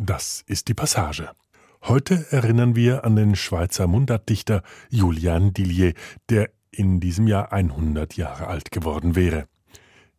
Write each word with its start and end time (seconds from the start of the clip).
Das 0.00 0.42
ist 0.48 0.66
die 0.66 0.74
Passage. 0.74 1.30
Heute 1.82 2.26
erinnern 2.30 2.74
wir 2.74 3.04
an 3.04 3.14
den 3.14 3.36
Schweizer 3.36 3.86
Mundartdichter 3.86 4.64
Julian 4.90 5.52
Dillier, 5.52 5.94
der 6.30 6.50
in 6.72 6.98
diesem 6.98 7.28
Jahr 7.28 7.52
100 7.52 8.16
Jahre 8.16 8.48
alt 8.48 8.72
geworden 8.72 9.14
wäre. 9.14 9.46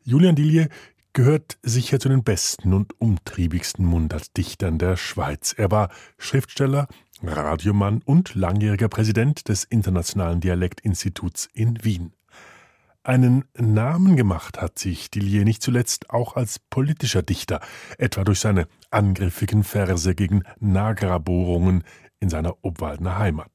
Julian 0.01 0.35
Dillier 0.35 0.69
gehört 1.11 1.57
sicher 1.61 1.99
zu 1.99 2.07
den 2.07 2.23
besten 2.23 2.73
und 2.73 2.93
umtriebigsten 3.01 3.85
Mundartdichtern 3.85 4.77
der 4.77 4.95
Schweiz. 4.95 5.53
Er 5.57 5.71
war 5.71 5.89
Schriftsteller, 6.17 6.87
Radiomann 7.21 8.01
und 8.05 8.33
langjähriger 8.33 8.87
Präsident 8.87 9.49
des 9.49 9.65
Internationalen 9.65 10.39
Dialektinstituts 10.39 11.49
in 11.53 11.83
Wien. 11.83 12.13
Einen 13.05 13.45
Namen 13.55 14.15
gemacht 14.15 14.59
hat 14.59 14.79
sich 14.79 15.11
Dillier 15.11 15.43
nicht 15.43 15.61
zuletzt 15.61 16.09
auch 16.09 16.35
als 16.35 16.57
politischer 16.57 17.21
Dichter, 17.21 17.61
etwa 17.99 18.23
durch 18.23 18.39
seine 18.39 18.67
angriffigen 18.89 19.63
Verse 19.63 20.15
gegen 20.15 20.41
Nagra-Bohrungen 20.59 21.83
in 22.19 22.29
seiner 22.29 22.55
Obwaldner 22.65 23.19
Heimat. 23.19 23.51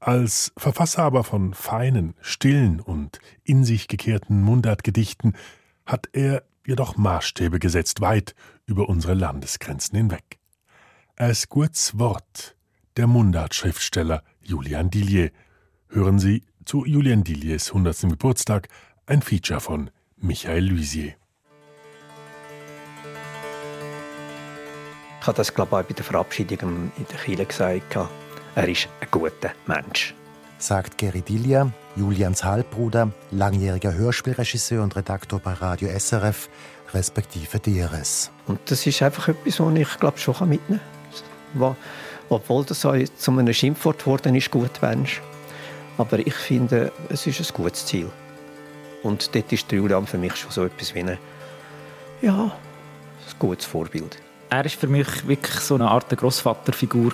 Als 0.00 0.52
Verfasser 0.56 1.04
aber 1.04 1.22
von 1.22 1.54
feinen, 1.54 2.14
stillen 2.20 2.80
und 2.80 3.20
in 3.44 3.62
sich 3.62 3.86
gekehrten 3.86 4.42
Mundartgedichten 4.42 5.36
hat 5.86 6.08
er 6.12 6.42
jedoch 6.66 6.96
Maßstäbe 6.96 7.60
gesetzt, 7.60 8.00
weit 8.00 8.34
über 8.66 8.88
unsere 8.88 9.14
Landesgrenzen 9.14 9.96
hinweg. 9.96 10.40
Ist 11.16 11.50
Gurts 11.50 12.00
Wort, 12.00 12.56
der 12.96 13.06
Mundart-Schriftsteller 13.06 14.24
Julian 14.42 14.90
Dillier. 14.90 15.30
Hören 15.88 16.18
Sie 16.18 16.42
zu 16.66 16.84
Julian 16.84 17.22
Dilliers 17.22 17.68
100. 17.68 18.00
Geburtstag 18.10 18.68
ein 19.06 19.22
Feature 19.22 19.60
von 19.60 19.88
Michael 20.16 20.64
Luisier. 20.64 21.14
Ich 25.20 25.26
habe 25.26 25.36
das, 25.36 25.54
glaube 25.54 25.80
ich, 25.80 25.86
bei 25.86 25.94
der 25.94 26.04
Verabschiedung 26.04 26.90
in 26.96 27.06
der 27.08 27.18
Kirche 27.18 27.46
gesagt. 27.46 27.96
Er 28.56 28.68
ist 28.68 28.88
ein 29.00 29.08
guter 29.12 29.52
Mensch. 29.66 30.14
Sagt 30.58 30.98
Geri 30.98 31.22
Dillier, 31.22 31.72
Julians 31.94 32.42
Halbbruder, 32.42 33.12
langjähriger 33.30 33.94
Hörspielregisseur 33.94 34.82
und 34.82 34.96
Redaktor 34.96 35.38
bei 35.38 35.52
Radio 35.52 35.88
SRF, 35.96 36.48
respektive 36.92 37.60
DRS. 37.60 38.32
Und 38.46 38.58
das 38.66 38.84
ist 38.86 39.02
einfach 39.02 39.28
etwas, 39.28 39.60
was 39.60 39.74
ich 39.74 40.00
glaube 40.00 40.18
schon 40.18 40.48
mitnehmen 40.48 40.80
kann. 41.56 41.76
Obwohl 42.28 42.64
das 42.64 42.80
zu 42.80 43.30
einem 43.30 43.52
Schimpfwort 43.52 44.00
geworden 44.00 44.34
ist, 44.34 44.50
gut 44.50 44.82
Mensch. 44.82 45.22
Aber 45.98 46.18
ich 46.18 46.34
finde, 46.34 46.92
es 47.08 47.26
ist 47.26 47.40
ein 47.40 47.54
gutes 47.54 47.86
Ziel. 47.86 48.10
Und 49.02 49.34
dort 49.34 49.52
ist 49.52 49.70
Julian 49.70 50.06
für 50.06 50.18
mich 50.18 50.36
schon 50.36 50.50
so 50.50 50.64
etwas 50.64 50.94
wie 50.94 51.00
ein, 51.00 51.18
ja, 52.22 52.44
ein 52.44 53.38
gutes 53.38 53.64
Vorbild. 53.64 54.18
Er 54.50 54.64
war 54.64 54.70
für 54.70 54.86
mich 54.86 55.26
wirklich 55.26 55.56
so 55.60 55.74
eine 55.74 55.88
Art 55.88 56.08
Großvaterfigur. 56.08 57.12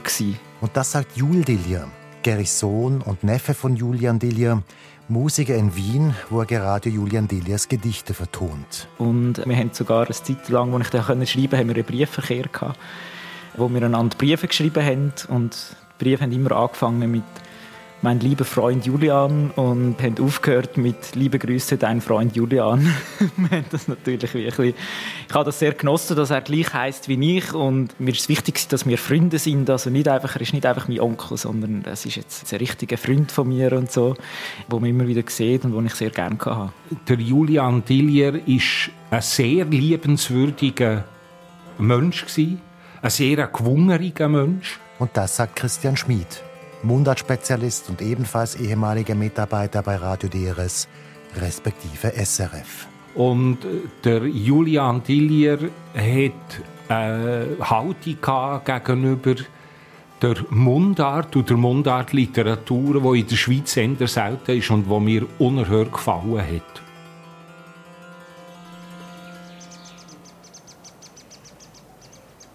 Und 0.60 0.76
das 0.76 0.92
sagt 0.92 1.16
Jul 1.16 1.42
Dillier, 1.42 1.88
Gerrys 2.22 2.58
Sohn 2.58 3.00
und 3.02 3.24
Neffe 3.24 3.54
von 3.54 3.76
Julian 3.76 4.18
Dillier, 4.18 4.62
Musiker 5.08 5.54
in 5.54 5.74
Wien, 5.74 6.14
wo 6.30 6.40
er 6.40 6.46
gerade 6.46 6.88
Julian 6.88 7.28
Dilliers 7.28 7.68
Gedichte 7.68 8.14
vertont. 8.14 8.88
Und 8.98 9.44
wir 9.44 9.56
haben 9.56 9.70
sogar 9.72 10.06
eine 10.06 10.14
Zeit 10.14 10.48
lang, 10.48 10.72
als 10.74 10.86
ich 10.86 10.90
da 10.90 11.02
schreiben 11.02 11.26
konnte, 11.26 11.58
haben 11.58 11.68
wir 11.68 11.74
einen 11.74 11.84
Briefverkehr 11.84 12.44
gehabt, 12.44 12.78
wo 13.56 13.68
wir 13.68 13.82
einander 13.82 14.16
Briefe 14.16 14.48
geschrieben 14.48 14.84
haben. 14.84 15.12
Und 15.28 15.76
die 15.98 16.04
Briefe 16.04 16.22
haben 16.22 16.32
immer 16.32 16.52
angefangen 16.52 17.10
mit 17.10 17.24
mein 18.02 18.18
lieber 18.18 18.44
Freund 18.44 18.84
Julian 18.84 19.52
und 19.52 20.02
haben 20.02 20.18
aufgehört 20.20 20.76
mit 20.76 21.14
Liebe 21.14 21.38
Grüße, 21.38 21.78
dein 21.78 22.00
Freund 22.00 22.34
Julian. 22.34 22.92
wir 23.36 23.50
haben 23.50 23.64
das 23.70 23.86
natürlich 23.86 24.34
wirklich. 24.34 24.74
Ich 25.28 25.34
habe 25.34 25.44
das 25.44 25.60
sehr 25.60 25.72
genossen, 25.72 26.16
dass 26.16 26.30
er 26.30 26.40
gleich 26.40 26.74
heißt 26.74 27.08
wie 27.08 27.36
ich 27.36 27.54
und 27.54 27.98
mir 28.00 28.10
ist 28.10 28.28
wichtig, 28.28 28.68
dass 28.68 28.86
wir 28.86 28.98
Freunde 28.98 29.38
sind. 29.38 29.70
Also 29.70 29.88
nicht 29.88 30.08
einfach, 30.08 30.34
er 30.34 30.42
ist 30.42 30.52
nicht 30.52 30.66
einfach 30.66 30.88
mein 30.88 31.00
Onkel, 31.00 31.36
sondern 31.36 31.84
es 31.84 32.04
ist 32.04 32.16
jetzt 32.16 32.52
ein 32.52 32.58
richtiger 32.58 32.98
Freund 32.98 33.30
von 33.30 33.48
mir 33.48 33.72
und 33.72 33.92
so, 33.92 34.16
wo 34.68 34.80
man 34.80 34.90
immer 34.90 35.06
wieder 35.06 35.22
sieht 35.28 35.64
und 35.64 35.72
wo 35.72 35.80
ich 35.80 35.94
sehr 35.94 36.10
gerne 36.10 36.38
habe. 36.44 36.72
Der 37.08 37.16
Julian 37.16 37.84
Dillier 37.84 38.46
ist 38.48 38.90
ein 39.10 39.22
sehr 39.22 39.64
liebenswürdiger 39.64 41.04
Mensch 41.78 42.26
ein 42.36 43.10
sehr 43.10 43.46
gewungener 43.46 44.28
Mensch. 44.28 44.80
Und 44.98 45.10
das 45.14 45.36
sagt 45.36 45.56
Christian 45.56 45.96
Schmid. 45.96 46.42
Mundart-Spezialist 46.82 47.88
und 47.88 48.02
ebenfalls 48.02 48.56
ehemaliger 48.56 49.14
Mitarbeiter 49.14 49.82
bei 49.82 49.96
Radio 49.96 50.28
DRS, 50.28 50.88
respektive 51.36 52.12
SRF. 52.24 52.86
Und 53.14 53.64
äh, 53.64 53.80
der 54.04 54.26
Julian 54.26 55.02
Dillier 55.02 55.58
hat 55.94 56.62
eine 56.88 57.56
Haltung 57.60 58.62
gegenüber 58.64 59.34
der 60.20 60.36
Mundart 60.50 61.34
und 61.34 61.50
der 61.50 61.56
Mundartliteratur, 61.56 63.00
die 63.12 63.20
in 63.20 63.26
der 63.26 63.36
Schweiz 63.36 63.76
eher 63.76 64.08
selten 64.08 64.58
ist 64.58 64.70
und 64.70 64.88
die 64.88 65.00
mir 65.00 65.26
unerhört 65.38 65.92
gefallen 65.92 66.40
hat. 66.40 66.82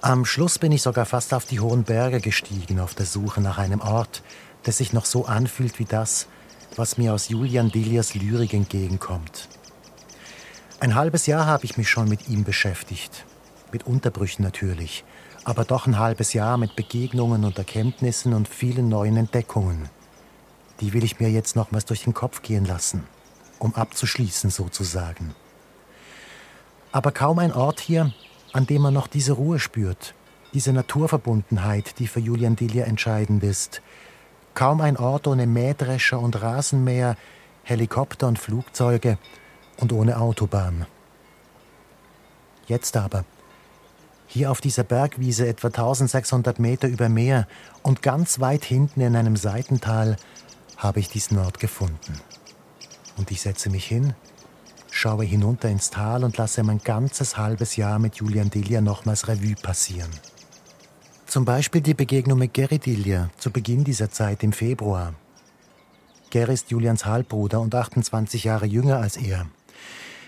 Am 0.07 0.23
Schluss 0.23 0.57
bin 0.57 0.71
ich 0.71 0.83
sogar 0.83 1.05
fast 1.05 1.33
auf 1.33 1.43
die 1.43 1.59
hohen 1.59 1.83
Berge 1.83 2.21
gestiegen, 2.21 2.79
auf 2.79 2.95
der 2.95 3.05
Suche 3.05 3.41
nach 3.41 3.57
einem 3.57 3.81
Ort, 3.81 4.23
der 4.65 4.71
sich 4.71 4.93
noch 4.93 5.03
so 5.03 5.25
anfühlt 5.25 5.79
wie 5.79 5.83
das, 5.83 6.27
was 6.77 6.97
mir 6.97 7.13
aus 7.13 7.27
Julian 7.27 7.71
Dilliers 7.71 8.15
Lyrik 8.15 8.53
entgegenkommt. 8.53 9.49
Ein 10.79 10.95
halbes 10.95 11.25
Jahr 11.25 11.45
habe 11.45 11.65
ich 11.65 11.75
mich 11.75 11.89
schon 11.89 12.07
mit 12.07 12.29
ihm 12.29 12.45
beschäftigt. 12.45 13.25
Mit 13.73 13.85
Unterbrüchen 13.85 14.43
natürlich, 14.43 15.03
aber 15.43 15.65
doch 15.65 15.87
ein 15.87 15.99
halbes 15.99 16.31
Jahr 16.31 16.57
mit 16.57 16.77
Begegnungen 16.77 17.43
und 17.43 17.57
Erkenntnissen 17.57 18.33
und 18.33 18.47
vielen 18.47 18.87
neuen 18.87 19.17
Entdeckungen. 19.17 19.89
Die 20.79 20.93
will 20.93 21.03
ich 21.03 21.19
mir 21.19 21.29
jetzt 21.29 21.57
nochmals 21.57 21.83
durch 21.83 22.05
den 22.05 22.13
Kopf 22.13 22.41
gehen 22.43 22.63
lassen, 22.63 23.03
um 23.59 23.75
abzuschließen 23.75 24.51
sozusagen. 24.51 25.35
Aber 26.93 27.11
kaum 27.11 27.39
ein 27.39 27.51
Ort 27.51 27.81
hier, 27.81 28.13
an 28.57 28.65
dem 28.65 28.81
man 28.81 28.93
noch 28.95 29.05
diese 29.05 29.33
Ruhe 29.33 29.59
spürt, 29.59 30.15
diese 30.55 30.73
Naturverbundenheit, 30.73 31.99
die 31.99 32.07
für 32.07 32.19
Julian 32.19 32.55
Dillier 32.55 32.87
entscheidend 32.87 33.43
ist. 33.43 33.83
Kaum 34.55 34.81
ein 34.81 34.97
Ort 34.97 35.27
ohne 35.27 35.45
Mähdrescher 35.45 36.19
und 36.19 36.41
Rasenmäher, 36.41 37.17
Helikopter 37.61 38.27
und 38.27 38.39
Flugzeuge 38.39 39.19
und 39.77 39.93
ohne 39.93 40.19
Autobahn. 40.19 40.87
Jetzt 42.65 42.97
aber, 42.97 43.25
hier 44.25 44.49
auf 44.49 44.59
dieser 44.59 44.83
Bergwiese 44.83 45.47
etwa 45.47 45.67
1600 45.67 46.57
Meter 46.57 46.87
über 46.87 47.09
Meer 47.09 47.47
und 47.83 48.01
ganz 48.01 48.39
weit 48.39 48.65
hinten 48.65 49.01
in 49.01 49.15
einem 49.15 49.35
Seitental, 49.35 50.17
habe 50.77 50.99
ich 50.99 51.09
diesen 51.09 51.37
Ort 51.37 51.59
gefunden. 51.59 52.19
Und 53.17 53.29
ich 53.29 53.39
setze 53.39 53.69
mich 53.69 53.85
hin 53.85 54.15
schaue 54.97 55.25
hinunter 55.25 55.69
ins 55.69 55.91
Tal 55.91 56.23
und 56.23 56.37
lasse 56.37 56.63
mein 56.63 56.79
ganzes 56.79 57.37
halbes 57.37 57.75
Jahr 57.75 57.99
mit 57.99 58.15
Julian 58.15 58.49
Dillier 58.49 58.81
nochmals 58.81 59.27
Revue 59.27 59.55
passieren. 59.55 60.09
Zum 61.27 61.45
Beispiel 61.45 61.81
die 61.81 61.93
Begegnung 61.93 62.39
mit 62.39 62.53
Gary 62.53 62.79
Dillier 62.79 63.29
zu 63.37 63.51
Beginn 63.51 63.83
dieser 63.83 64.09
Zeit 64.09 64.43
im 64.43 64.53
Februar. 64.53 65.13
Gary 66.31 66.53
ist 66.53 66.71
Julians 66.71 67.05
Halbbruder 67.05 67.61
und 67.61 67.75
28 67.75 68.45
Jahre 68.45 68.65
jünger 68.65 68.97
als 68.97 69.17
er. 69.17 69.45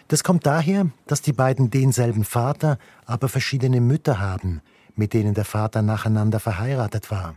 Das 0.07 0.23
kommt 0.23 0.45
daher, 0.45 0.87
dass 1.07 1.21
die 1.21 1.33
beiden 1.33 1.71
denselben 1.71 2.23
Vater, 2.23 2.77
aber 3.05 3.27
verschiedene 3.27 3.81
Mütter 3.81 4.19
haben, 4.19 4.61
mit 4.95 5.13
denen 5.13 5.33
der 5.33 5.45
Vater 5.45 5.81
nacheinander 5.81 6.39
verheiratet 6.39 7.09
war. 7.09 7.35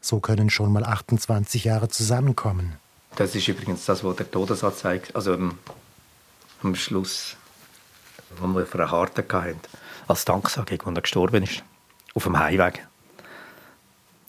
So 0.00 0.20
können 0.20 0.50
schon 0.50 0.72
mal 0.72 0.84
28 0.84 1.64
Jahre 1.64 1.88
zusammenkommen. 1.88 2.76
Das 3.16 3.34
ist 3.34 3.48
übrigens 3.48 3.84
das, 3.84 4.02
was 4.02 4.16
der 4.16 4.30
Todesanzeige, 4.30 5.14
also 5.14 5.34
ähm, 5.34 5.54
am 6.62 6.74
Schluss, 6.74 7.36
wo 8.36 8.46
wir 8.48 8.66
für 8.66 8.80
eine 8.80 8.90
Harte 8.90 9.24
hatten, 9.30 9.60
als 10.06 10.24
Danksagung, 10.24 10.80
als 10.80 10.96
er 10.96 11.02
gestorben 11.02 11.44
ist, 11.44 11.62
auf 12.14 12.24
dem 12.24 12.38
Heimweg. 12.38 12.86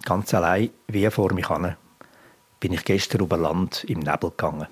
Ganz 0.05 0.33
allein, 0.33 0.69
wie 0.87 1.09
vor 1.09 1.33
mich 1.33 1.47
hin, 1.47 1.75
bin 2.59 2.73
ich 2.73 2.85
gestern 2.85 3.21
über 3.21 3.37
Land 3.37 3.83
im 3.85 3.99
Nebel 3.99 4.29
gegangen. 4.29 4.67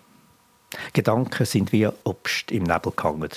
Gedanken 0.93 1.45
sind 1.45 1.71
wie 1.71 1.87
Obst 2.03 2.51
im 2.51 2.63
Nebel 2.63 2.91
gehangen. 2.95 3.31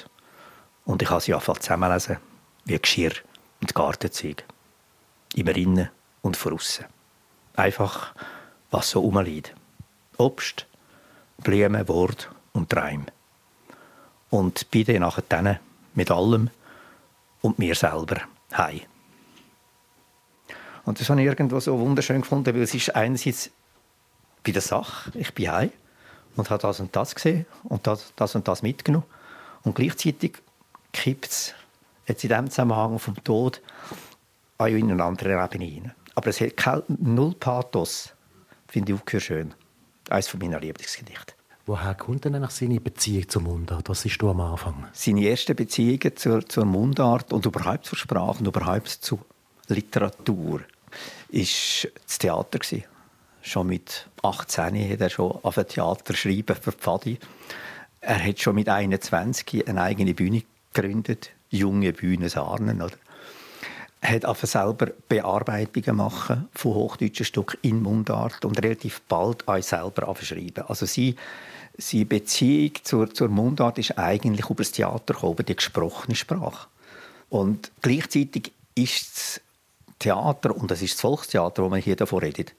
Und 0.84 1.02
ich 1.02 1.10
habe 1.10 1.20
sie 1.20 1.34
einfach 1.34 1.58
zusammenlesen, 1.58 2.18
wie 2.64 2.78
Geschirr 2.78 3.12
und 3.60 3.74
Gartenzeug. 3.74 4.44
Immer 5.34 5.56
innen 5.56 5.90
und 6.22 6.42
draussen. 6.42 6.86
Einfach, 7.54 8.14
was 8.70 8.90
so 8.90 9.00
rumliegt. 9.00 9.54
Obst, 10.18 10.66
Blumen, 11.38 11.86
Wort 11.88 12.30
und 12.52 12.68
Träume 12.68 13.06
und 14.30 14.70
bin 14.70 14.84
dann 14.86 15.00
nachher 15.00 15.60
mit 15.94 16.10
allem 16.10 16.50
und 17.42 17.58
mir 17.58 17.74
selber 17.74 18.22
heim. 18.56 18.80
Und 20.84 21.00
das 21.00 21.10
habe 21.10 21.20
ich 21.20 21.26
irgendwo 21.26 21.60
so 21.60 21.78
wunderschön 21.78 22.22
gefunden, 22.22 22.54
weil 22.54 22.62
es 22.62 22.74
ist 22.74 22.94
einerseits 22.94 23.50
bei 24.44 24.52
der 24.52 24.62
Sache, 24.62 25.12
ich 25.18 25.34
bin 25.34 25.50
heim 25.50 25.72
und 26.36 26.48
habe 26.50 26.62
das 26.62 26.80
und 26.80 26.94
das 26.96 27.14
gesehen 27.14 27.46
und 27.64 27.86
das, 27.86 28.12
das 28.16 28.34
und 28.34 28.48
das 28.48 28.62
mitgenommen 28.62 29.06
und 29.62 29.74
gleichzeitig 29.74 30.38
kippt 30.92 31.26
es 31.26 31.54
jetzt 32.06 32.24
in 32.24 32.30
diesem 32.30 32.50
Zusammenhang 32.50 32.98
vom 32.98 33.22
Tod 33.22 33.60
auch 34.58 34.66
in 34.66 34.90
eine 34.90 35.04
andere 35.04 35.32
Ebene 35.32 35.64
hinein. 35.64 35.94
Aber 36.14 36.28
es 36.28 36.40
hat 36.40 36.84
Null 36.88 37.34
Pathos. 37.34 38.12
Finde 38.68 38.92
ich 38.92 39.00
auch 39.00 39.20
schön. 39.20 39.54
Eines 40.08 40.34
meiner 40.34 40.60
Lieblingsgedichte. 40.60 41.34
Woher 41.70 41.94
kommt 41.94 42.24
denn 42.24 42.34
eigentlich 42.34 42.50
seine 42.50 42.80
Beziehung 42.80 43.28
zur 43.28 43.42
Mundart? 43.42 43.88
Was 43.88 44.04
ist 44.04 44.20
du 44.20 44.28
am 44.28 44.40
Anfang? 44.40 44.88
Seine 44.92 45.22
erste 45.22 45.54
Beziehung 45.54 46.00
zur, 46.16 46.44
zur 46.48 46.64
Mundart 46.64 47.32
und 47.32 47.46
überhaupt 47.46 47.86
zur 47.86 47.96
Sprache 47.96 48.40
und 48.40 48.48
überhaupt 48.48 48.88
zur 48.88 49.20
Literatur 49.68 50.58
war 50.58 50.60
das 51.28 52.18
Theater. 52.18 52.58
Schon 53.40 53.68
mit 53.68 54.08
18 54.20 54.90
hat 54.90 55.00
er 55.00 55.10
schon 55.10 55.30
auf 55.44 55.58
ein 55.58 55.68
Theater 55.68 56.12
schreiben 56.14 56.56
für 56.60 56.72
Pfadi. 56.72 57.20
Er 58.00 58.20
hat 58.20 58.40
schon 58.40 58.56
mit 58.56 58.68
21 58.68 59.68
eine 59.68 59.82
eigene 59.82 60.12
Bühne 60.12 60.42
gegründet, 60.72 61.30
junge 61.50 61.92
Bühne 61.92 62.30
Sarnen, 62.30 62.82
oder? 62.82 62.96
Er 64.00 64.14
hat 64.14 64.24
einfach 64.24 64.48
selber 64.48 64.86
Bearbeitungen 65.08 65.96
machen 65.96 66.48
von 66.52 66.74
hochdeutschen 66.74 67.26
Stücken 67.26 67.58
in 67.62 67.82
Mundart 67.82 68.44
und 68.44 68.60
relativ 68.60 69.02
bald 69.02 69.46
auch 69.46 69.62
selber 69.62 70.16
schreiben. 70.20 70.64
Also 70.66 70.86
sie, 70.86 71.16
seine 71.80 72.04
Beziehung 72.04 72.72
zur, 72.82 73.12
zur 73.12 73.28
Mundart 73.28 73.78
ist 73.78 73.98
eigentlich 73.98 74.48
über 74.48 74.62
das 74.62 74.72
Theater 74.72 75.14
gekommen, 75.14 75.44
die 75.46 75.56
gesprochene 75.56 76.14
Sprache. 76.14 76.68
Und 77.28 77.70
gleichzeitig 77.80 78.52
ist 78.74 79.06
das 79.06 79.40
Theater, 79.98 80.56
und 80.56 80.70
das 80.70 80.82
ist 80.82 80.94
das 80.94 81.00
Volkstheater, 81.00 81.62
wo 81.62 81.68
man 81.68 81.80
hier 81.80 81.96
davon 81.96 82.20
redet, 82.20 82.54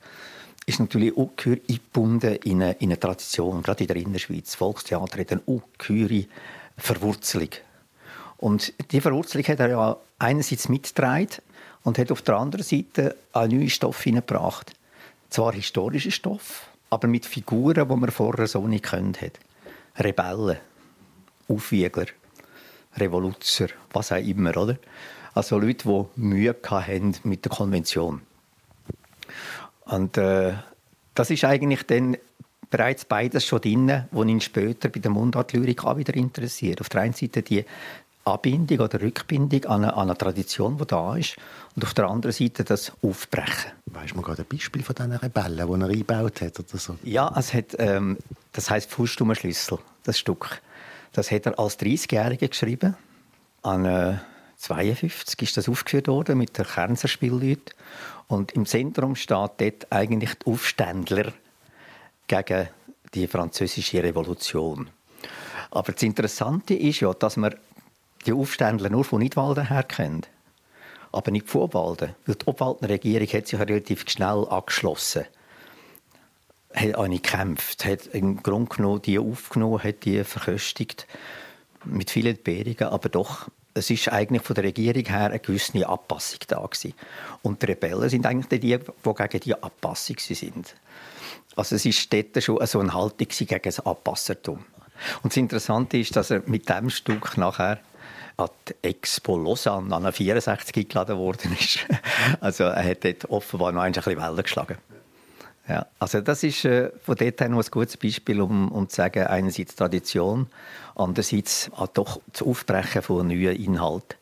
ist 0.66 0.80
natürlich 0.80 1.16
auch 1.18 1.32
eingebunden 1.44 2.36
in 2.44 2.62
eine, 2.62 2.74
in 2.74 2.90
eine 2.90 3.00
Tradition, 3.00 3.64
gerade 3.64 3.84
in 3.84 3.88
der 3.88 3.96
Innerschweiz. 3.98 4.46
Das 4.46 4.56
Volkstheater 4.56 5.20
hat 5.20 5.32
eine 5.32 5.42
ungeheure 5.46 6.26
Verwurzelung. 6.78 7.50
Und 8.38 8.74
diese 8.92 9.02
Verwurzelung 9.02 9.48
hat 9.48 9.60
er 9.60 9.70
ja 9.70 9.98
einerseits 10.20 10.70
mitgetragen 10.70 11.30
und 11.84 11.98
hat 11.98 12.12
auf 12.12 12.22
der 12.22 12.38
anderen 12.38 12.64
Seite 12.64 13.16
einen 13.34 13.58
neuen 13.58 13.70
Stoff 13.70 14.02
hineingebracht. 14.02 14.74
Zwar 15.30 15.54
historische 15.54 16.12
Stoff, 16.12 16.68
aber 16.92 17.08
mit 17.08 17.26
Figuren, 17.26 17.88
die 17.90 17.96
man 17.96 18.12
vorher 18.12 18.46
so 18.48 18.68
nicht 18.68 18.86
kennt 18.86 19.22
hat. 19.22 19.40
Rebellen, 19.98 20.58
Aufwiegler, 21.48 22.08
Revoluzer, 22.98 23.70
was 23.92 24.12
auch 24.12 24.18
immer, 24.18 24.56
oder? 24.58 24.78
Also 25.34 25.58
Leute, 25.58 25.88
die 25.88 26.22
Mühe 26.22 26.56
hatten 26.70 27.16
mit 27.24 27.46
der 27.46 27.52
Konvention. 27.52 28.22
Und 29.86 30.18
äh, 30.18 30.54
das 31.16 31.32
ist 31.32 31.46
eigentlich 31.46 31.84
dann 31.84 32.18
bereits 32.70 33.06
beides 33.06 33.46
schon 33.46 33.62
drin, 33.62 34.06
was 34.12 34.28
ihn 34.28 34.42
später 34.42 34.90
bei 34.90 35.00
der 35.00 35.12
Mundartlyrik 35.12 35.86
auch 35.86 35.98
wieder 35.98 36.14
interessiert. 36.16 36.82
Auf 36.82 36.90
der 36.90 37.02
einen 37.02 37.14
Seite 37.14 37.42
die 37.42 37.66
Anbindung 38.24 38.80
oder 38.80 39.02
Rückbindung 39.02 39.66
an 39.66 39.84
eine, 39.84 39.94
an 39.94 40.10
eine, 40.10 40.18
Tradition, 40.18 40.78
die 40.78 40.86
da 40.86 41.16
ist, 41.16 41.38
und 41.76 41.84
auf 41.84 41.94
der 41.94 42.08
anderen 42.08 42.34
Seite 42.34 42.64
das 42.64 42.92
Aufbrechen. 43.02 43.72
Weißt 43.88 44.14
du 44.14 44.22
gerade 44.22 44.44
ein 44.44 44.48
Beispiel 44.48 44.84
von 44.84 44.96
diesen 44.96 45.14
Rebellen, 45.14 45.68
die 45.68 45.82
er 45.82 45.90
eingebaut 45.90 46.42
hat 46.42 46.60
oder 46.60 46.78
so? 46.78 46.98
Ja, 47.04 47.34
es 47.36 47.54
hat, 47.54 47.76
ähm, 47.80 48.18
das 48.52 48.70
heisst 48.70 48.92
Fußstummer 48.92 49.36
Schlüssel, 49.36 49.80
das 50.04 50.20
Stück. 50.20 50.62
Das 51.14 51.32
hat 51.32 51.46
er 51.46 51.60
als 51.60 51.80
30-Jähriger 51.80 52.48
geschrieben. 52.48 52.96
An 53.64 53.86
äh, 53.86 54.18
52 54.58 55.42
ist 55.42 55.58
das 55.58 55.68
aufgeführt 55.68 56.08
worden 56.08 56.38
mit 56.38 56.58
der 56.58 56.66
Kernser 56.66 57.08
Spielleute. 57.08 57.74
Und 58.28 58.52
im 58.54 58.66
Zentrum 58.66 59.16
steht 59.16 59.52
dort 59.58 59.88
eigentlich 59.90 60.36
die 60.36 60.46
Aufständler 60.46 61.34
gegen 62.28 62.70
die 63.14 63.28
französische 63.28 64.04
Revolution. 64.04 64.90
Aber 65.72 65.92
das 65.92 66.04
Interessante 66.04 66.74
ist 66.76 67.00
ja, 67.00 67.14
dass 67.14 67.38
man 67.38 67.56
die 68.26 68.34
Aufständler 68.34 68.90
nur 68.90 69.04
von 69.04 69.20
Nidwalden 69.20 69.68
her 69.68 69.84
kennt. 69.84 70.30
Aber 71.12 71.32
nicht 71.32 71.50
von 71.50 71.62
Obwalden. 71.62 72.16
Weil 72.26 72.36
die 72.36 72.48
Obwalden 72.48 72.86
Regierung 72.86 73.28
hat 73.28 73.48
sich 73.48 73.60
relativ 73.60 74.10
schnell 74.10 74.48
angeschlossen. 74.50 75.26
Hat 76.74 76.96
auch 76.96 77.08
nicht 77.08 77.24
gekämpft. 77.24 77.84
Hat 77.86 78.08
im 78.08 78.42
Grunde 78.42 78.76
genommen 78.76 79.02
die 79.02 79.20
aufgenommen, 79.20 79.84
hat 79.84 80.06
die 80.06 80.24
verköstigt. 80.24 81.08
Mit 81.84 82.12
vielen 82.12 82.36
Entbehrungen, 82.36 82.94
aber 82.94 83.10
doch 83.10 83.50
es 83.74 83.90
ist 83.90 84.10
eigentlich 84.10 84.42
von 84.42 84.54
der 84.54 84.66
Regierung 84.66 85.06
her 85.06 85.28
eine 85.28 85.40
gewisse 85.40 85.88
Anpassung 85.88 86.40
da 86.48 86.58
gewesen. 86.58 86.94
Und 87.42 87.62
die 87.62 87.68
Rebellen 87.68 88.10
sind 88.10 88.26
eigentlich 88.26 88.60
die, 88.60 88.78
die 88.78 89.14
gegen 89.14 89.40
die 89.40 89.64
Anpassung 89.64 90.18
sind. 90.20 90.76
Also 91.56 91.76
es 91.76 91.86
ist 91.86 92.12
dort 92.12 92.42
schon 92.44 92.66
so 92.66 92.80
eine 92.80 92.94
Haltung 92.94 93.28
gegen 93.28 93.62
das 93.64 93.80
Anpassertum. 93.80 94.66
Und 95.24 95.32
das 95.32 95.38
Interessante 95.38 95.98
ist, 95.98 96.16
dass 96.16 96.32
er 96.32 96.44
mit 96.46 96.70
dem 96.70 96.90
Stück 96.90 97.38
nachher 97.38 97.80
an 98.38 98.50
die 98.68 98.76
Expo 98.82 99.38
Lausanne 99.38 99.96
an 99.96 100.12
64 100.12 100.76
eingeladen 100.76 101.18
worden 101.18 101.56
ist. 101.60 101.80
Also 102.40 102.66
er 102.66 102.84
hat 102.84 103.04
dort 103.04 103.30
offenbar 103.30 103.72
noch 103.72 103.82
ein 103.82 103.94
bisschen 103.94 104.18
Wellen 104.18 104.44
geschlagen. 104.44 104.78
Ja, 105.68 105.86
also 106.00 106.22
das 106.22 106.44
ist 106.44 106.66
äh, 106.66 106.92
von 107.02 107.16
dort 107.16 107.40
her 107.40 107.50
noch 107.50 107.64
ein 107.64 107.72
gutes 107.72 107.96
Beispiel, 107.98 108.42
um, 108.42 108.72
um 108.72 108.90
zu 108.90 108.96
sagen, 108.96 109.28
einerseits 109.28 109.76
Tradition, 109.76 110.48
andererseits 110.96 111.72
auch 111.76 111.88
doch 111.88 112.20
das 112.32 112.42
Aufbrechen 112.42 113.02
von 113.02 113.28
neuen 113.28 113.56
Inhalten 113.56 114.18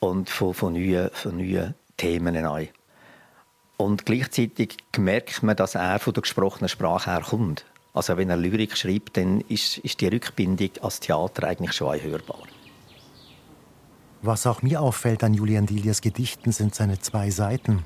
und 0.00 0.28
von, 0.28 0.52
von, 0.52 0.72
neuen, 0.72 1.10
von 1.12 1.36
neuen 1.36 1.74
Themen 1.96 2.42
neu. 2.42 2.66
Und 3.76 4.04
gleichzeitig 4.04 4.76
merkt 4.96 5.42
man, 5.42 5.56
dass 5.56 5.74
er 5.74 5.98
von 5.98 6.12
der 6.12 6.22
gesprochenen 6.22 6.68
Sprache 6.68 7.10
her 7.10 7.22
kommt. 7.22 7.64
Also 7.92 8.16
wenn 8.16 8.30
er 8.30 8.36
Lyrik 8.36 8.76
schreibt, 8.76 9.16
dann 9.16 9.40
ist, 9.42 9.78
ist 9.78 10.00
die 10.00 10.08
Rückbindung 10.08 10.70
als 10.82 11.00
Theater 11.00 11.46
eigentlich 11.46 11.72
schon 11.72 12.00
hörbar. 12.00 12.42
Was 14.26 14.46
auch 14.46 14.62
mir 14.62 14.80
auffällt 14.80 15.22
an 15.22 15.34
Julian 15.34 15.66
Dilias 15.66 16.00
Gedichten 16.00 16.50
sind 16.50 16.74
seine 16.74 16.98
zwei 16.98 17.28
Seiten. 17.28 17.84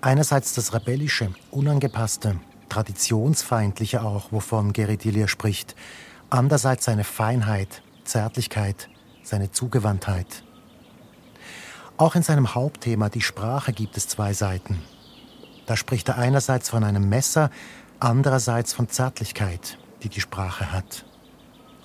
Einerseits 0.00 0.54
das 0.54 0.72
rebellische, 0.72 1.34
unangepasste, 1.50 2.40
traditionsfeindliche 2.70 4.02
auch, 4.02 4.32
wovon 4.32 4.72
Gary 4.72 4.96
Dilia 4.96 5.28
spricht. 5.28 5.76
Andererseits 6.30 6.86
seine 6.86 7.04
Feinheit, 7.04 7.82
Zärtlichkeit, 8.04 8.88
seine 9.22 9.52
Zugewandtheit. 9.52 10.44
Auch 11.98 12.14
in 12.14 12.22
seinem 12.22 12.54
Hauptthema, 12.54 13.10
die 13.10 13.20
Sprache, 13.20 13.74
gibt 13.74 13.98
es 13.98 14.08
zwei 14.08 14.32
Seiten. 14.32 14.80
Da 15.66 15.76
spricht 15.76 16.08
er 16.08 16.16
einerseits 16.16 16.70
von 16.70 16.84
einem 16.84 17.10
Messer, 17.10 17.50
andererseits 17.98 18.72
von 18.72 18.88
Zärtlichkeit, 18.88 19.76
die 20.02 20.08
die 20.08 20.22
Sprache 20.22 20.72
hat. 20.72 21.04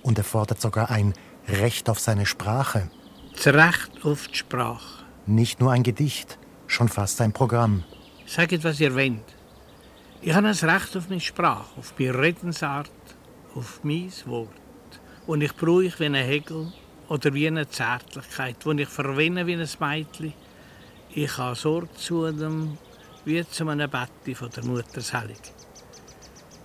Und 0.01 0.17
er 0.17 0.23
fordert 0.23 0.61
sogar 0.61 0.91
ein 0.91 1.13
Recht 1.49 1.89
auf 1.89 1.99
seine 1.99 2.25
Sprache. 2.25 2.89
Das 3.35 3.53
Recht 3.53 4.03
auf 4.03 4.27
die 4.27 4.37
Sprache. 4.37 5.03
Nicht 5.27 5.59
nur 5.59 5.71
ein 5.71 5.83
Gedicht, 5.83 6.39
schon 6.67 6.89
fast 6.89 7.21
ein 7.21 7.33
Programm. 7.33 7.83
Sagt, 8.25 8.63
was 8.63 8.79
ihr 8.79 8.95
wollt. 8.95 9.35
Ich 10.21 10.33
habe 10.33 10.47
ein 10.47 10.53
Recht 10.55 10.97
auf 10.97 11.09
meine 11.09 11.21
Sprache, 11.21 11.77
auf 11.77 11.93
meine 11.99 12.17
Redensart, 12.17 12.89
auf 13.53 13.81
mein 13.83 14.11
Wort. 14.25 14.49
Und 15.27 15.41
ich 15.41 15.55
brauche 15.55 15.99
wie 15.99 16.05
ein 16.05 16.15
Hegel 16.15 16.71
oder 17.07 17.33
wie 17.33 17.47
eine 17.47 17.67
Zärtlichkeit, 17.67 18.57
wo 18.63 18.71
ich 18.71 18.89
verwende 18.89 19.45
wie 19.45 19.53
ein 19.53 19.69
Mädchen. 19.79 20.33
Ich 21.13 21.37
habe 21.37 21.55
Sorge 21.55 21.93
zu 21.93 22.31
dem, 22.31 22.77
wie 23.25 23.47
zu 23.47 23.67
einem 23.67 23.89
Bett 23.89 24.37
von 24.37 24.49
der 24.49 24.65
Mutter 24.65 25.01
Selig. 25.01 25.53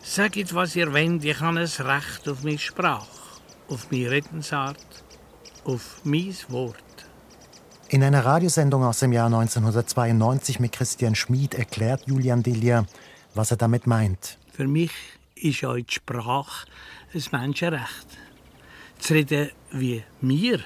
Sagt, 0.03 0.55
was 0.55 0.77
ihr 0.77 0.93
wollt, 0.93 1.25
ich 1.25 1.41
habe 1.41 1.61
ein 1.61 1.67
Recht 1.67 2.29
auf 2.29 2.43
meine 2.43 2.59
Sprache, 2.59 3.07
auf 3.69 3.91
meine 3.91 4.11
Redensart, 4.11 5.05
auf 5.64 6.00
mein 6.05 6.35
Wort. 6.49 6.76
In 7.88 8.02
einer 8.05 8.25
Radiosendung 8.25 8.85
aus 8.85 9.00
dem 9.00 9.12
Jahr 9.12 9.26
1992 9.26 10.61
mit 10.61 10.73
Christian 10.73 11.14
Schmid 11.14 11.55
erklärt 11.55 12.07
Julian 12.07 12.43
Delia, 12.43 12.87
was 13.35 13.50
er 13.50 13.57
damit 13.57 13.87
meint. 13.87 14.38
Für 14.52 14.69
mich 14.69 14.93
ist 15.35 15.64
auch 15.64 15.75
die 15.75 15.85
Sprache 15.88 16.67
ein 17.12 17.23
Menschenrecht. 17.33 18.07
Zu 18.99 19.14
reden, 19.14 19.50
wie 19.73 20.05
mir, 20.21 20.61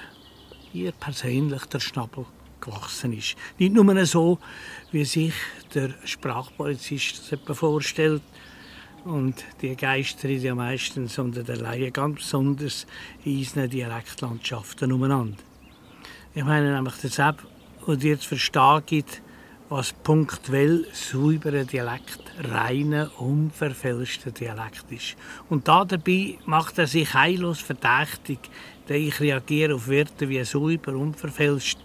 mir 0.73 0.91
persönlich 0.91 1.65
der 1.65 1.79
Schnabel 1.79 2.25
gewachsen 2.61 3.13
ist. 3.13 3.35
Nicht 3.57 3.73
nur 3.73 4.05
so, 4.05 4.39
wie 4.91 5.05
sich 5.05 5.33
der 5.73 5.93
Sprachpolizist 6.03 7.31
das 7.31 7.57
vorstellt, 7.57 8.21
und 9.05 9.45
die 9.61 9.75
Geister 9.75 10.27
sind 10.27 10.43
ja 10.43 10.55
meistens 10.55 11.17
unter 11.19 11.43
der 11.43 11.57
Laie 11.57 11.91
ganz 11.91 12.17
besonders 12.17 12.87
in 13.23 13.37
unseren 13.37 13.69
Dialektlandschaften 13.69 14.91
umeinander. 14.91 15.37
Ich 16.33 16.43
meine 16.43 16.73
nämlich 16.73 16.95
deshalb, 17.01 17.45
und 17.85 18.03
ihr 18.03 18.19
zu 18.19 18.29
verstehen 18.29 18.81
gibt, 18.85 19.21
was 19.69 19.93
punktuell 19.93 20.85
sauberer 20.91 21.63
Dialekt, 21.63 22.19
reiner, 22.51 23.09
unverfälschter 23.19 24.31
Dialekt 24.31 24.91
ist. 24.91 25.15
Und 25.49 25.67
da 25.67 25.85
dabei 25.85 26.37
macht 26.45 26.77
er 26.77 26.87
sich 26.87 27.13
heillos 27.13 27.61
verdächtig, 27.61 28.39
denn 28.89 29.01
ich 29.01 29.19
reagiere 29.19 29.75
auf 29.75 29.87
Wörter 29.87 30.29
wie 30.29 30.43
sauber, 30.43 30.93
unverfälscht. 30.93 31.79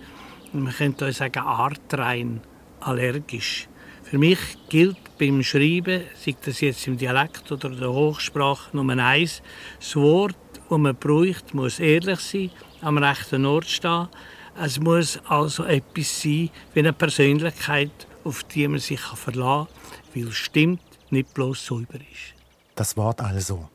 Und 0.52 0.64
man 0.64 0.72
könnte 0.74 1.08
auch 1.08 1.12
sagen, 1.12 1.40
artrein, 1.40 2.40
allergisch. 2.80 3.69
Für 4.10 4.18
mich 4.18 4.40
gilt 4.68 5.16
beim 5.20 5.40
Schreiben, 5.40 6.02
sei 6.16 6.34
das 6.44 6.60
jetzt 6.60 6.84
im 6.88 6.98
Dialekt 6.98 7.52
oder 7.52 7.70
der 7.70 7.92
Hochsprache, 7.92 8.76
Nummer 8.76 8.98
eins, 8.98 9.40
das 9.78 9.94
Wort, 9.94 10.34
das 10.68 10.78
man 10.78 10.96
braucht, 10.96 11.54
muss 11.54 11.78
ehrlich 11.78 12.18
sein, 12.18 12.50
am 12.80 12.98
rechten 12.98 13.46
Ort 13.46 13.66
stehen, 13.66 14.08
Es 14.56 14.80
muss 14.80 15.20
also 15.28 15.62
etwas 15.62 16.22
sein 16.22 16.50
wie 16.74 16.80
eine 16.80 16.92
Persönlichkeit, 16.92 17.92
auf 18.24 18.42
die 18.42 18.66
man 18.66 18.80
sich 18.80 18.98
verlassen 18.98 19.68
kann, 19.68 20.12
weil 20.12 20.28
es 20.28 20.34
stimmt, 20.34 20.82
nicht 21.10 21.32
bloß 21.32 21.64
sauber 21.64 21.94
ist. 21.94 22.34
Das 22.74 22.96
Wort 22.96 23.20
also. 23.20 23.68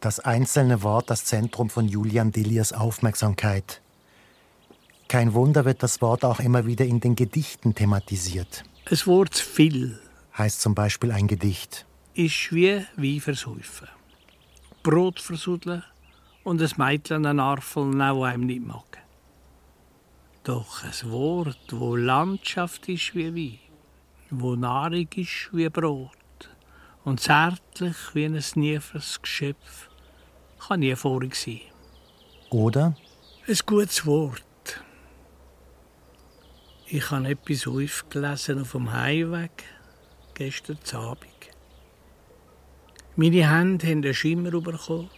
Das 0.00 0.20
einzelne 0.20 0.82
Wort 0.82 1.08
das 1.08 1.24
Zentrum 1.24 1.70
von 1.70 1.88
Julian 1.88 2.30
Dilliers 2.30 2.74
Aufmerksamkeit. 2.74 3.80
Kein 5.08 5.32
Wunder 5.32 5.64
wird 5.64 5.82
das 5.82 6.02
Wort 6.02 6.26
auch 6.26 6.40
immer 6.40 6.66
wieder 6.66 6.84
in 6.84 7.00
den 7.00 7.16
Gedichten 7.16 7.74
thematisiert. 7.74 8.64
Es 8.84 9.06
Wort 9.06 9.34
zu 9.34 9.44
viel 9.44 10.00
heißt 10.36 10.60
zum 10.60 10.74
Beispiel 10.74 11.12
ein 11.12 11.28
Gedicht. 11.28 11.86
Ist 12.14 12.52
wie 12.52 12.84
Wein 12.96 13.20
versäufen. 13.20 13.88
Brot 14.82 15.20
versudeln 15.20 15.84
und 16.42 16.60
ein 16.60 16.70
Mädchen 16.76 17.24
einen 17.24 17.40
Arfel 17.40 17.96
der 17.96 18.12
einem 18.14 18.46
nicht 18.46 18.66
mag. 18.66 18.98
Doch 20.42 20.82
ein 20.82 21.10
Wort, 21.10 21.66
wo 21.70 21.94
Landschaft 21.94 22.88
ist 22.88 23.14
wie 23.14 23.34
Wein, 23.34 23.58
wo 24.30 24.56
Nahrung 24.56 25.08
ist 25.14 25.50
wie 25.52 25.68
Brot 25.68 26.10
und 27.04 27.20
zärtlich 27.20 27.96
wie 28.14 28.24
ein 28.24 28.42
nieferes 28.56 29.22
Geschöpf, 29.22 29.88
kann 30.58 30.80
nie 30.80 30.96
vorig 30.96 31.36
sein. 31.36 31.60
Oder? 32.50 32.96
Ein 33.46 33.58
gutes 33.64 34.04
Wort. 34.04 34.42
Ich 36.94 37.10
habe 37.10 37.26
etwas 37.26 37.66
aufgelesen 37.66 38.60
auf 38.60 38.72
dem 38.72 38.92
Heimweg, 38.92 39.64
gestern 40.34 40.76
Abend. 40.92 41.26
Meine 43.16 43.50
Hände 43.50 43.86
haben 43.86 44.04
einen 44.04 44.12
Schimmer 44.12 44.50
bekommen, 44.50 45.08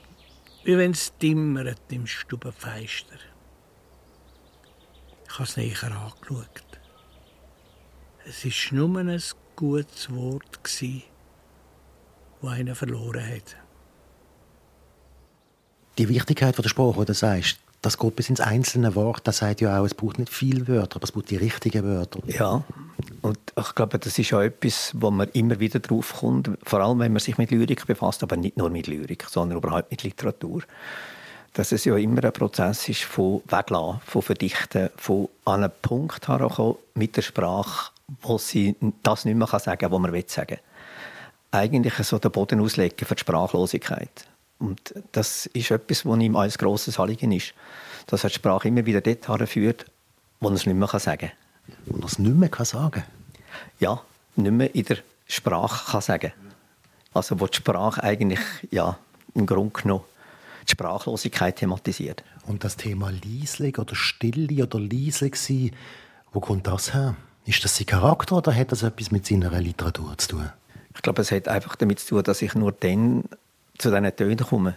wie 0.63 0.79
wenn 0.79 0.93
es 0.93 1.13
dimmert 1.19 1.81
im 1.91 2.07
Stubenfeister. 2.07 3.17
Ich 5.27 5.35
habe 5.35 5.43
es 5.43 5.57
näher 5.57 5.83
angeschaut. 5.83 6.79
Es 8.25 8.45
war 8.45 8.79
nur 8.79 9.01
ein 9.01 9.23
gutes 9.57 10.15
Wort, 10.15 10.61
das 10.63 10.81
einer 12.41 12.77
verloren 12.77 13.35
hat. 13.35 13.57
Die 15.99 16.09
Wichtigkeit 16.09 16.57
der 16.57 16.69
Sprache, 16.69 17.01
die 17.01 17.07
du 17.07 17.15
sagst, 17.15 17.64
das 17.85 17.99
geht 17.99 18.17
bis 18.17 18.31
ins 18.31 18.41
einzelne 18.41 18.95
Wort. 18.95 19.29
Das 19.29 19.39
sagt 19.39 19.61
ja 19.61 19.79
auch, 19.79 19.85
es 19.85 19.95
braucht 19.95 20.19
nicht 20.19 20.33
viele 20.33 20.67
Wörter, 20.69 20.97
aber 20.97 21.05
es 21.05 21.13
braucht 21.13 21.31
die 21.31 21.37
richtigen 21.37 21.85
Wörter. 21.85 22.21
Ja, 22.27 22.63
und 23.21 23.39
ich 23.59 23.75
glaube, 23.75 23.99
das 23.99 24.19
ist 24.19 24.33
auch 24.33 24.41
etwas, 24.41 24.93
wo 24.95 25.11
man 25.11 25.29
immer 25.31 25.61
wieder 25.61 25.81
drauf 25.81 26.15
kommt, 26.21 26.51
vor 26.63 26.81
allem 26.81 26.99
wenn 27.01 27.13
man 27.13 27.21
sich 27.21 27.37
mit 27.37 27.51
Lyrik 27.51 27.87
befasst, 27.87 28.23
aber 28.23 28.37
nicht 28.37 28.57
nur 28.57 28.71
mit 28.71 28.87
Lyrik, 28.87 29.27
sondern 29.29 29.59
überhaupt 29.59 29.91
mit 29.91 30.03
Literatur. 30.03 30.63
Dass 31.53 31.73
es 31.73 31.85
ja 31.85 31.97
immer 31.97 32.25
ein 32.25 32.33
Prozess 32.33 32.89
ist 32.89 33.03
von 33.03 33.43
Weglassen, 33.49 34.01
von 34.07 34.23
Verdichten, 34.23 34.89
von 34.97 35.29
an 35.45 35.65
einen 35.65 35.73
Punkt 35.83 36.27
herankommen 36.27 36.77
mit 36.95 37.17
der 37.17 37.23
Sprache, 37.23 37.91
wo 38.23 38.39
sie 38.39 38.77
das 39.03 39.27
nicht 39.27 39.37
mehr 39.37 39.47
sagen 39.47 39.79
kann, 39.79 39.93
was 39.93 40.01
man 40.01 40.13
will 40.13 40.25
sagen. 40.27 40.59
Eigentlich 41.51 41.95
so 41.95 42.19
den 42.19 42.33
Boden 42.33 42.61
auslegen 42.61 43.07
für 43.07 43.15
die 43.15 43.21
Sprachlosigkeit. 43.21 44.27
Und 44.65 44.95
das 45.13 45.47
ist 45.47 45.71
etwas, 45.71 46.07
was 46.07 46.19
ihm 46.21 46.37
als 46.37 46.59
grosses 46.59 46.99
Anliegen 46.99 47.33
ist. 47.33 47.55
Dass 48.07 48.25
er 48.25 48.31
die 48.31 48.37
Sprache 48.37 48.69
immer 48.69 48.87
wieder 48.87 49.01
dort 49.01 49.29
herführt, 49.29 49.87
wo 50.41 50.49
er 50.49 50.55
es 50.55 50.67
nicht 50.67 50.77
mehr 50.77 50.89
sagen 50.89 51.31
kann. 51.67 51.77
Wo 51.87 51.99
er 51.99 52.07
es 52.07 52.19
nicht 52.19 52.35
mehr 52.35 52.51
sagen 52.65 52.91
kann? 52.91 53.05
Ja, 53.79 54.03
nicht 54.37 54.53
mehr 54.53 54.75
in 54.75 54.85
der 54.85 54.99
Sprache 55.27 55.93
kann 55.93 56.01
sagen 56.01 56.33
Also 57.13 57.41
wo 57.41 57.47
die 57.47 57.57
Sprache 57.57 58.03
eigentlich 58.03 58.41
ja, 58.71 58.99
im 59.35 59.47
Grunde 59.47 59.81
genommen 59.81 60.05
die 60.67 60.73
Sprachlosigkeit 60.73 61.57
thematisiert. 61.57 62.25
Und 62.47 62.65
das 62.65 62.77
Thema 62.77 63.11
Lieslig 63.11 63.79
oder 63.79 63.95
Stille 63.95 64.65
oder 64.65 64.81
Lieslig 64.81 65.37
sein, 65.37 65.73
wo 66.33 66.41
kommt 66.41 66.67
das 66.67 66.95
her? 66.95 67.17
Ist 67.47 67.63
das 67.65 67.77
sein 67.77 67.87
Charakter 67.87 68.37
oder 68.37 68.55
hat 68.55 68.73
das 68.73 68.83
etwas 68.83 69.11
mit 69.11 69.27
seiner 69.27 69.51
Literatur 69.61 70.17
zu 70.17 70.29
tun? 70.29 70.51
Ich 70.95 71.03
glaube, 71.03 71.23
es 71.23 71.31
hat 71.31 71.49
einfach 71.49 71.77
damit 71.77 72.01
zu 72.01 72.09
tun, 72.09 72.23
dass 72.23 72.41
ich 72.41 72.55
nur 72.55 72.73
dann 72.73 73.25
zu 73.79 73.91
diesen 73.91 74.17
Tönen 74.17 74.39
komme. 74.39 74.77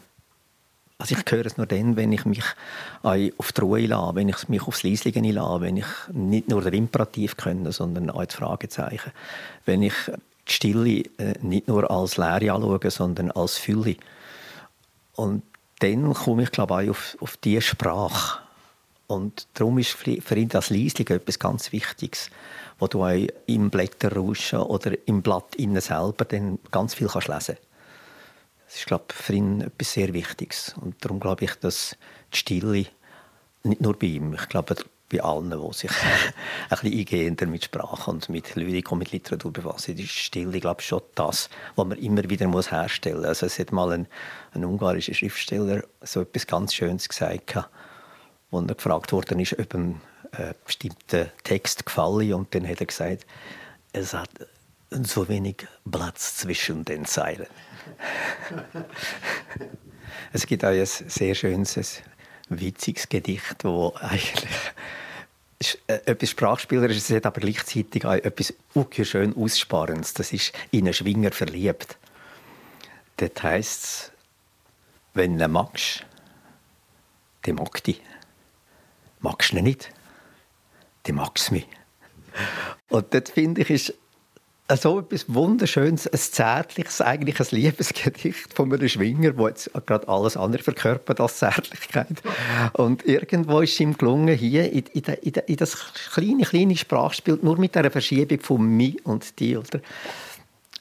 Also 0.99 1.15
ich 1.15 1.31
höre 1.31 1.45
es 1.45 1.57
nur 1.57 1.67
dann, 1.67 1.95
wenn 1.95 2.11
ich 2.11 2.25
mich 2.25 2.43
auf 3.03 3.51
die 3.51 3.61
Ruhe 3.61 3.85
lasse, 3.85 4.15
wenn 4.15 4.29
ich 4.29 4.49
mich 4.49 4.63
aufs 4.63 4.81
Leislige 4.81 5.21
lasse, 5.31 5.61
wenn 5.61 5.77
ich 5.77 5.85
nicht 6.11 6.49
nur 6.49 6.61
den 6.63 6.73
Imperativ 6.73 7.37
kenne, 7.37 7.71
sondern 7.71 8.09
auch 8.09 8.25
das 8.25 8.35
Fragezeichen. 8.35 9.11
Wenn 9.65 9.83
ich 9.83 9.93
die 10.47 10.53
Stille 10.53 11.03
äh, 11.17 11.35
nicht 11.41 11.67
nur 11.67 11.89
als 11.91 12.17
Leere 12.17 12.51
anschaue, 12.53 12.89
sondern 12.89 13.31
als 13.31 13.57
Fülle. 13.57 13.97
Und 15.13 15.43
dann 15.79 16.13
komme 16.13 16.43
ich, 16.43 16.51
glaube 16.51 16.83
ich, 16.83 16.89
auf, 16.89 17.17
auf 17.19 17.37
diese 17.37 17.61
Sprache. 17.61 18.39
Und 19.05 19.47
darum 19.53 19.77
ist 19.77 19.91
für 19.91 20.35
ihn 20.35 20.49
das 20.49 20.69
Leislige 20.69 21.15
etwas 21.15 21.39
ganz 21.39 21.71
Wichtiges, 21.71 22.29
wo 22.79 22.87
du 22.87 23.05
auch 23.05 23.27
im 23.45 23.69
Blätterrauschen 23.69 24.59
oder 24.59 24.91
im 25.07 25.21
Blatt 25.21 25.55
innen 25.55 25.81
selber 25.81 26.25
dann 26.25 26.59
ganz 26.71 26.93
viel 26.93 27.07
kannst 27.07 27.27
lesen 27.27 27.55
kannst. 27.55 27.66
Das 28.67 28.75
ist, 28.75 28.85
glaube 28.85 29.05
ich, 29.09 29.15
für 29.15 29.33
ihn 29.33 29.61
etwas 29.61 29.93
sehr 29.93 30.13
Wichtiges. 30.13 30.75
Und 30.79 31.03
darum 31.03 31.19
glaube 31.19 31.45
ich, 31.45 31.55
dass 31.55 31.95
die 32.33 32.37
Stille, 32.37 32.85
nicht 33.63 33.81
nur 33.81 33.97
bei 33.97 34.07
ihm, 34.07 34.33
ich 34.33 34.49
glaube, 34.49 34.75
bei 35.09 35.23
allen, 35.23 35.49
die 35.51 35.73
sich 35.73 35.91
ein 36.69 36.77
bisschen 36.81 36.99
eingehender 36.99 37.45
mit 37.45 37.63
Sprache 37.63 38.11
und 38.11 38.27
mit 38.27 38.55
Lyrik 38.55 38.91
und 38.91 38.99
mit 38.99 39.13
Literatur 39.13 39.53
befassen, 39.53 39.97
ist 39.97 40.09
Stille, 40.09 40.59
glaube 40.59 40.81
ich, 40.81 40.87
schon 40.87 41.01
das, 41.15 41.49
was 41.75 41.87
man 41.87 41.97
immer 41.97 42.29
wieder 42.29 42.47
muss 42.47 42.71
herstellen 42.71 43.19
muss. 43.19 43.27
Also 43.27 43.45
es 43.45 43.57
hat 43.57 43.71
mal 43.71 43.91
ein, 43.91 44.07
ein 44.51 44.65
ungarischer 44.65 45.13
Schriftsteller 45.13 45.83
so 46.01 46.21
etwas 46.21 46.45
ganz 46.45 46.73
Schönes 46.73 47.07
gesagt, 47.07 47.57
wo 48.51 48.59
er 48.59 48.75
gefragt 48.75 49.13
ist, 49.13 49.59
ob 49.59 49.73
ihm 49.73 50.01
ein 50.33 50.55
bestimmter 50.65 51.27
Text 51.43 51.85
gefallen 51.85 52.33
und 52.33 52.53
dann 52.53 52.67
hat 52.67 52.81
er 52.81 52.85
gesagt, 52.85 53.25
es 53.93 54.13
hat 54.13 54.29
so 54.89 55.27
wenig 55.27 55.67
Platz 55.89 56.37
zwischen 56.37 56.85
den 56.85 57.05
Zeilen. 57.05 57.47
es 60.33 60.45
gibt 60.45 60.63
auch 60.63 60.69
ein 60.69 60.85
sehr 60.85 61.35
schönes, 61.35 62.01
witziges 62.49 63.09
Gedicht, 63.09 63.63
wo 63.63 63.93
eigentlich 63.99 64.49
äh, 65.87 65.99
etwas 66.05 66.29
Sprachspielerisches 66.29 67.09
hat, 67.09 67.25
aber 67.25 67.41
gleichzeitig 67.41 68.05
auch 68.05 68.13
etwas 68.13 68.53
schön 69.03 69.35
Aussparendes. 69.35 70.13
Das 70.13 70.31
ist 70.31 70.53
in 70.71 70.85
einen 70.85 70.93
Schwinger 70.93 71.31
verliebt. 71.31 71.97
Dort 73.17 73.41
heisst 73.43 73.83
es, 73.83 74.11
wenn 75.13 75.37
du 75.37 75.47
magst, 75.47 76.05
dann 77.41 77.55
mag 77.55 77.83
dich. 77.83 78.01
Magst 79.19 79.51
du 79.51 79.61
nicht, 79.61 79.89
dann 81.03 81.15
magst 81.15 81.49
du 81.49 81.55
mich. 81.55 81.67
Und 82.89 83.13
dort 83.13 83.29
finde 83.29 83.61
ich, 83.61 83.69
ist 83.71 83.93
so 84.75 84.99
etwas 84.99 85.33
Wunderschönes, 85.33 86.07
ein 86.07 86.19
zärtliches, 86.19 86.99
eigentlich 86.99 87.39
ein 87.39 87.47
Liebesgedicht 87.51 88.53
von 88.53 88.73
einem 88.73 88.89
Schwinger, 88.89 89.31
der 89.31 89.47
jetzt 89.47 89.71
gerade 89.85 90.07
alles 90.09 90.35
andere 90.35 90.61
verkörpert 90.61 91.21
als 91.21 91.37
Zärtlichkeit. 91.37 92.21
Und 92.73 93.05
irgendwo 93.05 93.61
ist 93.61 93.73
es 93.73 93.79
ihm 93.79 93.97
gelungen, 93.97 94.35
hier 94.35 94.69
in, 94.71 94.85
in, 94.93 95.03
in, 95.21 95.33
in 95.33 95.55
das 95.55 95.77
kleine, 96.13 96.43
kleine 96.43 96.75
Sprachspiel, 96.75 97.39
nur 97.41 97.57
mit 97.57 97.77
einer 97.77 97.91
Verschiebung 97.91 98.41
von 98.41 98.65
«mi» 98.65 98.97
und 99.03 99.39
«die», 99.39 99.55
oder, 99.55 99.79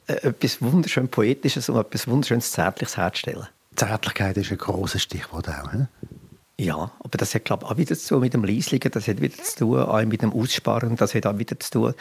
etwas 0.06 0.62
wunderschön 0.62 1.08
Poetisches 1.08 1.68
und 1.68 1.78
etwas 1.78 2.06
wunderschönes 2.06 2.52
Zärtliches 2.52 2.96
herzustellen. 2.96 3.46
Zärtlichkeit 3.74 4.36
ist 4.36 4.52
ein 4.52 4.58
großes 4.58 5.02
Stichwort 5.02 5.48
auch. 5.48 5.72
He? 5.72 5.86
Ja, 6.58 6.90
aber 7.00 7.18
das 7.18 7.34
hat 7.34 7.44
glaube 7.44 7.66
ich, 7.66 7.70
auch 7.70 7.76
wieder 7.76 7.96
zu 7.96 8.14
tun 8.14 8.20
mit 8.20 8.32
dem 8.32 8.44
Leislingen, 8.44 8.90
das 8.90 9.08
hat 9.08 9.20
wieder 9.20 9.36
zu 9.42 9.58
tun 9.58 9.80
auch 9.80 10.02
mit 10.04 10.22
dem 10.22 10.32
Aussparen, 10.32 10.96
das 10.96 11.14
hat 11.14 11.26
auch 11.26 11.38
wieder 11.38 11.58
zu 11.60 11.70
tun, 11.70 11.94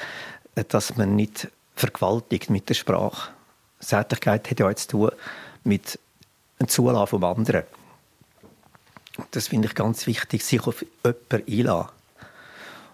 dass 0.70 0.96
man 0.96 1.16
nicht 1.16 1.50
vergewaltigt 1.76 2.50
mit 2.50 2.70
der 2.70 2.74
Sprache. 2.74 3.32
Zärtlichkeit 3.80 4.50
hat 4.50 4.60
ja 4.60 4.68
auch 4.68 4.74
zu 4.74 4.88
tun 4.88 5.12
mit 5.64 6.00
einem 6.60 6.70
Zulassen 6.70 7.08
vom 7.08 7.24
anderen. 7.24 7.64
Das 9.32 9.48
finde 9.48 9.68
ich 9.68 9.76
ganz 9.76 10.08
wichtig, 10.08 10.44
sich 10.44 10.66
auf 10.66 10.84
jemanden 11.04 11.44
einlassen. 11.48 11.92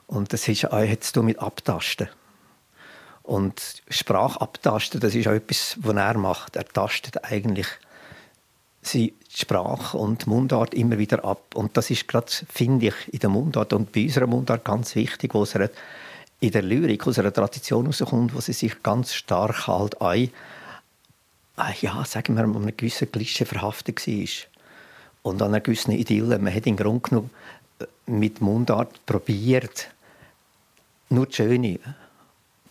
Und 0.07 0.33
das 0.33 0.47
ist, 0.47 0.63
hat 0.63 1.03
zu 1.03 1.13
tun 1.13 1.25
mit 1.25 1.39
Abtasten. 1.39 2.09
Und 3.23 3.81
Sprachabtasten, 3.89 4.99
das 4.99 5.15
ist 5.15 5.27
auch 5.27 5.31
etwas, 5.31 5.77
was 5.79 5.95
er 5.95 6.17
macht. 6.17 6.55
Er 6.55 6.65
tastet 6.65 7.23
eigentlich 7.23 7.67
die 8.93 9.13
Sprache 9.29 9.97
und 9.97 10.27
Mundart 10.27 10.73
immer 10.73 10.97
wieder 10.97 11.23
ab. 11.23 11.55
Und 11.55 11.77
das 11.77 11.89
ist 11.91 12.07
gerade, 12.07 12.31
finde 12.51 12.87
ich, 12.87 13.13
in 13.13 13.19
der 13.19 13.29
Mundart 13.29 13.73
und 13.73 13.91
bei 13.91 14.03
unserer 14.03 14.27
Mundart 14.27 14.65
ganz 14.65 14.95
wichtig, 14.95 15.33
wo 15.33 15.43
es 15.43 15.55
in 16.41 16.51
der 16.51 16.63
Lyrik 16.63 17.07
aus 17.07 17.19
einer 17.19 17.31
Tradition 17.31 17.83
herauskommt, 17.85 18.35
wo 18.35 18.41
sie 18.41 18.53
sich 18.53 18.81
ganz 18.81 19.13
stark 19.13 19.67
halt 19.67 20.01
ein, 20.01 20.31
ja, 21.79 22.03
sagen 22.03 22.35
wir, 22.35 22.43
an 22.43 22.55
einem 22.55 22.75
gewissen 22.75 23.11
Klischee 23.11 23.45
verhaftet 23.45 24.05
war. 24.05 24.27
Und 25.21 25.41
an 25.43 25.49
einer 25.49 25.59
gewissen 25.59 25.91
Idylle. 25.91 26.39
Man 26.39 26.53
hat 26.53 26.65
im 26.65 26.75
Grunde 26.75 27.07
genommen 27.07 27.29
äh, 27.79 27.85
mit 28.07 28.41
Mundart 28.41 29.05
probiert, 29.05 29.91
nur 31.09 31.27
das 31.27 31.35
Schöne 31.35 31.79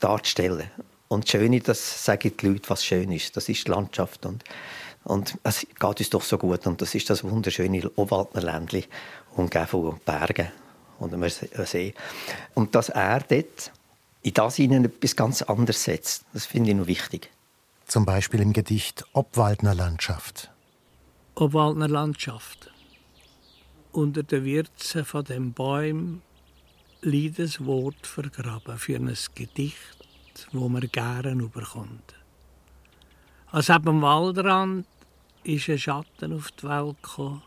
darzustellen. 0.01 0.69
Und 1.07 1.25
das 1.25 1.31
Schöne, 1.31 1.61
das 1.61 2.05
sagen 2.05 2.33
die 2.41 2.47
Leute, 2.47 2.69
was 2.69 2.85
schön 2.85 3.13
ist. 3.13 3.37
Das 3.37 3.49
ist 3.49 3.69
die 3.69 3.71
Landschaft. 3.71 4.27
Und, 4.27 4.43
und 5.05 5.39
es 5.45 5.61
geht 5.61 6.01
uns 6.01 6.11
doch 6.11 6.23
so 6.23 6.39
gut. 6.39 6.67
Und 6.67 6.83
das 6.83 6.97
ist 6.97 7.09
das 7.09 7.23
wunderschöne 7.23 7.89
Obwaldner 7.95 8.43
Ländli, 8.43 8.85
umgeben 9.37 9.67
von 9.69 10.01
Bergen 10.05 10.49
und 11.01 11.13
einem 11.13 11.29
See. 11.29 11.95
Und 12.55 12.75
dass 12.75 12.89
er 12.89 13.21
dort 13.21 13.73
in 14.23 14.35
das 14.35 14.59
ihnen 14.59 14.85
etwas 14.85 15.17
ganz 15.17 15.43
anderes 15.43 15.83
setzt, 15.83 16.25
das 16.33 16.47
finde 16.47 16.71
ich 16.71 16.77
noch 16.77 16.87
wichtig. 16.87 17.31
Zum 17.87 18.05
Beispiel 18.05 18.41
im 18.41 18.53
Gedicht 18.53 19.05
Obwaldner 19.13 19.75
Landschaft. 19.75 20.51
Obwaldner 21.35 21.89
Landschaft. 21.89 22.71
Unter 23.93 24.23
den 24.23 24.45
Wirzen 24.45 25.05
von 25.05 25.25
dem 25.25 25.53
Bäum 25.53 26.23
liegt 27.01 27.41
ein 27.41 27.67
Wort 27.67 28.07
vergraben 28.07 28.79
für 28.79 28.97
ein 28.97 29.17
Gedicht, 29.35 30.07
wo 30.53 30.69
man 30.69 30.89
gerne 30.93 31.33
überkommt. 31.33 32.15
Als 33.51 33.67
dem 33.67 34.03
Waldrand 34.03 34.87
ist 35.43 35.69
ein 35.69 35.79
Schatten 35.79 36.33
auf 36.35 36.53
die 36.53 36.69
Welt 36.69 37.03
gekommen, 37.03 37.43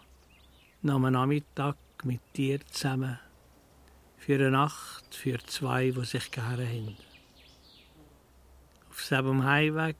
nach 0.81 0.95
einem 0.95 1.13
Nachmittag 1.13 1.77
mit 2.03 2.19
dir 2.36 2.60
zusammen, 2.67 3.19
für 4.25 4.35
eine 4.35 4.51
Nacht, 4.51 5.13
für 5.13 5.37
zwei, 5.39 5.91
die 5.91 6.05
sich 6.05 6.31
gerne 6.31 6.65
haben. 6.65 6.95
Auf 8.89 9.03
seinem 9.03 9.43
Heimweg 9.43 9.97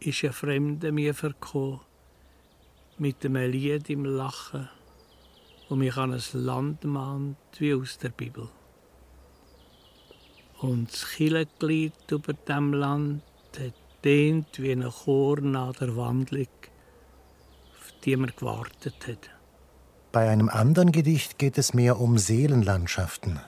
ist 0.00 0.24
ein 0.24 0.32
Fremder 0.32 0.92
mir 0.92 1.12
verkommen, 1.12 1.80
mit 2.96 3.22
einem 3.26 3.50
Lied 3.50 3.90
im 3.90 4.06
Lachen, 4.06 4.70
wo 5.68 5.76
mich 5.76 5.94
an 5.98 6.14
ein 6.14 6.22
Land 6.32 6.84
mahnt, 6.84 7.36
wie 7.58 7.74
aus 7.74 7.98
der 7.98 8.08
Bibel. 8.08 8.48
Und 10.60 10.90
das 10.90 11.06
Killeglied 11.10 12.10
über 12.10 12.32
dem 12.32 12.72
Land 12.72 13.22
dehnt 14.02 14.58
wie 14.58 14.72
ein 14.72 14.90
Chor 14.90 15.38
nach 15.42 15.74
der 15.74 15.94
Wandlung, 15.96 16.48
auf 17.78 17.92
die 18.04 18.16
man 18.16 18.32
gewartet 18.34 19.06
hat. 19.06 19.41
Bei 20.12 20.28
einem 20.28 20.50
anderen 20.50 20.92
Gedicht 20.92 21.38
geht 21.38 21.56
es 21.56 21.72
mehr 21.72 21.98
um 21.98 22.18
Seelenlandschaften. 22.18 23.40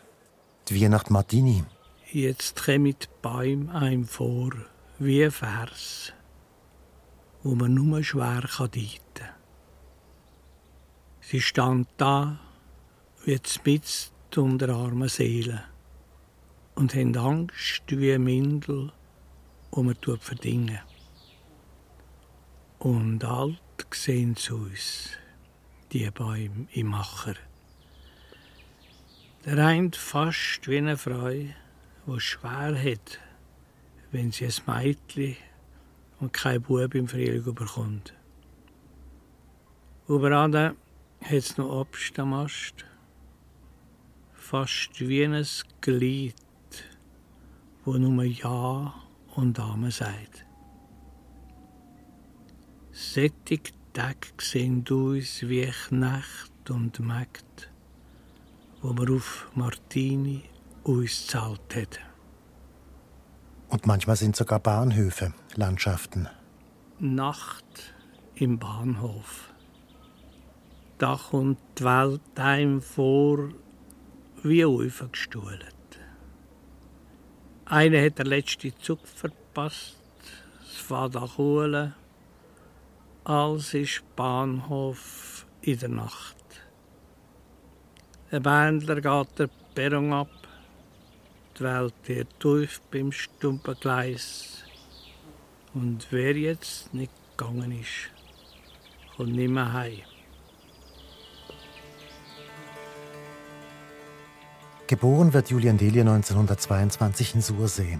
Die 0.68 0.80
Weihnacht 0.80 1.10
Martini. 1.10 1.62
Jetzt 2.10 2.56
die 2.66 3.20
Bäume 3.20 3.70
einem 3.74 4.06
vor, 4.06 4.50
wie 4.98 5.26
ein 5.26 5.30
Vers, 5.30 6.14
wo 7.42 7.54
man 7.54 7.74
nur 7.74 8.02
schwer 8.02 8.40
deuten 8.58 8.98
kann. 9.12 9.28
Sie 11.20 11.42
stand 11.42 11.86
da, 11.98 12.38
wie 13.26 13.38
mitten 13.66 14.10
unter 14.36 14.70
armen 14.70 15.10
Seelen 15.10 15.60
und 16.76 16.94
haben 16.94 17.14
Angst 17.14 17.82
wie 17.88 18.14
ein 18.14 18.24
Mindel, 18.24 18.90
wo 19.70 19.82
man 19.82 19.96
verdingen. 20.18 20.80
Und 22.78 23.22
alt 23.22 23.60
sehen 23.92 24.34
sie 24.36 24.54
uns, 24.54 25.10
die 25.94 26.10
Bäume 26.10 26.66
im 26.72 26.88
Macher. 26.88 27.36
Der 29.44 29.64
eint 29.64 29.94
fast 29.94 30.66
wie 30.66 30.78
eine 30.78 30.96
Frau, 30.96 31.30
die 31.30 32.20
schwer 32.20 32.76
hat, 32.76 33.20
wenn 34.10 34.32
sie 34.32 34.46
ein 34.46 34.54
Mädchen 34.66 35.36
und 36.18 36.32
kein 36.32 36.60
Bub 36.62 36.96
im 36.96 37.06
Frühling 37.06 37.54
bekommt. 37.54 38.12
Überall 40.08 40.74
hat 41.20 41.32
es 41.32 41.56
noch 41.58 41.70
Obst 41.70 42.18
am 42.18 42.34
Ast, 42.34 42.84
fast 44.32 44.98
wie 44.98 45.24
ein 45.24 45.46
Glied, 45.80 46.34
wo 47.84 47.92
nur 47.92 48.24
Ja 48.24 48.92
und 49.36 49.60
Amen 49.60 49.92
sagt. 49.92 50.44
Sättig 52.90 53.72
Tag 53.94 54.42
sehen 54.42 54.84
uns 54.90 55.42
wie 55.42 55.70
Knecht 55.70 56.68
und 56.68 56.98
Mägd, 56.98 57.70
wo 58.82 58.92
wir 58.92 59.14
auf 59.14 59.48
Martini 59.54 60.42
uns 60.82 61.28
zahlt 61.28 61.76
hat. 61.76 62.00
Und 63.68 63.86
manchmal 63.86 64.16
sind 64.16 64.34
sogar 64.34 64.58
Bahnhöfe 64.58 65.32
Landschaften. 65.54 66.28
Nacht 66.98 67.94
im 68.34 68.58
Bahnhof. 68.58 69.52
Da 70.98 71.16
kommt 71.30 71.60
die 71.78 71.84
Welt 71.84 72.20
einem 72.34 72.82
vor 72.82 73.50
wie 74.42 74.64
aufgestuhlt. 74.64 76.00
Einer 77.64 78.04
hat 78.04 78.18
den 78.18 78.26
letzten 78.26 78.72
Zug 78.80 79.06
verpasst, 79.06 79.96
es 80.64 80.78
fährt 80.78 81.14
an 81.14 81.36
holen. 81.36 81.94
Alles 83.24 83.72
ist 83.72 84.02
Bahnhof 84.16 85.46
in 85.62 85.78
der 85.78 85.88
Nacht. 85.88 86.36
Ein 88.30 88.42
Bändler 88.42 89.00
geht 89.00 89.38
der 89.38 89.48
Perron 89.74 90.12
ab, 90.12 90.28
die 91.58 91.62
Welt 91.62 91.94
wird 92.04 92.28
tief 92.38 92.82
beim 92.92 93.10
stumpen 93.12 93.76
Gleis. 93.80 94.64
Und 95.72 96.06
wer 96.10 96.36
jetzt 96.36 96.92
nicht 96.92 97.12
gegangen 97.34 97.72
ist, 97.80 98.10
kommt 99.16 99.34
nicht 99.34 99.50
mehr 99.50 99.72
heim. 99.72 100.02
Geboren 104.86 105.32
wird 105.32 105.48
Julian 105.48 105.78
Delia 105.78 106.02
1922 106.02 107.36
in 107.36 107.40
Sursee. 107.40 107.98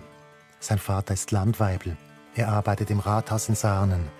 Sein 0.60 0.78
Vater 0.78 1.14
ist 1.14 1.30
Landweibel. 1.30 1.96
Er 2.34 2.48
arbeitet 2.48 2.90
im 2.90 2.98
Rathaus 2.98 3.48
in 3.48 3.54
Sarnen. 3.54 4.10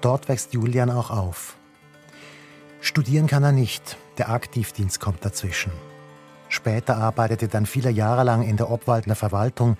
Dort 0.00 0.28
wächst 0.28 0.52
Julian 0.52 0.90
auch 0.90 1.10
auf. 1.10 1.56
Studieren 2.80 3.26
kann 3.26 3.42
er 3.42 3.52
nicht. 3.52 3.96
Der 4.18 4.30
Aktivdienst 4.30 5.00
kommt 5.00 5.24
dazwischen. 5.24 5.72
Später 6.48 6.96
arbeitete 6.96 7.46
er 7.46 7.50
dann 7.50 7.66
viele 7.66 7.90
Jahre 7.90 8.24
lang 8.24 8.42
in 8.42 8.56
der 8.56 8.70
Obwaldner 8.70 9.16
Verwaltung, 9.16 9.76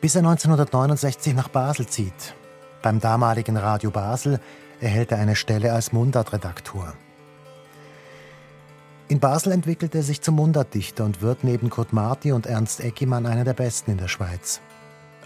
bis 0.00 0.14
er 0.14 0.20
1969 0.20 1.34
nach 1.34 1.48
Basel 1.48 1.86
zieht. 1.86 2.34
Beim 2.82 3.00
damaligen 3.00 3.56
Radio 3.56 3.90
Basel 3.90 4.40
erhält 4.80 5.12
er 5.12 5.18
eine 5.18 5.36
Stelle 5.36 5.72
als 5.72 5.92
Mundartredaktor. 5.92 6.92
In 9.08 9.20
Basel 9.20 9.52
entwickelt 9.52 9.94
er 9.94 10.02
sich 10.02 10.20
zum 10.20 10.34
Mundartdichter 10.34 11.04
und 11.04 11.22
wird 11.22 11.44
neben 11.44 11.70
Kurt 11.70 11.92
Marti 11.92 12.32
und 12.32 12.46
Ernst 12.46 12.80
Eckimann 12.80 13.26
einer 13.26 13.44
der 13.44 13.54
besten 13.54 13.92
in 13.92 13.98
der 13.98 14.08
Schweiz. 14.08 14.60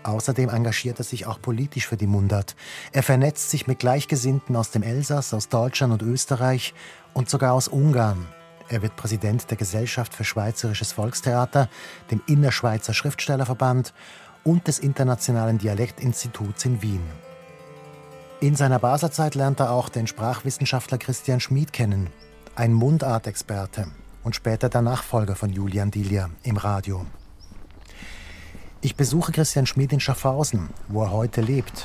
Außerdem 0.03 0.49
engagiert 0.49 0.99
er 0.99 1.05
sich 1.05 1.27
auch 1.27 1.41
politisch 1.41 1.87
für 1.87 1.97
die 1.97 2.07
Mundart. 2.07 2.57
Er 2.93 3.03
vernetzt 3.03 3.51
sich 3.51 3.67
mit 3.67 3.79
Gleichgesinnten 3.79 4.57
aus 4.57 4.71
dem 4.71 4.83
Elsass, 4.83 5.35
aus 5.35 5.49
Deutschland 5.49 5.93
und 5.93 6.03
Österreich 6.03 6.75
und 7.13 7.29
sogar 7.29 7.53
aus 7.53 7.69
Ungarn. 7.69 8.27
Er 8.69 8.83
wird 8.83 8.97
Präsident 8.97 9.51
der 9.51 9.57
Gesellschaft 9.57 10.15
für 10.15 10.25
Schweizerisches 10.25 10.93
Volkstheater, 10.93 11.69
dem 12.11 12.23
Innerschweizer 12.27 12.95
Schriftstellerverband 12.95 13.93
und 14.45 14.69
des 14.69 14.79
Internationalen 14.79 15.59
Dialektinstituts 15.59 16.65
in 16.65 16.81
Wien. 16.81 17.03
In 18.41 18.57
seiner 18.57 18.79
Basler 18.79 19.11
Zeit 19.11 19.35
lernt 19.35 19.61
er 19.61 19.71
auch 19.71 19.91
den 19.91 20.07
Sprachwissenschaftler 20.07 20.97
Christian 20.97 21.41
Schmid 21.41 21.75
kennen, 21.75 22.09
ein 22.55 22.73
Mundartexperte 22.73 23.89
und 24.23 24.35
später 24.35 24.69
der 24.69 24.83
Nachfolger 24.83 25.35
von 25.35 25.51
Julian 25.51 25.91
Dilia 25.91 26.31
im 26.43 26.57
Radio. 26.57 27.05
Ich 28.83 28.97
besuche 28.97 29.33
Christian 29.33 29.67
Schmid 29.67 29.93
in 29.93 30.01
Schaffhausen, 30.01 30.71
wo 30.89 31.03
er 31.03 31.11
heute 31.13 31.43
lebt. 31.43 31.85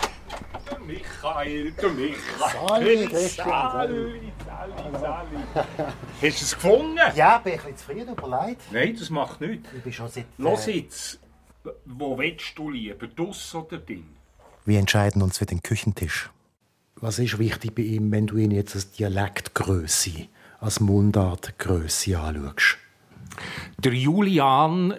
Michael, 0.88 1.72
der 1.72 1.90
Michael. 1.90 2.16
Sali, 2.40 3.08
Sali, 3.08 3.28
Sali. 5.00 5.38
Hast 5.54 6.22
du 6.22 6.28
es 6.28 6.54
gefunden? 6.54 7.00
Ja, 7.16 7.40
bin 7.40 7.54
ich 7.54 7.60
ein 7.66 7.74
bisschen 7.74 7.78
zu 7.78 7.86
früh, 7.86 8.28
überlegt. 8.30 8.62
Nein, 8.72 8.96
das 8.98 9.10
macht 9.10 9.42
nichts. 9.42 9.68
Ich 9.76 9.84
bin 9.84 9.92
schon 9.94 10.08
seit... 10.10 10.26
Los 10.38 10.68
Äh, 10.68 10.78
jetzt. 10.80 11.20
Wo 11.86 12.18
willst 12.18 12.58
du 12.58 12.70
lieber, 12.70 13.08
dus 13.08 13.54
oder 13.56 13.78
drin? 13.78 14.06
wir 14.68 14.80
entscheiden 14.80 15.22
uns 15.22 15.38
für 15.38 15.46
den 15.46 15.62
Küchentisch. 15.62 16.30
Was 16.96 17.20
ist 17.20 17.38
wichtig 17.38 17.76
bei 17.76 17.82
ihm, 17.84 18.12
wenn 18.12 18.26
du 18.28 18.38
ihn 18.38 18.52
jetzt 18.52 18.74
als 18.74 18.92
Dialektgröße, 18.92 20.28
als 20.60 20.80
Mundartgröße 20.80 22.18
anschaust? 22.18 22.78
Der 23.80 23.94
Julian 23.94 24.94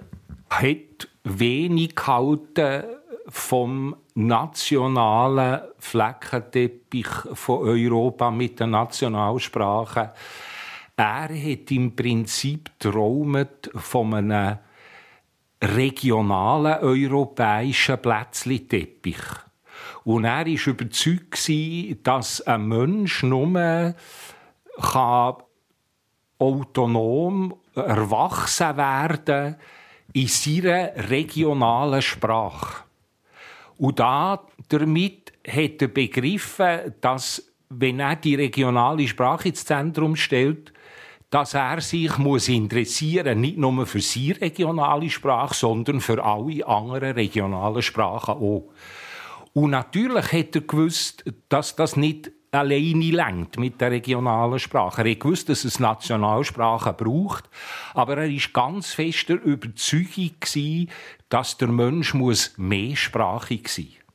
hat 0.50 1.09
wenig 1.26 1.96
gehalten 1.96 2.84
vom 3.28 3.96
nationalen 4.14 5.60
Fleckenteppich 5.78 7.08
von 7.32 7.66
Europa 7.66 8.30
mit 8.30 8.60
der 8.60 8.68
Nationalsprache. 8.68 10.12
Er 10.96 11.28
hat 11.28 11.70
im 11.70 11.94
Prinzip 11.96 12.70
träumet 12.78 13.70
von 13.74 14.14
einem 14.14 14.58
regionalen 15.62 16.78
europäischen 16.80 17.98
Plätzli-Teppich. 17.98 19.22
Und 20.04 20.24
er 20.24 20.46
war 20.46 20.66
überzeugt, 20.66 21.50
dass 22.06 22.40
ein 22.42 22.68
Mensch 22.68 23.22
nur 23.24 23.94
kann 24.80 25.34
autonom 26.38 27.56
erwachsen 27.74 28.76
werden 28.76 29.56
in 30.16 30.29
seiner 30.29 31.11
regionalen 31.11 32.00
Sprache. 32.00 32.85
Und 33.76 34.00
da, 34.00 34.40
damit 34.70 35.31
hat 35.46 35.83
er 35.83 35.88
begriffen, 35.88 36.94
dass, 37.02 37.52
wenn 37.68 38.00
er 38.00 38.16
die 38.16 38.35
regionale 38.35 39.07
Sprache 39.07 39.48
ins 39.48 39.66
Zentrum 39.66 40.16
stellt, 40.16 40.72
dass 41.29 41.52
er 41.52 41.83
sich 41.83 42.16
muss 42.16 42.48
interessieren 42.48 43.42
nicht 43.42 43.59
nur 43.59 43.85
für 43.85 44.00
seine 44.00 44.40
regionale 44.40 45.11
Sprache, 45.11 45.55
sondern 45.55 46.00
für 46.00 46.24
alle 46.24 46.66
anderen 46.66 47.12
regionalen 47.12 47.83
Sprachen 47.83 48.37
auch. 48.37 48.72
Und 49.52 49.70
natürlich 49.70 50.33
hat 50.33 50.55
er 50.55 50.62
gewusst, 50.62 51.24
dass 51.50 51.76
das 51.76 51.94
nicht 51.94 52.31
alleine 52.56 53.10
lenkt 53.10 53.58
mit 53.58 53.80
der 53.80 53.90
regionalen 53.90 54.58
Sprache. 54.58 55.02
Er 55.02 55.14
gewusst, 55.14 55.48
dass 55.48 55.64
es 55.64 55.78
Nationalsprachen 55.78 56.96
braucht, 56.96 57.48
aber 57.94 58.18
er 58.18 58.30
ist 58.30 58.52
ganz 58.52 58.92
fest 58.92 59.28
der 59.28 59.42
Überzeugung 59.42 60.34
dass 61.28 61.56
der 61.58 61.68
Mensch 61.68 62.14
mehrsprachig 62.56 63.68
sein 63.68 63.86
muss. 63.86 64.06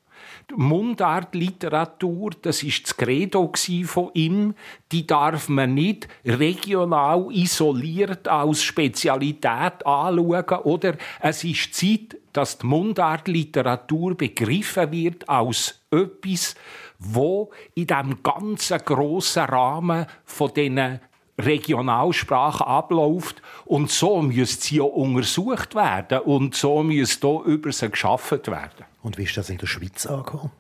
Mundartliteratur, 0.58 2.32
das 2.42 2.64
ist 2.64 2.86
das 2.86 2.98
Credo 2.98 3.52
von 3.86 4.10
ihm, 4.14 4.54
die 4.92 5.08
darf 5.08 5.50
man 5.50 5.74
nicht 5.74 6.08
regional 6.26 7.28
isoliert 7.32 8.28
als 8.28 8.64
Spezialität 8.64 9.86
anschauen, 9.86 10.60
oder 10.64 10.96
es 11.22 11.44
ist 11.44 11.74
Zeit, 11.74 12.18
dass 12.34 12.58
die 12.58 12.68
Mundartliteratur 12.68 14.16
begriffen 14.16 14.92
wird 14.92 15.28
als 15.30 15.82
etwas, 15.92 16.56
wo 17.02 17.52
in 17.74 17.88
dem 17.88 18.22
ganzen 18.22 18.78
grossen 18.80 19.44
Rahmen 19.44 20.06
von 20.24 20.54
diesen 20.54 21.00
Regionalsprache 21.40 22.66
abläuft 22.66 23.42
und 23.66 23.90
so 23.90 24.22
müsste 24.22 24.64
sie 24.64 24.78
ja 24.78 24.84
untersucht 24.84 25.74
werden 25.74 26.20
und 26.20 26.56
so 26.56 26.84
müsste 26.84 27.28
hier 27.28 27.42
über 27.46 27.72
sie 27.72 27.90
geschaffen 27.90 28.46
werden. 28.46 28.86
Und 29.02 29.18
wie 29.18 29.24
ist 29.24 29.36
das 29.36 29.50
in 29.50 29.58
der 29.58 29.68
Schweiz 29.68 30.06
angekommen? 30.06 30.52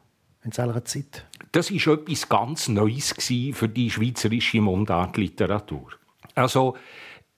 In 0.43 0.51
seiner 0.51 0.83
Zeit? 0.83 1.25
Das 1.51 1.71
war 1.71 1.93
etwas 1.93 2.27
ganz 2.27 2.67
Neues 2.67 3.13
für 3.53 3.69
die 3.69 3.91
schweizerische 3.91 4.61
Mundartliteratur. 4.61 5.91
Also, 6.33 6.75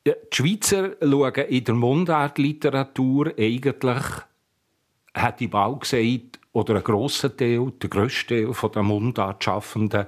die 0.05 0.13
Schweizer 0.31 0.91
schauen 1.01 1.33
in 1.33 1.63
der 1.63 1.75
Mundartliteratur 1.75 3.33
eigentlich, 3.37 4.03
hat 5.13 5.39
die 5.39 5.47
Bau 5.47 5.75
gesagt, 5.75 6.39
oder 6.53 6.75
ein 6.75 6.83
grosser 6.83 7.35
Teil, 7.35 7.71
der 7.81 7.89
grösste 7.89 8.45
Teil 8.45 8.69
der 8.73 8.83
Mundartschaffenden, 8.83 10.07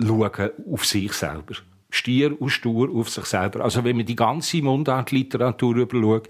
schauen 0.00 0.50
auf 0.72 0.84
sich 0.84 1.12
selber. 1.12 1.54
Stier 1.90 2.40
und 2.40 2.50
stur 2.50 2.90
auf 2.94 3.08
sich 3.08 3.24
selber. 3.26 3.64
Also 3.64 3.84
wenn 3.84 3.96
man 3.96 4.06
die 4.06 4.16
ganze 4.16 4.62
Mundartliteratur 4.62 5.76
überschaut, 5.76 6.28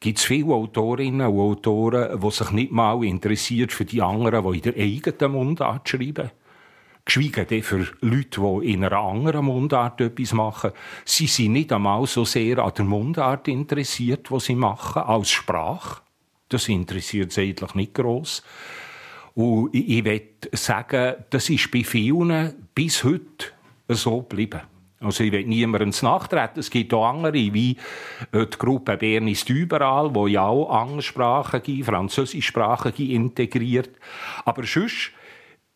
gibt 0.00 0.18
es 0.18 0.24
viele 0.24 0.52
Autorinnen 0.52 1.26
und 1.26 1.38
Autoren, 1.38 2.20
die 2.20 2.30
sich 2.30 2.50
nicht 2.50 2.72
mal 2.72 3.02
interessiert 3.04 3.72
für 3.72 3.84
die 3.84 4.02
anderen, 4.02 4.50
die 4.50 4.58
in 4.58 4.62
der 4.62 4.76
eigenen 4.76 5.32
Mundart 5.32 5.88
schreiben. 5.88 6.30
Geschweige 7.04 7.62
für 7.62 7.86
Leute, 8.00 8.40
die 8.40 8.72
in 8.72 8.84
einer 8.84 8.98
anderen 8.98 9.44
Mundart 9.44 10.00
etwas 10.00 10.32
machen. 10.32 10.72
Sie 11.04 11.28
sind 11.28 11.52
nicht 11.52 11.72
einmal 11.72 12.04
so 12.06 12.24
sehr 12.24 12.58
an 12.58 12.72
der 12.76 12.84
Mundart 12.84 13.46
interessiert, 13.46 14.30
was 14.32 14.46
sie 14.46 14.56
machen, 14.56 15.02
als 15.02 15.30
Sprache. 15.30 16.00
Das 16.48 16.68
interessiert 16.68 17.32
sie 17.32 17.42
eigentlich 17.42 17.74
nicht 17.74 17.94
gross. 17.94 18.42
Und 19.34 19.74
ich, 19.74 19.98
ich 19.98 20.04
will 20.04 20.22
sagen, 20.52 21.16
das 21.30 21.50
ist 21.50 21.70
bei 21.70 21.84
vielen 21.84 22.68
bis 22.74 23.04
heute 23.04 23.46
so 23.88 24.22
geblieben. 24.22 24.62
Also 25.00 25.24
ich 25.24 25.32
will 25.32 25.44
niemandem 25.44 25.92
nachtreten. 26.02 26.60
Es 26.60 26.70
gibt 26.70 26.94
auch 26.94 27.06
andere, 27.06 27.34
wie 27.34 27.76
äh, 28.32 28.46
die 28.46 28.58
Gruppe 28.58 28.96
Bern 28.96 29.28
ist 29.28 29.48
überall, 29.50 30.14
wo 30.14 30.26
ja 30.26 30.46
auch 30.46 30.70
Angelsprachige, 30.70 31.84
Französischsprachige 31.84 33.12
integriert. 33.12 33.90
Aber 34.46 34.64
sonst 34.64 35.12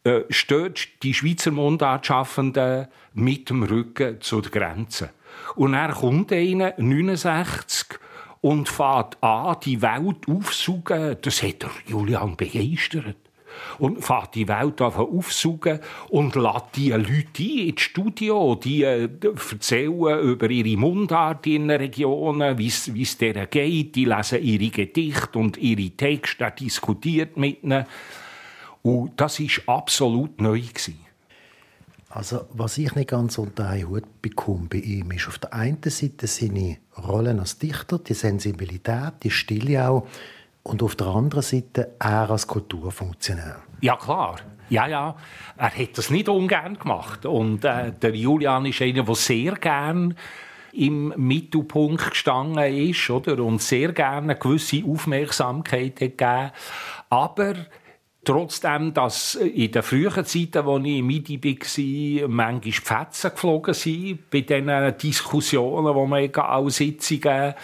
äh, 0.05 0.23
steht 0.31 1.03
die 1.03 1.13
Schweizer 1.13 1.51
Mundartschaffenden 1.51 2.89
mit 3.13 3.51
dem 3.51 3.63
Rücken 3.63 4.21
zur 4.23 4.43
Grenze. 4.43 5.11
Und 5.55 5.75
er 5.75 5.93
kommt 5.93 6.33
einer, 6.33 6.73
69, 6.79 8.00
und 8.41 8.69
fährt 8.69 9.23
an, 9.23 9.57
die 9.65 9.83
Welt 9.83 10.29
aufzusuchen. 10.29 11.17
Das 11.21 11.43
hat 11.43 11.67
Julian 11.87 12.37
begeistert 12.37 13.17
und 13.79 14.05
fährt 14.05 14.35
die 14.35 14.49
Welt 14.49 14.81
aufsaugen 14.81 15.81
und 16.09 16.35
lässt 16.35 16.77
die 16.77 16.91
Leute 16.91 17.43
ein 17.43 17.69
ins 17.69 17.81
Studio, 17.81 18.55
die 18.55 18.85
äh, 18.85 19.09
erzählen 19.53 20.21
über 20.21 20.49
ihre 20.51 20.79
Mundart 20.79 21.47
in 21.47 21.69
den 21.69 21.79
Regionen, 21.79 22.57
wie 22.59 22.69
es 22.69 23.19
denen 23.19 23.49
geht, 23.51 23.97
die 23.97 24.05
lesen 24.05 24.43
ihre 24.43 24.71
Gedichte 24.71 25.39
und 25.39 25.57
ihre 25.57 25.91
Texte, 25.91 26.45
er 26.45 26.51
diskutiert 26.53 27.37
mit 27.37 27.63
ihnen. 27.63 27.85
Und 28.83 29.21
das 29.21 29.41
war 29.41 29.77
absolut 29.77 30.41
neu. 30.41 30.61
Gewesen. 30.61 31.10
Also, 32.13 32.47
was 32.53 32.77
ich 32.77 32.93
nicht 32.97 33.11
ganz 33.11 33.39
unter 33.39 33.69
einen 33.69 33.89
Hut 33.89 34.21
bekomme 34.21 34.67
bei 34.69 34.79
ihm, 34.79 35.13
ist 35.13 35.29
auf 35.29 35.39
der 35.39 35.55
einen 35.55 35.79
Seite 35.85 36.27
seine 36.27 36.79
Rollen 36.99 37.39
als 37.39 37.59
Dichter, 37.59 38.01
die 38.01 38.15
Sensibilität, 38.15 39.13
die 39.23 39.31
Stille 39.31 39.89
auch, 39.89 40.07
und 40.65 40.83
auf 40.83 40.97
der 40.97 41.07
anderen 41.07 41.43
Seite 41.43 41.93
er 42.01 42.29
als 42.31 42.49
Kulturfunktionär. 42.49 43.63
Ja, 43.81 43.97
klar. 43.97 44.37
Ja, 44.69 44.89
ja. 44.89 45.17
Er 45.57 45.71
hat 45.71 45.99
das 45.99 46.11
nicht 46.11 46.29
ungern 46.29 46.79
gemacht. 46.79 47.25
Und 47.27 47.65
äh, 47.65 47.93
der 47.93 48.15
Julian 48.15 48.67
ist 48.67 48.83
einer, 48.83 49.05
der 49.05 49.15
sehr 49.15 49.53
gern 49.53 50.15
im 50.73 51.15
Mittelpunkt 51.17 52.11
gestanden 52.11 52.73
ist 52.73 53.09
oder? 53.09 53.43
und 53.43 53.63
sehr 53.63 53.93
gerne 53.93 54.33
eine 54.33 54.37
gewisse 54.37 54.85
Aufmerksamkeit 54.85 56.01
hat 56.01 56.19
gegeben. 56.19 56.51
Aber 57.09 57.55
Trotzdem, 58.23 58.93
dass 58.93 59.35
in 59.37 59.73
den 59.73 59.83
frühen 59.83 60.25
Zeiten, 60.25 60.69
als 60.69 60.85
ich 60.85 60.99
im 60.99 61.07
MIDI 61.07 61.43
war, 61.43 62.29
manchmal 62.29 62.73
Fetzen 62.73 63.31
geflogen 63.31 63.75
sind, 63.75 64.31
bei 64.31 64.43
diesen 64.43 64.99
Diskussionen, 64.99 65.95
die 65.95 66.07
man 66.07 66.35
an 66.35 66.71
Sitzungen 66.71 67.55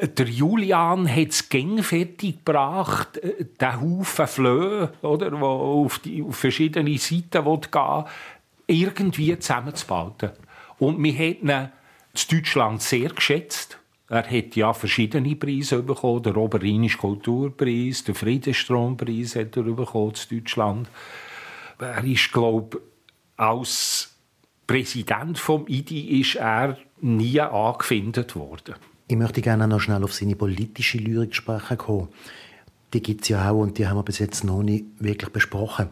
der 0.00 0.26
Julian 0.26 1.08
hat 1.08 1.28
es 1.28 1.42
fertig 1.86 2.44
gebracht, 2.44 3.18
äh, 3.18 3.44
den 3.44 3.80
Haufen 3.80 4.26
Flöhe, 4.26 4.92
oder, 5.02 5.40
wo 5.40 5.84
auf, 5.84 6.00
die, 6.00 6.22
auf 6.22 6.36
verschiedene 6.36 6.98
Seiten 6.98 7.44
gehen 7.44 8.04
irgendwie 8.66 9.38
zusammenzubauen. 9.38 10.32
Und 10.78 11.02
wir 11.02 11.14
haben 11.14 11.48
ihn 11.48 11.48
in 11.50 11.70
Deutschland 12.30 12.82
sehr 12.82 13.10
geschätzt. 13.10 13.78
Er 14.08 14.30
hat 14.30 14.54
ja 14.54 14.72
verschiedene 14.72 15.34
Preise 15.34 15.82
bekommen, 15.82 16.22
der 16.22 16.36
Oberrheinische 16.36 16.98
Kulturpreis, 16.98 18.04
der 18.04 18.14
Friedensstrompreis 18.14 19.34
hat 19.34 19.56
er 19.56 19.64
bekommen 19.64 20.14
in 20.30 20.38
Deutschland. 20.38 20.88
Er 21.78 22.04
ist, 22.04 22.32
glaube 22.32 22.80
als 23.36 24.14
Präsident 24.66 25.38
vom 25.38 25.66
IDI 25.68 26.20
ist 26.20 26.36
er 26.36 26.78
nie 27.00 27.40
angefindet 27.40 28.34
worden. 28.34 28.74
Ich 29.08 29.16
möchte 29.16 29.42
gerne 29.42 29.68
noch 29.68 29.80
schnell 29.80 30.02
auf 30.02 30.14
seine 30.14 30.36
politische 30.36 30.98
Lyrik 30.98 31.34
sprechen 31.34 31.76
kommen. 31.76 32.08
Die 32.92 33.02
gibt 33.02 33.22
es 33.22 33.28
ja 33.28 33.50
auch 33.50 33.60
und 33.60 33.78
die 33.78 33.86
haben 33.86 33.98
wir 33.98 34.02
bis 34.02 34.18
jetzt 34.18 34.42
noch 34.44 34.62
nicht 34.62 34.84
wirklich 34.98 35.30
besprochen. 35.30 35.88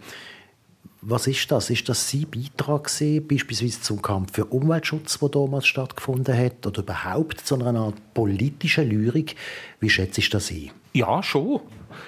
Was 1.07 1.27
ist 1.27 1.51
das? 1.51 1.69
Ist 1.69 1.87
das 1.90 2.11
sein 2.11 2.27
Beitrag 2.31 2.85
gewesen, 2.85 3.29
beispielsweise 3.29 3.83
zum 3.83 4.01
Kampf 4.01 4.33
für 4.33 4.47
Umweltschutz, 4.47 5.19
der 5.19 5.29
damals 5.29 5.67
stattgefunden 5.67 6.35
hat, 6.35 6.67
oder 6.67 6.81
überhaupt 6.81 7.40
zu 7.40 7.57
einer 7.57 7.79
Art 7.79 8.14
politischen 8.14 8.88
Lyrik? 8.88 9.37
Wie 9.81 9.90
schätzt 9.90 10.17
du 10.17 10.31
das 10.31 10.51
ein? 10.51 10.71
Ja, 10.95 11.23
schon. 11.23 11.61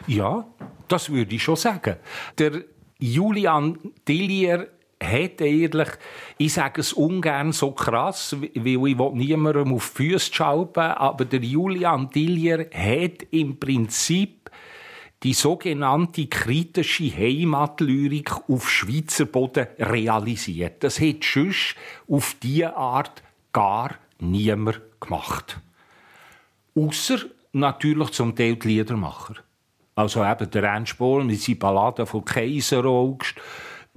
Ja, 0.06 0.46
das 0.88 1.11
würde 1.11 1.35
ich 1.35 1.42
schon 1.42 1.56
sagen. 1.56 1.96
Der 2.38 2.64
Julian 2.98 3.78
Dillier 4.09 4.68
hat 5.02 5.42
eigentlich, 5.42 5.88
ich 6.38 6.54
sage 6.54 6.80
es 6.80 6.94
ungern 6.94 7.52
so 7.52 7.72
krass, 7.72 8.35
weil 8.40 8.88
ich 8.88 8.96
niemandem 8.96 9.74
auf 9.74 9.92
die 9.94 10.04
Füße 10.04 10.32
schalten 10.32 10.80
aber 10.80 11.26
der 11.26 11.40
Julian 11.40 12.09
Dillier 12.09 12.70
hat 12.72 13.26
im 13.30 13.59
Prinzip 13.59 14.45
die 15.26 15.34
sogenannte 15.34 16.28
kritische 16.28 17.10
Heimatlyrik 17.12 18.30
auf 18.48 18.70
Schweizer 18.70 19.24
Boden 19.24 19.66
realisiert. 19.76 20.84
Das 20.84 21.00
hat 21.00 21.24
sonst 21.24 21.74
auf 22.08 22.36
diese 22.40 22.76
Art 22.76 23.24
gar 23.52 23.96
niemand 24.20 24.80
gemacht. 25.00 25.58
Außer 26.76 27.18
natürlich 27.52 28.10
zum 28.10 28.36
Teil 28.36 28.54
die 28.54 28.68
Liedermacher. 28.68 29.34
Also 29.96 30.24
eben 30.24 30.48
der 30.48 30.62
Ernst 30.62 30.96
Bohl 30.96 31.24
mit 31.24 31.40
seinen 31.40 31.58
Balladen 31.58 32.06
von 32.06 32.24
Kaiser-Augst, 32.24 33.34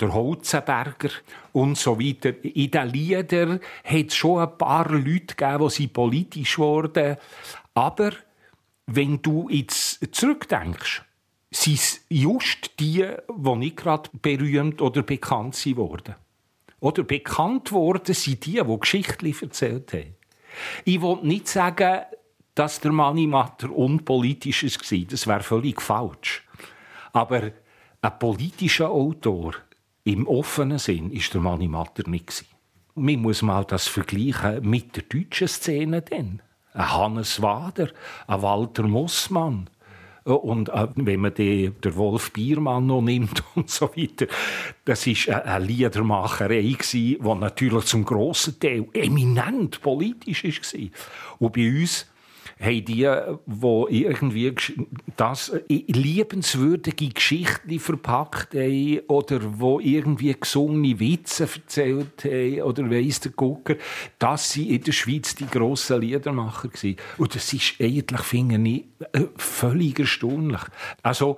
der 0.02 0.12
Holzenberger 0.12 1.12
und 1.52 1.78
so 1.78 2.00
weiter. 2.00 2.44
In 2.44 2.72
den 2.72 2.90
Liedern 2.90 3.60
hat 3.84 4.08
es 4.08 4.16
schon 4.16 4.42
ein 4.42 4.58
paar 4.58 4.90
Leute 4.90 5.36
gegeben, 5.36 5.70
die 5.78 5.88
politisch 5.90 6.58
wurden. 6.58 7.18
Aber 7.76 8.14
wenn 8.88 9.22
du 9.22 9.48
jetzt 9.52 10.00
zurückdenkst, 10.12 11.04
sind 11.52 11.76
es 11.76 12.06
just 12.10 12.80
die, 12.80 13.06
die 13.28 13.56
nicht 13.56 13.78
gerade 13.78 14.10
berühmt 14.22 14.82
oder 14.82 15.02
bekannt 15.02 15.56
sind 15.56 15.78
worden. 15.78 16.16
Oder 16.80 17.04
bekannt 17.04 17.72
worden 17.72 18.14
sind 18.14 18.46
die, 18.46 18.62
die 18.64 18.80
Geschichten 18.80 19.26
erzählt 19.26 19.94
haben. 19.94 20.16
Ich 20.86 21.02
will 21.02 21.18
nicht 21.24 21.48
sagen, 21.48 22.02
dass 22.56 22.80
der 22.80 22.92
Manimatter 22.92 23.72
unpolitisch 23.72 24.64
war. 24.64 25.06
Das 25.10 25.28
wäre 25.28 25.44
völlig 25.44 25.82
falsch. 25.82 26.46
Aber 27.14 27.52
ein 28.02 28.20
politischer 28.20 28.90
Autor 28.90 29.56
im 30.04 30.28
offenen 30.28 30.80
Sinn 30.80 31.12
ist 31.12 31.34
der 31.34 31.42
Manni 31.42 31.68
Matter 31.68 32.10
nicht. 32.10 32.46
Man 32.96 33.22
muss 33.22 33.42
mal 33.42 33.66
das 33.66 33.88
vergleichen 33.88 34.68
mit 34.70 34.96
der 34.96 35.04
deutschen 35.04 35.48
Szene. 35.48 36.04
Ein 36.12 36.42
Hannes 36.74 37.42
Wader, 37.42 37.90
ein 38.28 38.42
Walter 38.42 38.84
Mussmann. 38.84 39.70
Und 40.36 40.70
äh, 40.70 40.88
wenn 40.96 41.22
man 41.22 41.34
den, 41.34 41.80
den 41.82 41.96
Wolf 41.96 42.32
Biermann 42.32 42.88
noch 42.88 43.02
nimmt 43.02 43.44
und 43.56 43.70
so 43.70 43.90
weiter, 43.96 44.28
das 44.86 45.08
war 45.08 45.46
eine 45.46 45.66
Liedermacherei, 45.66 46.78
die 46.92 47.18
natürlich 47.22 47.86
zum 47.86 48.06
grossen 48.06 48.60
Teil 48.60 48.86
eminent 48.94 49.82
politisch 49.82 50.44
war. 50.44 50.90
Und 51.40 51.54
bei 51.54 51.70
uns 51.70 52.08
haben 52.60 52.86
die, 52.86 53.10
die 53.48 54.04
irgendwie 54.04 54.54
das 55.16 55.54
liebenswürdige 55.70 57.08
Geschichten 57.08 57.80
verpackt 57.80 58.54
haben 58.54 59.00
oder 59.08 59.40
wo 59.60 59.80
irgendwie 59.80 60.36
gesungene 60.38 61.00
Witze 61.00 61.44
erzählt 61.44 62.26
haben 62.26 62.62
oder 62.62 62.90
weiss 62.92 63.22
der 63.22 63.32
Gucker, 63.32 63.76
dass 64.20 64.52
sie 64.52 64.76
in 64.76 64.84
der 64.84 64.92
Schweiz 64.92 65.36
die 65.36 65.48
grossen 65.48 66.02
Liedermacher 66.02 66.70
waren. 66.70 66.96
Und 67.18 67.36
das 67.36 67.54
ist 67.54 67.76
eigentlich, 67.80 68.22
finde 68.22 68.70
ich, 68.70 68.86
äh, 69.14 69.28
völlig 69.38 70.00
erstaunlich. 70.00 70.62
Also, 71.02 71.38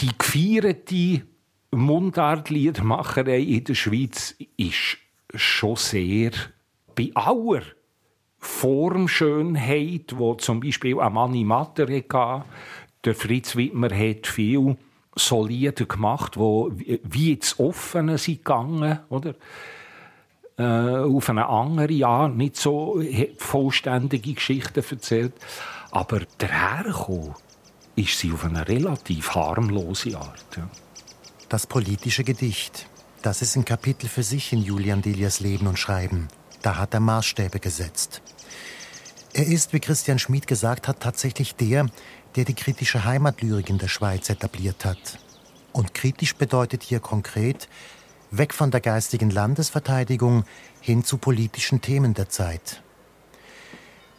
die 0.00 0.10
gefeierte 0.18 1.22
Mundartliedermacherei 1.70 3.40
in 3.40 3.64
der 3.64 3.74
Schweiz 3.74 4.34
ist 4.56 4.98
schon 5.34 5.76
sehr 5.76 6.32
bei 6.96 7.10
aller 7.14 7.62
Formschönheit, 8.46 10.14
wo 10.16 10.34
zum 10.34 10.60
Beispiel 10.60 11.00
ein 11.00 11.12
Manni 11.12 11.44
Matter. 11.44 11.86
Der 11.86 13.14
Fritz 13.14 13.56
Wittmer 13.56 13.90
hat 13.90 14.26
viel 14.26 14.76
solider 15.16 15.84
gemacht, 15.84 16.36
wo 16.36 16.70
wie 16.74 17.32
ins 17.32 17.58
Offene 17.58 18.18
sind 18.18 18.44
gegangen, 18.44 19.00
oder? 19.08 19.34
Äh, 20.56 20.62
auf 20.62 21.28
eine 21.30 21.48
andere 21.48 22.06
Art, 22.06 22.36
nicht 22.36 22.56
so 22.56 23.02
vollständige 23.38 24.34
Geschichten 24.34 24.84
erzählt. 24.88 25.32
Aber 25.90 26.20
dahergekommen 26.38 27.34
ist 27.96 28.18
sie 28.18 28.32
auf 28.32 28.44
eine 28.44 28.66
relativ 28.66 29.34
harmlose 29.34 30.16
Art. 30.16 30.44
Ja. 30.56 30.68
Das 31.48 31.66
politische 31.66 32.24
Gedicht, 32.24 32.86
das 33.22 33.42
ist 33.42 33.56
ein 33.56 33.64
Kapitel 33.64 34.08
für 34.08 34.22
sich 34.22 34.52
in 34.52 34.62
Julian 34.62 35.02
Delias 35.02 35.40
Leben 35.40 35.66
und 35.66 35.78
Schreiben. 35.78 36.28
Da 36.62 36.76
hat 36.78 36.94
er 36.94 37.00
Maßstäbe 37.00 37.60
gesetzt. 37.60 38.22
Er 39.36 39.48
ist, 39.48 39.72
wie 39.72 39.80
Christian 39.80 40.20
Schmid 40.20 40.46
gesagt 40.46 40.86
hat, 40.86 41.00
tatsächlich 41.00 41.56
der, 41.56 41.86
der 42.36 42.44
die 42.44 42.54
kritische 42.54 43.04
Heimatlyrik 43.04 43.68
in 43.68 43.78
der 43.78 43.88
Schweiz 43.88 44.30
etabliert 44.30 44.84
hat. 44.84 45.18
Und 45.72 45.92
kritisch 45.92 46.36
bedeutet 46.36 46.84
hier 46.84 47.00
konkret 47.00 47.68
weg 48.30 48.54
von 48.54 48.70
der 48.70 48.80
geistigen 48.80 49.30
Landesverteidigung 49.30 50.44
hin 50.80 51.02
zu 51.02 51.18
politischen 51.18 51.80
Themen 51.80 52.14
der 52.14 52.28
Zeit. 52.28 52.80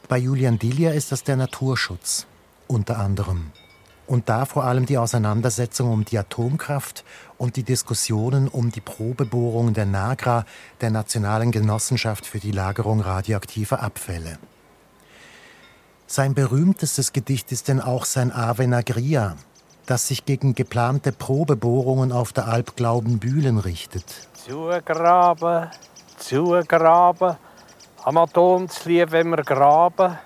Bei 0.09 0.17
Julian 0.17 0.59
Dilia 0.59 0.91
ist 0.91 1.13
das 1.13 1.23
der 1.23 1.37
Naturschutz, 1.37 2.27
unter 2.67 2.99
anderem. 2.99 3.51
Und 4.07 4.27
da 4.27 4.43
vor 4.43 4.65
allem 4.65 4.85
die 4.85 4.97
Auseinandersetzung 4.97 5.93
um 5.93 6.03
die 6.03 6.17
Atomkraft 6.17 7.05
und 7.37 7.55
die 7.55 7.63
Diskussionen 7.63 8.49
um 8.49 8.69
die 8.69 8.81
Probebohrung 8.81 9.73
der 9.73 9.85
NAGRA, 9.85 10.45
der 10.81 10.91
Nationalen 10.91 11.53
Genossenschaft 11.53 12.25
für 12.25 12.39
die 12.39 12.51
Lagerung 12.51 12.99
radioaktiver 12.99 13.81
Abfälle. 13.81 14.39
Sein 16.15 16.33
berühmtestes 16.33 17.11
Gedicht 17.11 17.51
ist 17.51 17.67
denn 17.67 17.81
auch 17.81 18.05
sein 18.05 18.31
Ave 18.31 18.69
Nagria, 18.69 19.35
das 19.85 20.07
sich 20.07 20.23
gegen 20.23 20.55
geplante 20.55 21.11
Probebohrungen 21.11 22.13
auf 22.13 22.31
der 22.31 22.47
Alp 22.47 22.77
Glaubenbühlen 22.77 23.57
richtet. 23.57 24.05
Zugraben, 24.33 25.69
zugraben, 26.17 27.35
am 28.05 28.17
Atomslieb, 28.17 29.11
wenn 29.11 29.27
wir 29.27 29.43
graben. 29.43 30.17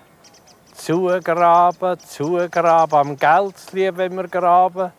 Zugraben, 0.74 1.98
zugraben, 1.98 2.96
am 2.96 3.16
Geldslieb, 3.16 3.96
wenn 3.96 4.14
wir 4.14 4.28
graben. 4.28 4.92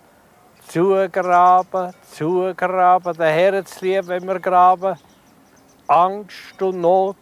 Zugraben, 0.68 1.94
zugraben, 2.12 3.16
der 3.16 3.32
Herzlieb, 3.32 4.08
wenn 4.08 4.28
wir 4.28 4.42
graben. 4.42 4.98
Angst 5.88 6.62
und 6.62 6.82
Not, 6.82 7.16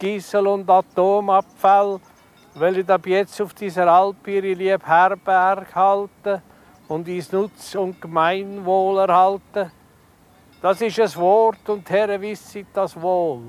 Giesel 0.00 0.48
und 0.48 0.68
Atomabfall 0.68 2.00
weil 2.54 2.78
ich 2.78 2.88
ab 2.88 3.06
jetzt 3.06 3.40
auf 3.40 3.54
dieser 3.54 3.88
Alp 3.88 4.26
ihre 4.26 4.52
liebe 4.52 4.86
Herberg 4.86 5.74
halten 5.74 6.42
und 6.88 7.08
ins 7.08 7.32
Nutz 7.32 7.74
und 7.74 8.00
Gemeinwohl 8.00 8.98
erhalten. 8.98 9.72
Das 10.60 10.80
ist 10.80 11.00
ein 11.00 11.20
Wort 11.20 11.68
und 11.68 11.88
Herr 11.88 12.20
wisset 12.20 12.66
das 12.74 13.00
wohl. 13.00 13.42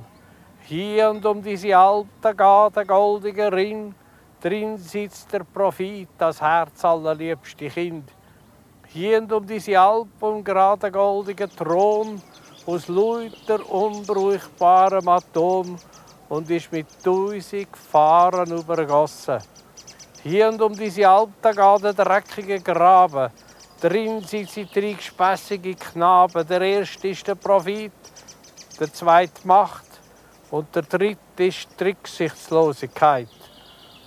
Hier 0.65 1.09
und 1.09 1.25
um 1.25 1.43
diese 1.43 1.77
Alp 1.77 2.07
geht 2.21 2.75
der 2.75 2.85
goldige 2.85 3.51
Ring, 3.51 3.93
drin 4.41 4.77
sitzt 4.77 5.31
der 5.33 5.43
Profit, 5.43 6.09
das 6.17 6.41
Herz 6.41 6.85
allerliebste 6.85 7.67
Kind. 7.67 8.09
Hier 8.87 9.21
und 9.21 9.33
um 9.33 9.45
diese 9.45 9.77
Alp 9.79 10.21
und 10.21 10.43
gerade 10.45 10.89
goldige 10.89 11.49
Thron, 11.49 12.21
aus 12.65 12.87
lauter 12.87 13.69
unbrauchbarem 13.69 15.07
Atom, 15.09 15.77
und 16.33 16.49
ist 16.49 16.71
mit 16.71 16.87
tausend 17.03 17.77
Fahren 17.77 18.51
übergossen. 18.57 19.37
Hier 20.23 20.49
und 20.49 20.61
um 20.61 20.73
diese 20.73 21.07
Alten 21.07 21.31
geht 21.41 21.83
der 21.83 21.93
dreckige 21.93 22.59
Graben. 22.59 23.31
Drin 23.79 24.21
sind 24.21 24.49
sie 24.49 24.65
drei 24.65 24.93
gespässige 24.93 25.75
Knaben. 25.75 26.47
Der 26.47 26.61
erste 26.61 27.09
ist 27.09 27.27
der 27.27 27.35
Profit, 27.35 27.91
der 28.79 28.91
zweite 28.91 29.45
Macht 29.45 29.85
und 30.49 30.73
der 30.75 30.83
dritte 30.83 31.43
ist 31.43 31.67
die 31.79 31.83
Rücksichtslosigkeit. 31.83 33.27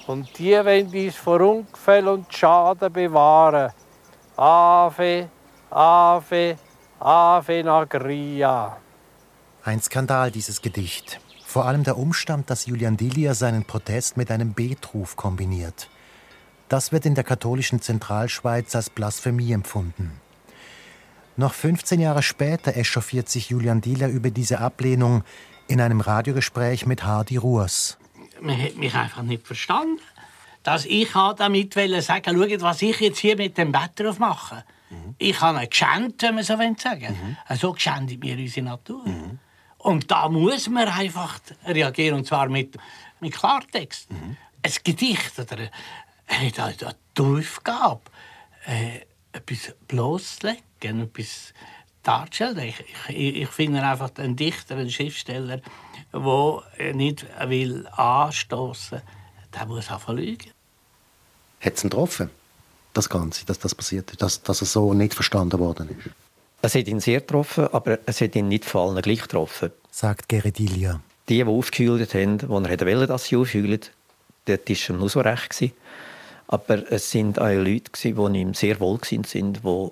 Und 0.09 0.37
die 0.39 0.53
wollen 0.53 1.07
uns 1.07 1.17
vor 1.17 1.41
Unfall 1.41 2.09
und 2.09 2.33
Schaden 2.35 2.93
bewahren. 2.93 3.73
Ave, 4.37 5.29
Ave, 5.71 6.57
Ave 6.99 7.63
Nagria. 7.63 8.77
Ein 9.65 9.81
Skandal, 9.81 10.31
dieses 10.31 10.61
Gedicht. 10.61 11.21
Vor 11.57 11.65
allem 11.65 11.85
der 11.85 11.97
Umstand, 11.97 12.51
dass 12.51 12.67
Julian 12.67 12.99
Dilia 12.99 13.33
seinen 13.33 13.65
Protest 13.65 14.19
mit 14.19 14.31
einem 14.31 14.53
Betruf 14.53 15.17
kombiniert. 15.17 15.89
Das 16.69 16.93
wird 16.93 17.07
in 17.07 17.15
der 17.15 17.25
katholischen 17.25 17.81
Zentralschweiz 17.81 18.77
als 18.77 18.91
Blasphemie 18.91 19.53
empfunden. 19.53 20.21
Noch 21.39 21.55
15 21.55 21.99
Jahre 21.99 22.23
später 22.23 22.77
echauffiert 22.77 23.31
sich 23.31 23.49
Julian 23.49 23.81
Dieler 23.81 24.09
über 24.09 24.29
diese 24.29 24.59
Ablehnung 24.59 25.25
in 25.67 25.81
einem 25.81 26.03
Radiogespräch 26.03 26.85
mit 26.85 27.05
Hardy 27.05 27.39
Ruas. 27.39 27.97
Man 28.43 28.63
hat 28.63 28.77
mich 28.77 28.95
einfach 28.95 29.23
nicht 29.23 29.47
verstanden. 29.47 30.03
Dass 30.63 30.85
ich 30.85 31.09
damit 31.39 31.73
sagen 32.03 32.37
schaut, 32.37 32.61
was 32.61 32.83
ich 32.83 33.01
jetzt 33.01 33.21
hier 33.21 33.37
mit 33.39 33.57
dem 33.57 33.73
Wetter 33.73 34.15
mache. 34.19 34.63
Mhm. 34.91 35.15
Ich 35.17 35.41
habe 35.41 35.67
geschenkt, 35.67 36.21
wenn 36.21 36.35
man 36.35 36.45
so 36.45 36.59
sagen 36.59 37.17
mhm. 37.49 37.57
So 37.57 37.73
geschändet 37.73 38.21
mir 38.21 38.37
unsere 38.37 38.67
Natur. 38.67 39.09
Mhm. 39.09 39.39
Und 39.87 40.11
da 40.11 40.29
muss 40.29 40.69
man 40.69 40.89
einfach 40.89 41.39
reagieren, 41.65 42.17
und 42.17 42.27
zwar 42.27 42.49
mit, 42.49 42.77
mit 43.21 43.33
Klartext. 43.33 44.11
Mhm. 44.11 44.37
Ein 44.61 44.73
Gedicht 44.83 45.39
oder 45.39 45.59
eine, 46.27 46.53
eine, 46.57 46.97
Aufgabe, 47.21 48.01
äh, 48.67 49.03
etwas 49.31 49.77
bloßzulegen, 49.87 51.03
etwas 51.03 51.55
darzustellen. 52.03 52.67
Ich, 52.67 52.81
ich, 53.11 53.37
ich 53.43 53.49
finde 53.49 53.81
einfach 53.81 54.11
einen 54.17 54.35
Dichter, 54.35 54.75
einen 54.75 54.91
Schriftsteller, 54.91 55.61
der 56.13 56.95
nicht 56.95 57.25
will 57.49 57.87
anstoßen 57.87 58.99
will, 58.99 59.03
der 59.55 59.67
muss 59.67 59.89
auch 59.93 60.09
lügen. 60.09 60.51
Hat 61.61 61.75
es 61.75 61.85
ihn 61.85 61.91
getroffen, 61.91 62.31
das 62.93 63.09
Ganze, 63.09 63.47
dass 63.47 63.61
das 63.61 63.73
passiert 63.73 64.11
ist, 64.11 64.21
dass, 64.21 64.43
dass 64.43 64.63
er 64.63 64.67
so 64.67 64.95
nicht 64.95 65.15
verstanden 65.15 65.61
worden 65.61 65.91
ist? 65.91 66.26
Es 66.63 66.75
hat 66.75 66.89
ihn 66.89 67.01
sehr 67.01 67.21
getroffen, 67.21 67.69
aber 67.73 67.99
es 68.07 68.21
hat 68.21 68.35
ihn 68.35 68.49
nicht 68.49 68.65
vor 68.65 68.89
allem 68.89 69.03
gleich 69.03 69.23
getroffen. 69.23 69.71
Sagt 69.91 70.29
Geredilia. 70.29 71.01
Die, 71.29 71.37
die 71.37 71.45
aufgehüllt 71.45 72.15
haben, 72.15 72.39
die 72.39 72.45
er 72.45 72.81
wollte, 72.81 73.07
dass 73.07 73.27
sie 73.27 73.37
aufhüllen, 73.37 73.81
dort 74.47 74.69
war 74.69 74.77
er 74.89 74.95
nur 74.95 75.09
so 75.09 75.21
recht. 75.21 75.51
Gewesen. 75.51 75.73
Aber 76.49 76.91
es 76.93 77.11
sind 77.11 77.41
auch 77.41 77.49
Leute, 77.49 77.91
die 78.03 78.41
ihm 78.41 78.55
sehr 78.55 78.79
wohlgesinnt 78.81 79.27
sind, 79.27 79.63
die 79.65 79.91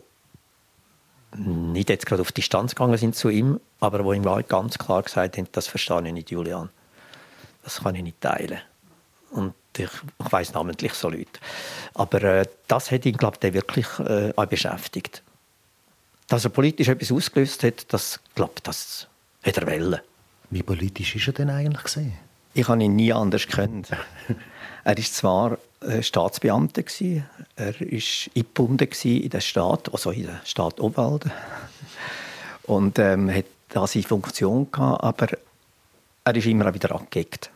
nicht 1.36 1.88
jetzt 1.88 2.06
gerade 2.06 2.22
auf 2.22 2.30
Distanz 2.30 2.74
gegangen 2.74 2.96
sind 2.96 3.16
zu 3.16 3.28
ihm, 3.28 3.60
aber 3.80 3.98
die 4.04 4.18
ihm 4.18 4.44
ganz 4.46 4.78
klar 4.78 5.02
gesagt 5.02 5.36
haben, 5.36 5.48
das 5.50 5.66
verstehe 5.66 6.06
ich 6.06 6.12
nicht, 6.12 6.30
Julian. 6.30 6.70
Das 7.64 7.82
kann 7.82 7.96
ich 7.96 8.02
nicht 8.02 8.20
teilen. 8.20 8.60
Und 9.32 9.54
ich, 9.76 9.90
ich 10.24 10.32
weiß 10.32 10.52
namentlich 10.52 10.92
so 10.94 11.08
Leute. 11.08 11.40
Aber 11.94 12.22
äh, 12.22 12.46
das 12.68 12.92
hat 12.92 13.04
ihn, 13.04 13.16
glaube 13.16 13.38
ich, 13.42 13.52
wirklich 13.52 13.86
äh, 13.98 14.32
auch 14.36 14.46
beschäftigt 14.46 15.22
dass 16.28 16.44
er 16.44 16.50
politisch 16.50 16.88
etwas 16.88 17.12
ausgelöst 17.12 17.62
hat, 17.62 17.92
das 17.92 18.20
glaube 18.34 18.54
das 18.62 19.06
hat 19.42 19.56
er 19.58 19.66
wollen. 19.66 20.00
Wie 20.50 20.62
politisch 20.62 21.16
ist 21.16 21.26
er 21.26 21.32
denn 21.32 21.50
eigentlich 21.50 21.84
gesehen? 21.84 22.14
Ich 22.54 22.68
habe 22.68 22.82
ihn 22.82 22.96
nie 22.96 23.12
anders 23.12 23.46
gekannt. 23.46 23.88
er 24.84 24.98
ist 24.98 25.16
zwar 25.16 25.58
äh, 25.80 26.02
Staatsbeamter 26.02 26.82
gewesen, 26.82 27.26
er 27.56 27.80
ist 27.80 28.30
eingebunden 28.34 28.88
in 29.02 29.28
den 29.28 29.40
Staat, 29.40 29.92
also 29.92 30.10
in 30.10 30.26
den 30.26 30.40
Staat 30.44 30.80
Obwalden 30.80 31.32
und 32.64 32.98
ähm, 32.98 33.30
hat 33.30 33.46
da 33.68 33.86
seine 33.86 34.04
Funktion 34.04 34.70
gehabt, 34.70 35.02
aber 35.02 35.28
er 36.24 36.36
ist 36.36 36.46
immer 36.46 36.72
wieder 36.72 36.94
angeeckt. 36.94 37.50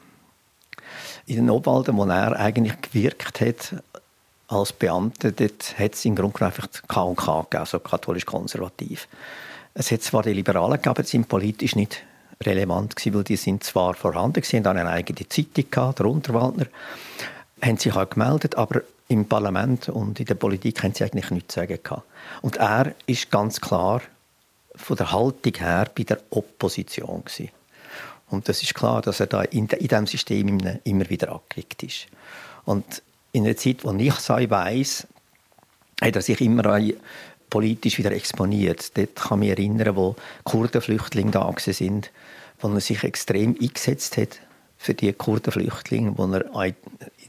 In 1.27 1.37
den 1.37 1.51
Obwalden, 1.51 1.97
wo 1.97 2.05
er 2.05 2.37
eigentlich 2.39 2.81
gewirkt 2.81 3.41
hat 3.41 3.75
als 4.49 4.73
Beamter, 4.73 5.31
dort 5.31 5.79
hat 5.79 5.95
es 5.95 6.05
im 6.05 6.17
Grunde 6.17 6.47
einfach 6.47 6.69
K&K 6.89 7.43
gegeben, 7.43 7.61
also 7.61 7.79
katholisch-konservativ. 7.79 9.07
Es 9.75 9.93
hat 9.93 10.03
zwar 10.03 10.23
die 10.23 10.33
Liberalen 10.33 10.81
gegeben, 10.81 11.03
die 11.03 11.09
sind 11.09 11.29
politisch 11.29 11.77
nicht 11.77 12.03
relevant 12.43 12.97
gewesen, 12.97 13.15
weil 13.15 13.25
die 13.25 13.37
sind 13.37 13.63
zwar 13.63 13.95
vorhanden 13.95 14.41
gewesen, 14.41 14.67
haben 14.67 14.79
eine 14.79 14.91
eigene 14.91 15.29
Zeitung 15.29 15.71
gehabt, 15.71 15.99
der 15.99 16.07
Unterwaldner, 16.07 16.67
haben 17.61 17.77
sich 17.77 17.95
auch 17.95 18.09
gemeldet, 18.09 18.57
aber 18.57 18.83
im 19.09 19.27
Parlament 19.27 19.89
und 19.89 20.19
in 20.21 20.27
der 20.27 20.35
Politik 20.35 20.83
haben 20.83 20.95
sie 20.95 21.05
eigentlich 21.05 21.31
nichts 21.31 21.55
zu 21.55 21.61
sagen 21.61 21.79
gehabt. 21.83 22.05
Und 22.43 22.57
er 22.57 22.95
ist 23.07 23.31
ganz 23.31 23.61
klar 23.61 24.03
von 24.75 24.97
der 24.97 25.13
Haltung 25.13 25.55
her 25.55 25.91
bei 25.95 26.05
der 26.05 26.21
Opposition 26.31 27.25
gewesen. 27.25 27.51
Und 28.31 28.49
das 28.49 28.63
ist 28.63 28.75
klar, 28.75 29.03
dass 29.03 29.21
er 29.21 29.27
da 29.27 29.43
in, 29.43 29.67
in 29.67 29.89
diesem 29.89 30.07
System 30.07 30.61
immer 30.85 31.09
wieder 31.09 31.33
angelegt 31.33 31.83
ist. 31.83 32.07
Und 32.65 33.03
in 33.33 33.45
einer 33.45 33.57
Zeit, 33.57 33.85
wo 33.85 33.93
ich 33.93 34.09
es 34.09 34.29
weiß, 34.29 35.07
hat 36.01 36.17
er 36.17 36.23
sich 36.23 36.41
immer 36.41 36.81
politisch 37.51 37.99
wieder 37.99 38.13
exponiert. 38.13 38.97
Dort 38.97 39.17
kann 39.17 39.43
ich 39.43 39.49
mich 39.49 39.59
erinnern, 39.59 39.97
wo 39.97 40.17
Kurdenflüchtlinge 40.45 41.31
da 41.31 41.53
sind, 41.59 42.11
wo 42.61 42.69
er 42.69 42.81
sich 42.81 43.05
extrem 43.05 43.57
eingesetzt 43.61 44.17
hat 44.17 44.41
für 44.77 44.95
die 44.95 45.13
Kurdenflüchtlinge, 45.13 46.17
wo 46.17 46.27
er 46.27 46.45
in 46.65 46.75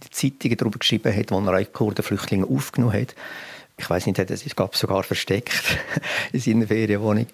den 0.04 0.12
Zeitungen 0.12 0.58
darüber 0.58 0.80
geschrieben 0.80 1.16
hat, 1.16 1.32
wo 1.32 1.40
er 1.40 1.60
auch 1.60 1.74
Kurdenflüchtlinge 1.74 2.46
aufgenommen 2.46 2.94
hat. 2.94 3.16
Ich 3.78 3.90
weiß 3.90 4.06
nicht, 4.06 4.20
es 4.20 4.56
gab 4.56 4.76
sogar 4.76 5.04
versteckt 5.04 5.64
in 6.34 6.40
seiner 6.40 6.68
Ferienwohnung. 6.68 7.28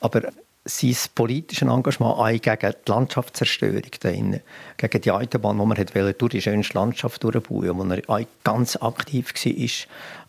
Aber 0.00 0.32
sein 0.66 0.96
politisches 1.14 1.68
Engagement 1.68 2.18
auch 2.18 2.28
gegen 2.28 2.74
die 2.86 2.90
Landschaftszerstörung 2.90 3.82
da 4.00 4.10
gegen 4.10 5.00
die 5.00 5.10
Autobahn, 5.10 5.58
die 5.58 5.64
man 5.66 5.78
wollte, 5.78 6.12
durch 6.14 6.32
die 6.32 6.42
schönste 6.42 6.74
Landschaft 6.74 7.22
durchbauen, 7.22 7.78
wo 7.78 8.14
er 8.14 8.26
ganz 8.44 8.76
aktiv 8.76 9.32
war, 9.32 9.68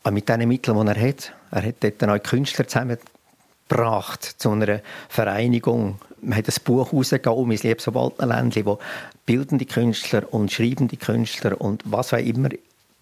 auch 0.03 0.11
mit 0.11 0.29
den 0.29 0.47
Mitteln, 0.47 0.79
die 0.79 0.87
er 0.87 1.09
hat. 1.09 1.33
Er 1.51 1.63
hat 1.63 1.75
dort 1.81 2.03
auch 2.03 2.23
Künstler 2.23 2.67
zusammengebracht 2.67 4.23
zu 4.23 4.51
einer 4.51 4.81
Vereinigung. 5.09 5.97
Man 6.21 6.37
hat 6.37 6.47
ein 6.47 6.63
Buch 6.63 6.93
rausgegeben, 6.93 7.47
«Mein 7.47 7.57
liebes 7.57 7.93
Waldländchen», 7.93 8.65
wo 8.65 8.79
bildende 9.25 9.65
Künstler 9.65 10.31
und 10.33 10.51
schreibende 10.51 10.97
Künstler 10.97 11.59
und 11.59 11.83
was 11.85 12.13
auch 12.13 12.17
immer 12.17 12.49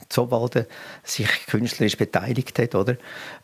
Zowalden 0.10 0.66
sich 1.04 1.30
künstlerisch 1.48 1.98
beteiligt 1.98 2.58
hat, 2.60 2.76
oder? 2.76 2.96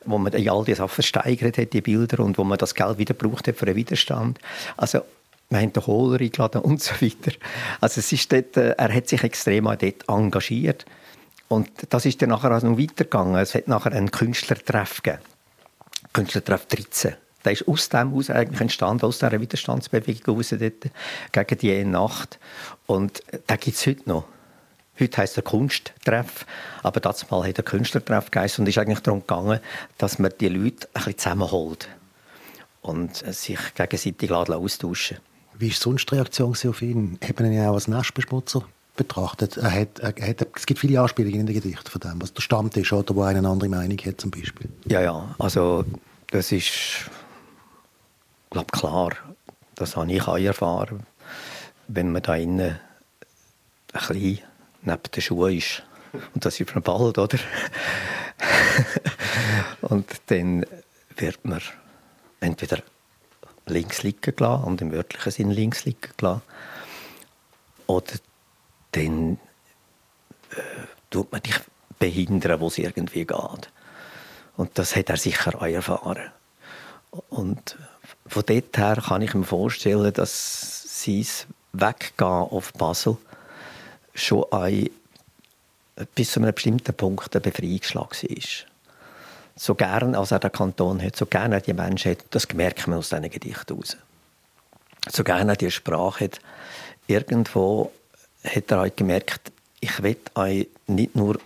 wo 0.05 0.17
man 0.17 0.33
all 0.33 0.63
diese 0.63 0.77
Sachen 0.77 0.89
versteigert 0.89 1.57
hat, 1.57 1.73
die 1.73 1.81
Bilder, 1.81 2.23
und 2.23 2.37
wo 2.37 2.43
man 2.43 2.57
das 2.57 2.75
Geld 2.75 2.97
wieder 2.97 3.13
braucht 3.13 3.47
hat 3.47 3.55
für 3.55 3.67
einen 3.67 3.75
Widerstand. 3.75 4.39
Also, 4.77 5.01
wir 5.49 5.59
haben 5.59 5.73
den 5.73 5.83
Kohler 5.83 6.21
eingeladen 6.21 6.61
und 6.61 6.81
so 6.81 6.93
weiter. 7.01 7.33
Also 7.81 7.99
es 7.99 8.11
ist 8.11 8.31
dort, 8.31 8.55
äh, 8.55 8.71
er 8.77 8.93
hat 8.93 9.09
sich 9.09 9.21
extrem 9.21 9.65
dort 9.65 10.07
engagiert. 10.07 10.85
Und 11.49 11.69
das 11.89 12.05
ist 12.05 12.21
dann 12.21 12.29
nachher 12.29 12.55
auch 12.55 12.61
noch 12.61 12.79
weitergegangen. 12.79 13.35
Es 13.35 13.53
hat 13.53 13.67
nachher 13.67 13.91
einen 13.91 14.11
Künstlertreff 14.11 15.03
gegeben. 15.03 15.21
Künstlertreff 16.13 16.65
13. 16.67 17.15
Der 17.43 17.51
ist 17.51 17.67
aus 17.67 17.89
dem 17.89 18.13
aus 18.13 18.29
eigentlich 18.29 18.61
entstanden, 18.61 19.05
aus 19.05 19.19
dieser 19.19 19.41
Widerstandsbewegung 19.41 20.37
raus 20.37 20.55
dort, 20.57 20.91
gegen 21.31 21.59
die 21.59 21.83
Nacht. 21.83 22.39
Und 22.85 23.21
da 23.47 23.57
gibt 23.57 23.75
es 23.75 23.85
heute 23.85 24.07
noch. 24.07 24.25
Heute 25.01 25.17
heisst 25.17 25.35
er 25.35 25.43
Kunsttreff, 25.43 26.45
aber 26.83 26.99
das 26.99 27.29
Mal 27.31 27.47
hat 27.47 27.57
er 27.57 27.63
Künstlertreff 27.63 28.29
geheißen 28.29 28.61
und 28.61 28.69
ist 28.69 28.77
eigentlich 28.77 28.99
darum 28.99 29.21
gegangen, 29.21 29.59
dass 29.97 30.19
man 30.19 30.31
die 30.39 30.47
Leute 30.47 30.87
ein 30.93 30.93
bisschen 30.93 31.17
zusammenholt 31.17 31.89
und 32.81 33.15
sich 33.15 33.59
gegenseitig 33.73 34.31
austauschen 34.31 35.17
Wie 35.57 35.69
war 35.69 35.75
sonst 35.75 36.09
die 36.11 36.15
Reaktion 36.15 36.55
auf 36.67 36.81
ihn? 36.83 37.17
Hat 37.27 37.39
man 37.39 37.51
ihn 37.51 37.65
auch 37.65 37.73
als 37.73 37.87
Nestbeschmutzer 37.87 38.63
betrachtet? 38.95 39.57
Er 39.57 39.71
hat, 39.71 39.99
er 39.99 40.27
hat, 40.27 40.47
es 40.55 40.67
gibt 40.67 40.79
viele 40.79 41.01
Anspielungen 41.01 41.39
in 41.39 41.45
den 41.47 41.55
Gedichten 41.55 41.89
von 41.89 42.01
dem, 42.01 42.21
was 42.21 42.33
der 42.33 42.41
Stammtisch 42.41 42.93
oder 42.93 43.15
wo 43.15 43.23
eine 43.23 43.47
andere 43.47 43.69
Meinung 43.69 43.97
hat 43.97 44.21
zum 44.21 44.29
Beispiel. 44.29 44.69
Ja, 44.85 45.01
ja, 45.01 45.35
also 45.39 45.83
das 46.29 46.51
ist 46.51 47.09
glaube 48.51 48.67
klar, 48.71 49.13
das 49.73 49.95
habe 49.95 50.11
ich 50.11 50.27
auch 50.27 50.37
erfahren, 50.37 51.07
wenn 51.87 52.11
man 52.11 52.21
da 52.21 52.35
innen 52.35 52.79
ein 53.93 54.07
bisschen 54.07 54.39
neben 54.83 55.03
den 55.13 55.21
Schuhen 55.21 55.57
ist. 55.57 55.83
Und 56.33 56.45
das 56.45 56.59
ist 56.59 56.73
man 56.73 56.83
bald, 56.83 57.17
oder? 57.17 57.39
und 59.81 60.07
dann 60.27 60.65
wird 61.15 61.45
man 61.45 61.61
entweder 62.39 62.81
links 63.65 64.03
liegen 64.03 64.35
gelassen, 64.35 64.63
und 64.63 64.81
im 64.81 64.91
wörtlichen 64.91 65.31
Sinn 65.31 65.51
links 65.51 65.85
liegen 65.85 66.11
gelassen, 66.17 66.41
oder 67.87 68.13
dann 68.91 69.33
äh, 70.51 70.61
tut 71.09 71.31
man 71.31 71.41
dich 71.41 71.59
behindern, 71.99 72.59
wo 72.59 72.67
es 72.67 72.77
irgendwie 72.77 73.25
geht. 73.25 73.71
Und 74.57 74.77
das 74.77 74.95
hat 74.95 75.09
er 75.09 75.17
sicher 75.17 75.55
auch 75.55 75.65
erfahren. 75.65 76.31
Und 77.29 77.77
von 78.27 78.43
dort 78.45 78.77
her 78.77 79.01
kann 79.07 79.21
ich 79.21 79.33
mir 79.33 79.43
vorstellen, 79.43 80.13
dass 80.13 81.03
sein 81.03 81.25
Weggehen 81.73 82.27
auf 82.27 82.73
Basel 82.73 83.17
schon 84.13 84.45
ein, 84.51 84.89
bis 86.15 86.31
zu 86.31 86.39
einem 86.39 86.53
bestimmten 86.53 86.93
Punkt 86.93 87.35
ein 87.35 87.41
Befreiungsschlag 87.41 88.23
war. 88.23 88.37
So 89.55 89.75
gern 89.75 90.15
als 90.15 90.31
er 90.31 90.39
den 90.39 90.51
Kanton 90.51 91.01
hat, 91.01 91.15
so 91.15 91.25
gern 91.25 91.51
er 91.51 91.61
die 91.61 91.73
Menschen 91.73 92.11
hat, 92.11 92.19
das 92.31 92.51
merkt 92.53 92.87
man 92.87 92.99
aus 92.99 93.09
diesen 93.09 93.29
Gedichten 93.29 93.75
heraus. 93.75 93.97
So 95.09 95.23
gern 95.23 95.49
er 95.49 95.55
die 95.55 95.71
Sprache 95.71 96.25
hat, 96.25 96.39
irgendwo 97.07 97.91
hat 98.43 98.71
er 98.71 98.81
auch 98.81 98.95
gemerkt, 98.95 99.51
ich 99.79 100.01
will 100.01 100.17
euch 100.35 100.67
nicht 100.87 101.15
nur 101.15 101.39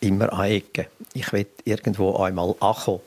immer 0.00 0.32
anecken, 0.32 0.86
ich 1.14 1.32
will 1.32 1.46
irgendwo 1.64 2.16
einmal 2.16 2.54
ankommen. 2.60 3.00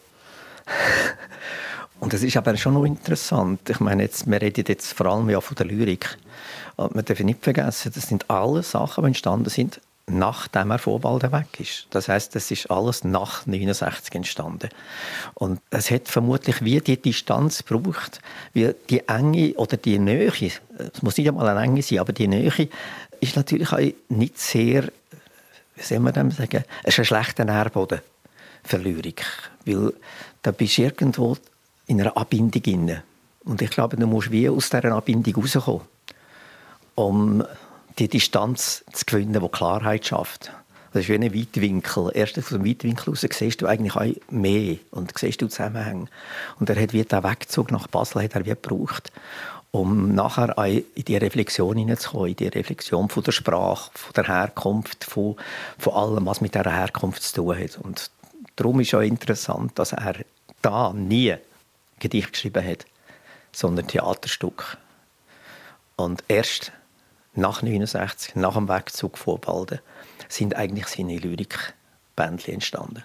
Und 1.99 2.13
das 2.13 2.23
ist 2.23 2.37
aber 2.37 2.55
schon 2.57 2.73
noch 2.73 2.85
interessant. 2.85 3.69
Ich 3.69 3.79
meine, 3.79 4.03
jetzt, 4.03 4.29
wir 4.29 4.41
reden 4.41 4.65
jetzt 4.67 4.93
vor 4.93 5.07
allem 5.07 5.29
ja 5.29 5.39
von 5.41 5.55
der 5.55 5.65
Lyrik. 5.65 6.17
Und 6.75 6.93
man 6.93 7.05
darf 7.05 7.19
nicht 7.19 7.43
vergessen, 7.43 7.91
das 7.95 8.07
sind 8.07 8.29
alle 8.29 8.63
Sachen, 8.63 9.03
die 9.03 9.07
entstanden 9.07 9.49
sind, 9.49 9.79
nachdem 10.07 10.71
er 10.71 10.77
Vorwalden 10.79 11.31
weg 11.31 11.59
ist. 11.59 11.87
Das 11.89 12.09
heißt, 12.09 12.35
das 12.35 12.51
ist 12.51 12.69
alles 12.69 13.03
nach 13.03 13.45
69 13.45 14.13
entstanden. 14.13 14.69
Und 15.33 15.61
es 15.71 15.89
hat 15.89 16.07
vermutlich 16.07 16.63
wie 16.63 16.79
die 16.79 17.01
Distanz 17.01 17.65
gebraucht, 17.65 18.21
wie 18.53 18.73
die 18.89 19.07
Enge 19.07 19.53
oder 19.55 19.77
die 19.77 19.97
Nähe, 19.97 20.27
es 20.27 21.01
muss 21.01 21.17
nicht 21.17 21.27
einmal 21.27 21.47
eine 21.47 21.61
Enge 21.61 21.81
sein, 21.81 21.99
aber 21.99 22.13
die 22.13 22.27
Nähe 22.27 22.51
ist 23.19 23.35
natürlich 23.35 23.71
auch 23.71 23.79
nicht 24.09 24.37
sehr, 24.37 24.89
wie 25.75 25.81
soll 25.83 25.99
man 25.99 26.13
dem 26.13 26.29
sagen, 26.29 26.63
es 26.83 26.93
ist 26.93 26.99
ein 26.99 27.05
schlechter 27.05 27.45
Nährboden 27.45 28.01
für 28.63 28.77
Lyrik, 28.77 29.25
weil 29.65 29.93
da 30.43 30.51
bist 30.51 30.77
du 30.77 30.83
irgendwo 30.83 31.35
in 31.87 32.01
einer 32.01 32.17
Abbindung 32.17 32.63
inne. 32.63 33.03
Und 33.43 33.61
ich 33.61 33.69
glaube, 33.69 33.97
du 33.97 34.07
musst 34.07 34.31
wie 34.31 34.49
aus 34.49 34.69
dieser 34.69 34.91
Abbindung 34.91 35.35
rauskommen 35.35 35.81
um 36.95 37.43
die 37.99 38.07
Distanz 38.07 38.83
zu 38.91 39.05
gewinnen, 39.05 39.41
die 39.41 39.49
Klarheit 39.49 40.05
schafft. 40.05 40.51
Das 40.93 41.03
ist 41.03 41.09
wie 41.09 41.15
ein 41.15 41.35
Weitwinkel. 41.35 42.09
Erst 42.13 42.37
aus 42.37 42.49
dem 42.49 42.65
Weitwinkel 42.65 43.09
raus 43.09 43.25
siehst 43.29 43.61
du 43.61 43.67
eigentlich 43.67 43.95
auch 43.95 44.31
mehr 44.31 44.77
und 44.91 45.17
siehst 45.17 45.41
du 45.41 45.47
Zusammenhänge. 45.47 46.07
Und 46.59 46.69
er 46.69 46.81
hat 46.81 46.93
wie 46.93 47.03
den 47.03 47.23
Wegzug 47.23 47.71
nach 47.71 47.87
Basel 47.87 48.23
hat 48.23 48.35
er 48.35 48.45
wie 48.45 48.49
gebraucht, 48.49 49.11
um 49.71 50.15
nachher 50.15 50.57
auch 50.57 50.63
in 50.63 50.85
die 50.95 51.17
Reflexion 51.17 51.77
hineinzukommen, 51.77 52.29
in 52.29 52.35
die 52.37 52.47
Reflexion 52.47 53.09
von 53.09 53.23
der 53.23 53.33
Sprache, 53.33 53.91
von 53.93 54.13
der 54.13 54.27
Herkunft, 54.27 55.03
von, 55.03 55.35
von 55.77 55.93
allem, 55.93 56.25
was 56.25 56.39
mit 56.39 56.55
dieser 56.55 56.71
Herkunft 56.71 57.23
zu 57.23 57.35
tun 57.35 57.59
hat. 57.59 57.77
Und 57.77 58.09
darum 58.55 58.79
ist 58.79 58.95
auch 58.95 59.01
interessant, 59.01 59.77
dass 59.77 59.91
er 59.91 60.15
da 60.61 60.93
nie 60.93 61.35
Gedicht 61.99 62.33
geschrieben 62.33 62.65
hat, 62.65 62.85
sondern 63.51 63.87
Theaterstück. 63.87 64.77
Und 65.95 66.23
erst 66.27 66.71
nach 67.33 67.61
69, 67.61 68.35
nach 68.35 68.55
dem 68.55 68.67
Wegzug 68.67 69.17
von 69.17 69.39
Balden, 69.39 69.79
sind 70.27 70.55
eigentlich 70.55 70.87
seine 70.87 71.17
Lyrikbändchen 71.17 72.55
entstanden. 72.55 73.03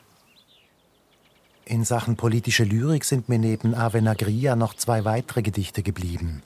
In 1.65 1.85
Sachen 1.85 2.17
politische 2.17 2.65
Lyrik 2.65 3.05
sind 3.05 3.29
mir 3.29 3.39
neben 3.39 3.75
Ave 3.75 4.03
Nagria 4.03 4.57
noch 4.57 4.75
zwei 4.75 5.05
weitere 5.05 5.43
Gedichte 5.43 5.83
geblieben. 5.83 6.43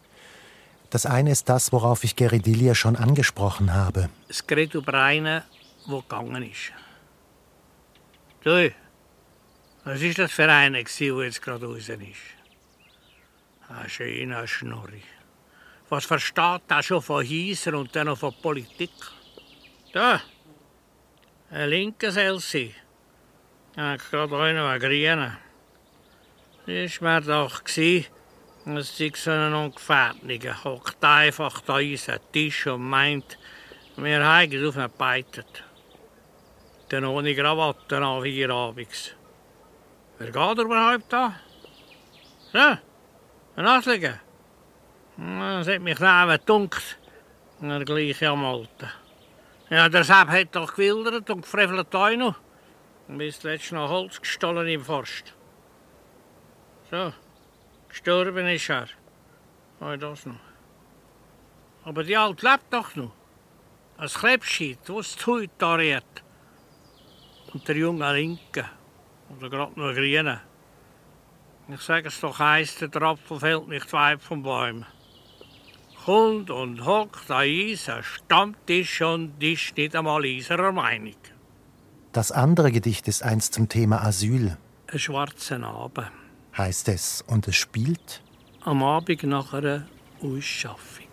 Das 0.90 1.06
eine 1.06 1.30
ist 1.30 1.48
das, 1.48 1.72
worauf 1.72 2.04
ich 2.04 2.14
Geridilia 2.14 2.74
schon 2.74 2.94
angesprochen 2.94 3.72
habe. 3.72 4.10
Es 4.28 4.46
geht 4.46 4.74
über 4.74 4.94
einen, 4.94 5.42
der 5.88 6.00
gegangen 6.00 6.42
ist. 6.42 6.72
Du, 8.42 8.70
was 9.84 10.00
ist 10.02 10.18
das 10.18 10.30
für 10.30 10.50
einer, 10.50 10.82
der 10.82 11.24
jetzt 11.24 11.42
gerade 11.42 11.66
raus 11.66 11.88
ist? 11.88 12.33
Ein 13.68 13.88
schöner 13.88 14.46
Schnurri. 14.46 15.02
Was 15.88 16.04
versteht 16.04 16.62
er 16.68 16.82
schon 16.82 17.02
von 17.02 17.24
Häusern 17.24 17.76
und 17.76 17.94
dann 17.94 18.06
noch 18.06 18.18
von 18.18 18.34
Politik? 18.42 18.90
Da, 19.92 20.20
ein 21.50 21.68
linker 21.70 22.10
Selsi. 22.10 22.74
Ja, 23.76 23.96
gerade 23.96 24.36
einer, 24.40 24.68
ein 24.68 24.80
Grüner. 24.80 25.38
Das 26.66 27.00
war 27.02 27.20
doch, 27.20 27.64
gewesen, 27.64 28.06
Es 28.66 28.98
ist 28.98 29.16
so 29.16 29.30
ein 29.30 29.52
Ungefährlicher, 29.52 30.64
hockt 30.64 31.04
einfach 31.04 31.60
da 31.60 31.74
an 31.74 31.90
unseren 31.90 32.18
Tisch 32.32 32.66
und 32.66 32.88
meint, 32.88 33.38
wir 33.96 34.24
haben 34.24 34.50
es 34.50 34.68
aufgebeitet. 34.68 35.62
Dann 36.88 37.04
ohne 37.04 37.34
Krawatte 37.34 37.98
an 37.98 38.22
vier 38.22 38.48
abends. 38.48 39.14
Wer 40.18 40.30
geht 40.30 40.64
überhaupt 40.64 41.12
da? 41.12 41.34
So, 42.52 42.78
ein 43.56 43.66
Asliger. 43.66 44.20
Das 45.16 45.68
hat 45.68 45.80
mich 45.80 45.98
neben 46.00 46.30
gedunkt. 46.30 46.98
Der 47.60 47.84
gleiche 47.84 48.28
am 48.28 48.44
Alten. 48.44 48.90
Ja, 49.70 49.88
der 49.88 50.04
Sepp 50.04 50.28
hat 50.28 50.54
doch 50.54 50.74
gewildert 50.74 51.30
und 51.30 51.42
gefrevelt 51.42 51.94
auch 51.94 52.16
noch. 52.16 52.34
Und 53.08 53.18
bis 53.18 53.40
zuletzt 53.40 53.72
noch 53.72 53.88
Holz 53.88 54.20
gestohlen 54.20 54.66
im 54.68 54.84
Forst. 54.84 55.34
So, 56.90 57.12
gestorben 57.88 58.46
ist 58.48 58.68
er. 58.68 58.88
Oh, 59.80 59.94
das 59.96 60.26
noch. 60.26 60.34
Aber 61.84 62.02
die 62.02 62.16
Alte 62.16 62.46
lebt 62.46 62.72
doch 62.72 62.94
noch. 62.96 63.12
Ein 63.96 64.08
Krebsscheit, 64.08 64.78
das 64.86 65.16
die 65.16 65.26
Haut 65.26 65.58
tariert. 65.58 66.22
Und 67.52 67.66
der 67.68 67.76
junge 67.76 68.12
Linke. 68.12 68.68
Oder 69.36 69.48
gerade 69.48 69.78
noch 69.78 69.94
Grüne. 69.94 70.40
Ich 71.68 71.80
sage 71.80 72.08
es 72.08 72.20
doch 72.20 72.40
eins, 72.40 72.76
der 72.76 73.02
Apfel 73.02 73.40
fällt 73.40 73.68
nicht 73.68 73.90
weit 73.92 74.22
vom 74.22 74.42
Baum. 74.42 74.84
Kommt 76.04 76.50
und 76.50 76.84
hockt 76.84 77.30
an 77.30 77.48
unser 77.48 78.02
Stammtisch 78.02 79.00
und 79.00 79.42
ist 79.42 79.74
nicht 79.76 79.96
einmal 79.96 80.26
unserer 80.26 80.72
Meinung. 80.72 81.16
Das 82.12 82.30
andere 82.30 82.70
Gedicht 82.70 83.08
ist 83.08 83.22
einst 83.22 83.54
zum 83.54 83.68
Thema 83.68 84.02
Asyl, 84.04 84.58
Ein 84.92 84.98
schwarzer 84.98 85.62
Abend. 85.64 86.10
heißt 86.56 86.88
es, 86.88 87.22
und 87.26 87.48
es 87.48 87.56
spielt 87.56 88.22
Am 88.60 88.82
Abend 88.82 89.22
nach 89.22 89.54
einer 89.54 89.86
Ausschaffung. 90.22 91.08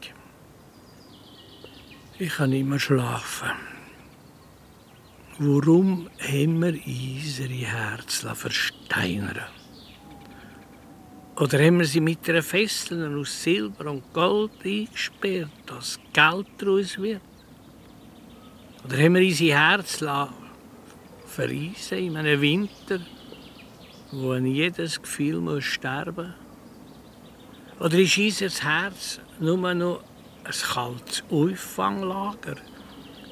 Ich 2.20 2.36
kann 2.36 2.50
nicht 2.52 2.66
mehr 2.68 2.80
schlafen. 2.80 3.50
Warum 5.40 6.10
haben 6.20 6.62
wir 6.62 6.80
unsere 6.86 7.54
Herzen 7.54 8.36
versteinern? 8.36 9.40
Oder 11.38 11.64
haben 11.64 11.80
wir 11.80 11.86
sie 11.86 12.02
mit 12.02 12.30
einer 12.30 12.44
Fessel 12.44 13.18
aus 13.18 13.42
Silber 13.42 13.90
und 13.90 14.14
Gold 14.14 14.52
eingesperrt, 14.64 15.50
dass 15.66 15.98
Geld 16.12 16.48
daraus 16.58 16.98
wird? 16.98 17.22
Oder 18.84 18.98
haben 18.98 19.16
wir 19.16 19.22
unsere 19.22 19.58
Herzen 19.58 20.10
verreisen 21.26 21.98
in 21.98 22.18
einem 22.18 22.42
Winter, 22.42 23.00
wo 24.12 24.32
ein 24.32 24.46
jedes 24.46 25.02
Gefühl 25.02 25.40
muss 25.40 25.64
sterben 25.64 26.34
muss? 27.80 27.86
Oder 27.86 27.98
ist 27.98 28.18
unser 28.18 28.50
Herz 28.50 29.22
nur 29.40 29.74
noch 29.74 30.04
ein 30.44 30.52
kaltes 30.52 31.24
Auffanglager 31.32 32.58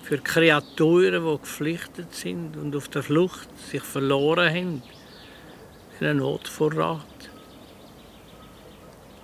für 0.04 0.18
Kreaturen, 0.20 1.24
die 1.24 1.40
geflüchtet 1.40 2.16
sind 2.16 2.56
und 2.56 2.76
auf 2.76 2.88
der 2.88 3.04
Flucht 3.04 3.50
sich 3.70 3.84
verloren 3.84 4.50
haben 4.50 4.82
in 6.00 6.08
einem 6.08 6.20
Notvorrat? 6.20 7.30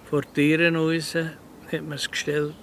Vor 0.10 0.22
Tieren 0.22 0.76
raus 0.76 1.16
hat 1.16 1.82
man 1.82 1.94
es 1.94 2.12
gestellt 2.12 2.54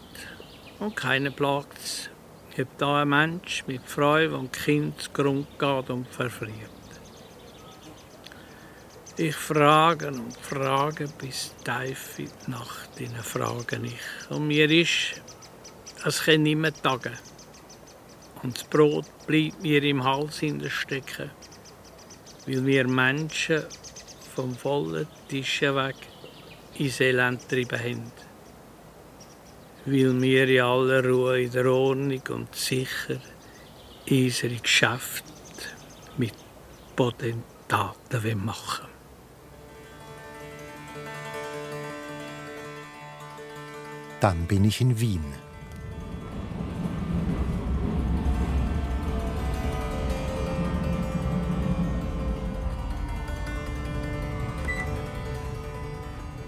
und 0.78 0.94
keiner 0.94 1.32
plagt 1.32 1.76
es. 1.76 2.08
Ob 2.56 2.78
da 2.78 3.02
ein 3.02 3.08
Mensch 3.08 3.64
mit 3.66 3.82
Freude 3.84 4.36
und 4.36 4.52
Kind 4.52 5.00
zu 5.00 5.10
Grund 5.10 5.48
geht 5.58 5.90
und 5.90 6.06
verfriert. 6.06 6.70
Ich 9.16 9.34
frage 9.34 10.08
und 10.08 10.36
frage 10.36 11.08
bis 11.18 11.52
tief 11.64 12.18
in 12.20 12.30
die 12.46 12.50
Nacht, 12.52 13.00
in 13.00 13.14
Fragen 13.16 13.86
ich. 13.86 14.30
Und 14.30 14.46
mir 14.46 14.70
ist, 14.70 15.20
es 16.04 16.22
kann 16.22 16.44
mehr 16.44 16.72
tagen. 16.72 17.18
Und 18.44 18.56
das 18.56 18.64
Brot 18.64 19.06
bleibt 19.26 19.60
mir 19.62 19.82
im 19.82 20.04
Hals 20.04 20.42
stecken, 20.68 21.30
weil 22.46 22.64
wir 22.64 22.86
Menschen 22.86 23.64
vom 24.34 24.54
vollen 24.54 25.08
Tisch 25.28 25.62
weg 25.62 26.11
ins 26.84 27.00
Elend 27.00 27.48
getrieben 27.48 27.78
haben. 27.78 28.12
Weil 29.84 30.22
wir 30.22 30.48
in 30.48 30.60
aller 30.60 31.04
Ruhe, 31.04 31.42
in 31.42 31.50
der 31.50 31.66
Ordnung 31.66 32.22
und 32.30 32.54
sicher 32.54 33.18
unsere 34.08 34.54
Geschäfte 34.56 35.32
mit 36.16 36.34
Potentaten 36.96 38.44
machen 38.44 38.86
Dann 44.20 44.46
bin 44.46 44.64
ich 44.64 44.80
in 44.80 45.00
Wien. 45.00 45.41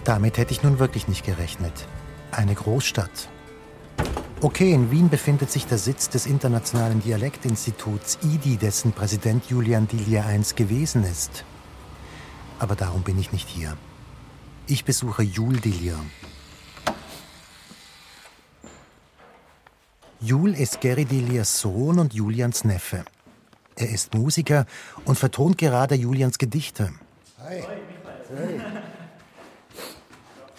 Damit 0.05 0.37
hätte 0.37 0.53
ich 0.53 0.63
nun 0.63 0.79
wirklich 0.79 1.09
nicht 1.09 1.25
gerechnet. 1.25 1.73
Eine 2.31 2.55
Großstadt. 2.55 3.29
Okay, 4.43 4.73
in 4.73 4.91
Wien 4.91 5.09
befindet 5.09 5.51
sich 5.51 5.67
der 5.67 5.79
Sitz 5.79 6.11
des 6.11 6.27
Internationalen 6.27 7.01
Dialektinstituts 7.01 8.19
IDI, 8.23 8.59
dessen 8.59 8.93
Präsident 8.93 9.47
Julian 9.47 9.89
Dillier 9.89 10.27
einst 10.27 10.57
gewesen 10.57 11.05
ist. 11.05 11.45
Aber 12.59 12.77
darum 12.77 13.03
bin 13.03 13.19
ich 13.19 13.33
nicht 13.33 13.49
hier. 13.49 13.77
Ich 14.67 14.85
besuche 14.85 15.23
Jul 15.23 15.61
Dillier. 15.61 15.99
Jul 20.21 20.55
ist 20.55 20.81
Gary 20.81 21.05
Dilliers 21.07 21.61
Sohn 21.61 21.99
und 21.99 22.13
Julians 22.13 22.65
Neffe. 22.65 23.05
Er 23.77 23.89
ist 23.89 24.15
Musiker 24.15 24.67
und 25.05 25.19
vertont 25.19 25.59
gerade 25.59 25.95
Julians 25.95 26.39
Gedichte. 26.39 26.93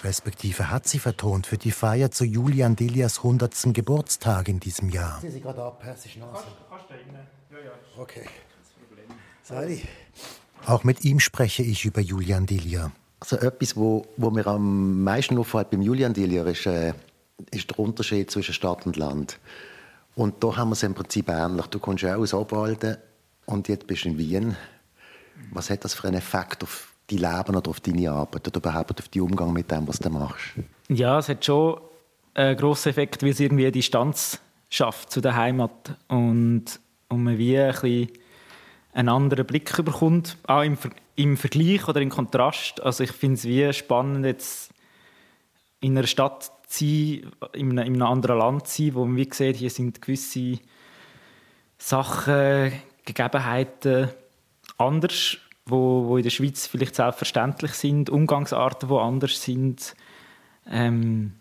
Respektive 0.05 0.69
hat 0.69 0.87
sie 0.87 0.99
vertont 0.99 1.47
für 1.47 1.57
die 1.57 1.71
Feier 1.71 2.11
zu 2.11 2.25
Julian 2.25 2.75
Dilliers 2.75 3.17
100. 3.17 3.73
Geburtstag 3.73 4.47
in 4.47 4.59
diesem 4.59 4.89
Jahr. 4.89 5.19
Sie 5.19 5.41
gerade 5.41 5.63
ab, 5.63 5.79
persisch 5.81 6.17
Nase. 6.17 6.43
Okay. 7.97 8.25
Sali. 9.41 9.81
Auch 10.67 10.83
mit 10.83 11.03
ihm 11.05 11.19
spreche 11.19 11.63
ich 11.63 11.85
über 11.85 12.01
Julian 12.01 12.45
Dillier. 12.45 12.91
Also 13.19 13.37
etwas, 13.37 13.75
wo, 13.75 14.05
wo 14.17 14.29
mir 14.29 14.45
am 14.45 15.03
meisten 15.03 15.39
auffällt 15.39 15.71
beim 15.71 15.81
Julian 15.81 16.13
Dillier, 16.13 16.45
ist, 16.45 16.67
äh, 16.67 16.93
ist 17.49 17.71
der 17.71 17.79
Unterschied 17.79 18.29
zwischen 18.29 18.53
Stadt 18.53 18.85
und 18.85 18.97
Land. 18.97 19.39
Und 20.15 20.43
da 20.43 20.55
haben 20.55 20.69
wir 20.69 20.73
es 20.73 20.83
im 20.83 20.93
Prinzip 20.93 21.29
ähnlich. 21.29 21.65
Du 21.67 21.79
kommst 21.79 22.03
ja 22.03 22.15
auch 22.15 22.21
aus 22.21 22.33
Obwalden 22.33 22.97
und 23.47 23.67
jetzt 23.69 23.87
bist 23.87 24.05
du 24.05 24.09
in 24.09 24.17
Wien. 24.19 24.57
Was 25.51 25.71
hat 25.71 25.83
das 25.83 25.95
für 25.95 26.07
einen 26.07 26.17
Effekt 26.17 26.63
auf 26.63 26.94
dein 27.07 27.19
Leben 27.19 27.55
oder 27.55 27.69
auf 27.69 27.79
deine 27.79 28.11
Arbeit 28.11 28.47
oder 28.47 28.57
überhaupt 28.57 28.99
auf 28.99 29.07
den 29.09 29.21
Umgang 29.21 29.53
mit 29.53 29.69
dem, 29.71 29.87
was 29.87 29.99
du 29.99 30.09
machst? 30.09 30.53
Ja, 30.89 31.19
es 31.19 31.29
hat 31.29 31.45
schon 31.45 31.79
einen 32.33 32.57
grossen 32.57 32.89
Effekt, 32.89 33.23
weil 33.23 33.29
es 33.29 33.39
irgendwie 33.39 33.63
eine 33.63 33.71
Distanz 33.71 34.39
schafft 34.69 35.11
zu 35.11 35.21
der 35.21 35.35
Heimat 35.35 35.95
und, 36.07 36.65
und 37.09 37.23
man 37.23 37.37
wie 37.37 37.57
ein 37.57 37.71
bisschen 37.71 38.09
einen 38.93 39.09
anderen 39.09 39.45
Blick 39.45 39.75
bekommt, 39.83 40.37
auch 40.47 40.63
im, 40.63 40.77
im 41.15 41.37
Vergleich 41.37 41.87
oder 41.87 42.01
im 42.01 42.09
Kontrast. 42.09 42.81
Also 42.81 43.03
ich 43.03 43.11
finde 43.11 43.35
es 43.35 43.43
wie 43.45 43.71
spannend, 43.73 44.25
jetzt 44.25 44.71
in 45.81 45.97
einer 45.97 46.07
Stadt 46.07 46.51
zu 46.67 46.85
sein, 46.85 47.31
in 47.53 47.79
einem, 47.79 47.87
in 47.87 48.01
einem 48.01 48.11
anderen 48.11 48.39
Land 48.39 48.67
zu 48.67 48.83
sein, 48.83 48.95
wo 48.95 49.05
man 49.05 49.17
wie 49.17 49.29
sieht, 49.31 49.57
hier 49.57 49.69
sind 49.69 50.01
gewisse 50.01 50.59
Sachen, 51.77 52.71
Gegebenheiten 53.05 54.09
anders, 54.77 55.37
wo, 55.65 56.05
wo 56.05 56.17
in 56.17 56.23
der 56.23 56.29
Schweiz 56.29 56.67
vielleicht 56.67 56.95
selbstverständlich 56.95 57.73
sind, 57.73 58.09
Umgangsarten, 58.09 58.89
die 58.89 58.95
anders 58.95 59.41
sind. 59.41 59.95
Ähm, 60.67 61.33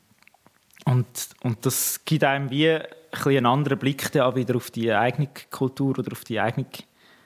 und, 0.84 1.06
und 1.42 1.64
das 1.64 2.04
gibt 2.04 2.24
einem 2.24 2.50
wie 2.50 2.70
ein 2.70 2.82
einen 3.26 3.46
anderen 3.46 3.78
Blick 3.78 4.10
dann 4.12 4.34
wieder 4.34 4.56
auf 4.56 4.70
die 4.70 4.92
eigene 4.92 5.28
Kultur 5.50 5.98
oder 5.98 6.12
auf 6.12 6.24
die 6.24 6.40
eigene 6.40 6.66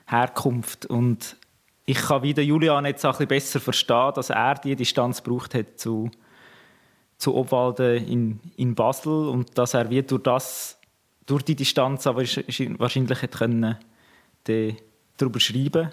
Herkunft. 0.05 0.85
Und 0.85 1.35
ich 1.85 1.97
kann 1.97 2.23
wieder 2.23 2.43
Julian 2.43 2.85
jetzt 2.85 3.05
auch 3.05 3.19
ein 3.19 3.27
besser 3.27 3.59
verstehen, 3.59 4.13
dass 4.13 4.29
er 4.29 4.55
die 4.55 4.75
Distanz 4.75 5.23
gebraucht 5.23 5.55
hat 5.55 5.79
zu, 5.79 6.11
zu 7.17 7.35
Obwalden 7.35 8.05
in, 8.07 8.39
in 8.57 8.75
Basel 8.75 9.27
und 9.29 9.57
dass 9.57 9.73
er 9.73 9.89
wie 9.89 10.03
durch 10.03 10.23
das 10.23 10.75
durch 11.25 11.43
die 11.43 11.55
Distanz 11.55 12.07
aber 12.07 12.23
wahrscheinlich 12.23 13.21
hätte 13.21 13.37
können 13.37 13.77
darüber 15.17 15.39
schreiben 15.39 15.91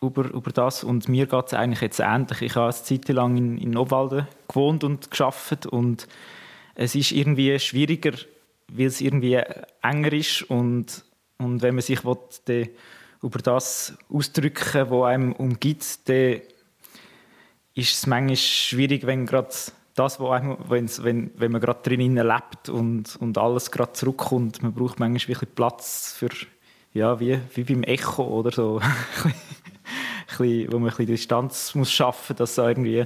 über, 0.00 0.30
über 0.32 0.50
das. 0.50 0.84
Und 0.84 1.08
mir 1.08 1.26
geht 1.26 1.46
es 1.46 1.54
eigentlich 1.54 1.80
jetzt 1.80 2.00
ähnlich. 2.00 2.42
Ich 2.42 2.54
habe 2.56 2.66
eine 2.66 2.82
Zeit 2.82 3.08
lang 3.08 3.36
in, 3.36 3.58
in 3.58 3.76
Obwalden 3.76 4.26
gewohnt 4.48 4.84
und 4.84 5.10
geschafft 5.10 5.66
und 5.66 6.06
es 6.74 6.94
ist 6.94 7.12
irgendwie 7.12 7.58
schwieriger, 7.58 8.12
weil 8.68 8.86
es 8.86 9.00
irgendwie 9.00 9.40
enger 9.82 10.12
ist. 10.12 10.42
Und, 10.42 11.04
und 11.38 11.62
wenn 11.62 11.74
man 11.74 11.82
sich 11.82 12.04
will, 12.04 12.70
über 13.22 13.38
das 13.38 13.98
ausdrücken, 14.08 14.90
was 14.90 15.08
einem 15.08 15.32
umgibt, 15.32 16.08
dann 16.08 16.40
ist 17.74 17.92
es 17.92 18.06
manchmal 18.06 18.36
schwierig, 18.36 19.06
wenn 19.06 19.26
gerade 19.26 19.50
das, 19.94 20.18
wo 20.20 20.30
einem, 20.30 20.56
wenn, 20.68 21.30
wenn 21.34 21.52
man 21.52 21.60
gerade 21.60 21.80
drinnen 21.82 22.26
lebt 22.26 22.68
und, 22.68 23.16
und 23.16 23.36
alles 23.36 23.70
gerade 23.70 23.92
zurückkommt, 23.92 24.62
man 24.62 24.72
braucht 24.72 24.98
manchmal 24.98 25.28
wirklich 25.36 25.54
Platz 25.54 26.14
für, 26.16 26.30
ja, 26.94 27.20
wie, 27.20 27.38
wie 27.54 27.64
beim 27.64 27.82
Echo 27.82 28.24
oder 28.24 28.50
so, 28.50 28.80
bisschen, 30.44 30.72
wo 30.72 30.78
man 30.78 30.88
ein 30.90 30.96
bisschen 30.96 31.06
Distanz 31.06 31.74
muss 31.74 31.90
schaffen 31.90 32.34
muss, 32.34 32.38
dass 32.38 32.54
da 32.56 32.68
irgendwie 32.68 33.04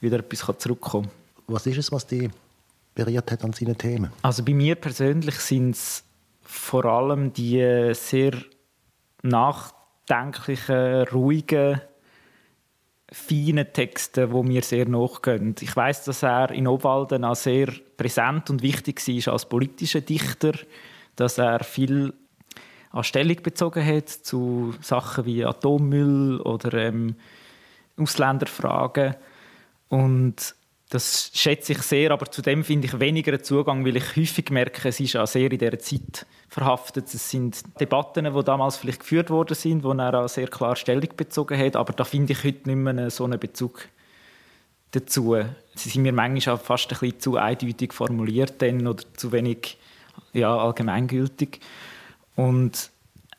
wieder 0.00 0.18
etwas 0.18 0.58
zurückkommen 0.58 1.06
kann. 1.06 1.14
Was 1.46 1.66
ist 1.66 1.78
es, 1.78 1.92
was 1.92 2.06
dich 2.06 2.30
berührt 2.94 3.30
hat 3.30 3.44
an 3.44 3.52
seinen 3.52 3.76
Themen? 3.76 4.10
Also 4.22 4.44
bei 4.44 4.54
mir 4.54 4.74
persönlich 4.76 5.36
sind 5.36 5.70
es 5.70 6.04
vor 6.42 6.84
allem 6.84 7.32
die 7.32 7.92
sehr 7.94 8.32
nachdenklichen, 9.22 11.08
ruhigen, 11.08 11.80
feinen 13.10 13.72
Texte, 13.72 14.28
die 14.28 14.42
mir 14.42 14.62
sehr 14.62 14.88
nachgehen. 14.88 15.54
Ich 15.60 15.74
weiß, 15.74 16.04
dass 16.04 16.22
er 16.22 16.50
in 16.50 16.66
Obwalden 16.66 17.24
auch 17.24 17.36
sehr 17.36 17.72
präsent 17.96 18.50
und 18.50 18.62
wichtig 18.62 19.06
war 19.06 19.32
als 19.32 19.48
politischer 19.48 20.00
Dichter, 20.00 20.52
dass 21.16 21.38
er 21.38 21.62
viel 21.62 22.12
an 22.94 23.02
Stellung 23.02 23.42
bezogen 23.42 23.84
hat 23.84 24.08
zu 24.08 24.72
Sachen 24.80 25.26
wie 25.26 25.44
Atommüll 25.44 26.40
oder 26.40 26.74
ähm, 26.74 27.16
Ausländerfragen. 27.96 29.16
Und 29.88 30.54
das 30.90 31.32
schätze 31.34 31.72
ich 31.72 31.82
sehr, 31.82 32.12
aber 32.12 32.30
zu 32.30 32.40
dem 32.40 32.62
finde 32.62 32.86
ich 32.86 33.00
weniger 33.00 33.42
Zugang, 33.42 33.84
weil 33.84 33.96
ich 33.96 34.16
häufig 34.16 34.50
merke, 34.50 34.88
es 34.88 35.00
ist 35.00 35.16
auch 35.16 35.26
sehr 35.26 35.50
in 35.50 35.58
dieser 35.58 35.78
Zeit 35.80 36.24
verhaftet. 36.48 37.12
Es 37.12 37.30
sind 37.30 37.64
Debatten, 37.80 38.32
die 38.32 38.44
damals 38.44 38.76
vielleicht 38.76 39.00
geführt 39.00 39.28
worden 39.28 39.54
sind, 39.56 39.82
wo 39.82 39.92
er 39.92 40.14
auch 40.14 40.28
sehr 40.28 40.46
klar 40.46 40.76
Stellung 40.76 41.08
bezogen 41.16 41.58
hat, 41.58 41.74
aber 41.74 41.92
da 41.94 42.04
finde 42.04 42.32
ich 42.32 42.44
heute 42.44 42.68
nicht 42.68 42.76
mehr 42.76 43.10
so 43.10 43.24
einen 43.24 43.40
Bezug 43.40 43.88
dazu. 44.92 45.36
Sie 45.74 45.88
sind 45.88 46.02
mir 46.02 46.12
manchmal 46.12 46.54
auch 46.54 46.60
fast 46.60 46.92
ein 46.92 46.98
bisschen 47.00 47.18
zu 47.18 47.36
eindeutig 47.38 47.92
formuliert 47.92 48.62
oder 48.62 49.02
zu 49.16 49.32
wenig 49.32 49.78
ja, 50.32 50.56
allgemeingültig. 50.56 51.60
Und 52.36 52.90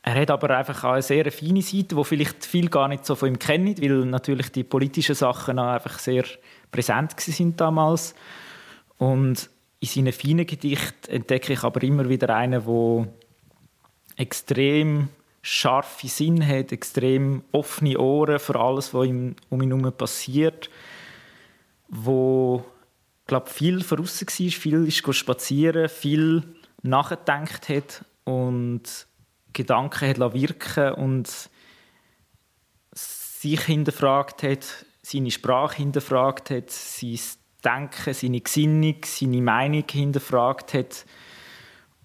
er 0.01 0.21
hat 0.21 0.29
aber 0.29 0.55
einfach 0.55 0.83
auch 0.83 0.91
eine 0.93 1.01
sehr 1.01 1.31
feine 1.31 1.63
Seite, 1.63 1.95
die 1.95 2.03
vielleicht 2.03 2.45
viel 2.45 2.69
gar 2.69 2.87
nicht 2.87 3.05
so 3.05 3.15
von 3.15 3.29
ihm 3.29 3.39
kennen, 3.39 3.75
weil 3.81 4.05
natürlich 4.05 4.51
die 4.51 4.63
politischen 4.63 5.15
Sachen 5.15 5.57
auch 5.57 5.73
einfach 5.73 5.97
sehr 5.97 6.25
präsent 6.71 7.19
sind 7.19 7.59
damals. 7.59 8.13
Und 8.99 9.49
in 9.79 9.87
seinen 9.87 10.13
feinen 10.13 10.45
Gedichten 10.45 11.11
entdecke 11.11 11.53
ich 11.53 11.63
aber 11.63 11.81
immer 11.81 12.07
wieder 12.07 12.35
einen, 12.35 12.63
der 12.63 13.07
extrem 14.15 15.09
scharfe 15.41 16.07
Sinn 16.07 16.45
hat, 16.47 16.71
extrem 16.71 17.43
offene 17.51 17.97
Ohren 17.97 18.37
für 18.37 18.59
alles, 18.59 18.93
was 18.93 19.07
ihm, 19.07 19.35
um 19.49 19.61
ihn 19.61 19.75
herum 19.75 19.91
passiert, 19.91 20.69
wo 21.87 22.63
glaube 23.25 23.49
viel 23.49 23.81
voraus 23.83 24.21
war, 24.21 24.51
viel 24.51 24.87
ist 24.87 25.15
spazieren, 25.15 25.89
viel 25.89 26.43
nachgedacht 26.83 27.69
hat 27.69 28.05
und 28.25 29.07
Gedanken 29.53 30.09
hat 30.09 30.33
wirken 30.33 30.93
und 30.93 31.49
sich 32.93 33.61
hinterfragt 33.61 34.43
hat, 34.43 34.85
seine 35.01 35.31
Sprache 35.31 35.77
hinterfragt 35.77 36.49
hat, 36.49 36.69
sein 36.69 37.19
Denken, 37.63 38.13
seine 38.13 38.41
Gesinnung, 38.41 38.97
seine 39.05 39.41
Meinung 39.41 39.85
hinterfragt 39.89 40.73
hat. 40.73 41.05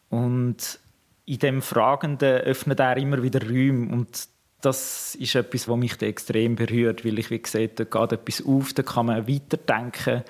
Und 0.09 0.79
in 1.27 1.39
dem 1.39 1.63
Fragenden 1.63 2.41
öffnet 2.43 2.81
er 2.81 2.97
immer 2.97 3.23
wieder 3.23 3.43
Räume. 3.43 3.93
Und 3.93 4.29
das 4.61 5.15
ist 5.15 5.35
etwas, 5.35 5.69
was 5.69 5.77
mich 5.77 6.01
extrem 6.03 6.57
berührt, 6.57 7.05
weil 7.05 7.19
ich, 7.19 7.31
wie 7.31 7.41
gesagt, 7.41 7.81
da 7.81 7.85
geht 7.85 8.13
etwas 8.13 8.45
auf, 8.45 8.73
da 8.73 8.83
kann 8.83 9.07
man 9.07 9.29
weiterdenken, 9.29 10.23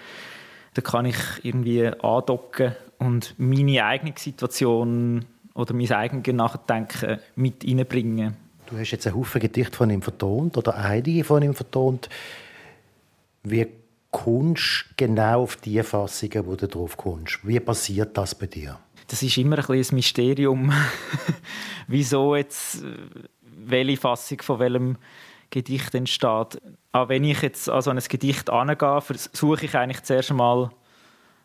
da 0.74 0.82
kann 0.82 1.06
ich 1.06 1.16
irgendwie 1.42 1.86
andocken 1.86 2.76
und 2.98 3.34
meine 3.38 3.84
eigene 3.84 4.14
Situation 4.16 5.24
oder 5.54 5.74
mein 5.74 5.90
eigenes 5.92 6.34
Nachdenken 6.34 7.18
mit 7.36 7.64
reinbringen. 7.64 8.36
Du 8.66 8.78
hast 8.78 8.92
jetzt 8.92 9.06
einen 9.06 9.16
Haufen 9.16 9.40
Gedichte 9.40 9.76
von 9.76 9.90
ihm 9.90 10.02
vertont 10.02 10.56
oder 10.56 10.76
einige 10.76 11.24
von 11.24 11.42
ihm 11.42 11.54
vertont. 11.54 12.08
Wie 13.42 13.66
kommst 14.10 14.86
du 14.90 14.94
genau 14.96 15.42
auf 15.42 15.56
die 15.56 15.82
Fassungen, 15.82 16.46
wo 16.46 16.54
du 16.54 16.68
drauf 16.68 16.96
kommst? 16.96 17.40
Wie 17.42 17.58
passiert 17.58 18.16
das 18.16 18.34
bei 18.34 18.46
dir? 18.46 18.78
Das 19.08 19.22
ist 19.22 19.36
immer 19.38 19.58
ein, 19.58 19.76
ein 19.76 19.86
Mysterium, 19.90 20.72
wieso 21.88 22.36
jetzt 22.36 22.84
welche 23.42 23.96
Fassung 23.96 24.40
von 24.42 24.60
welchem 24.60 24.96
Gedicht 25.50 25.94
entsteht. 25.94 26.60
Auch 26.92 27.08
wenn 27.08 27.24
ich 27.24 27.42
jetzt 27.42 27.68
an 27.68 27.82
so 27.82 27.90
ein 27.90 27.98
Gedicht 27.98 28.50
angehe, 28.50 29.00
versuche 29.00 29.64
ich 29.64 29.74
eigentlich 29.74 30.02
zuerst 30.04 30.30
einmal, 30.30 30.70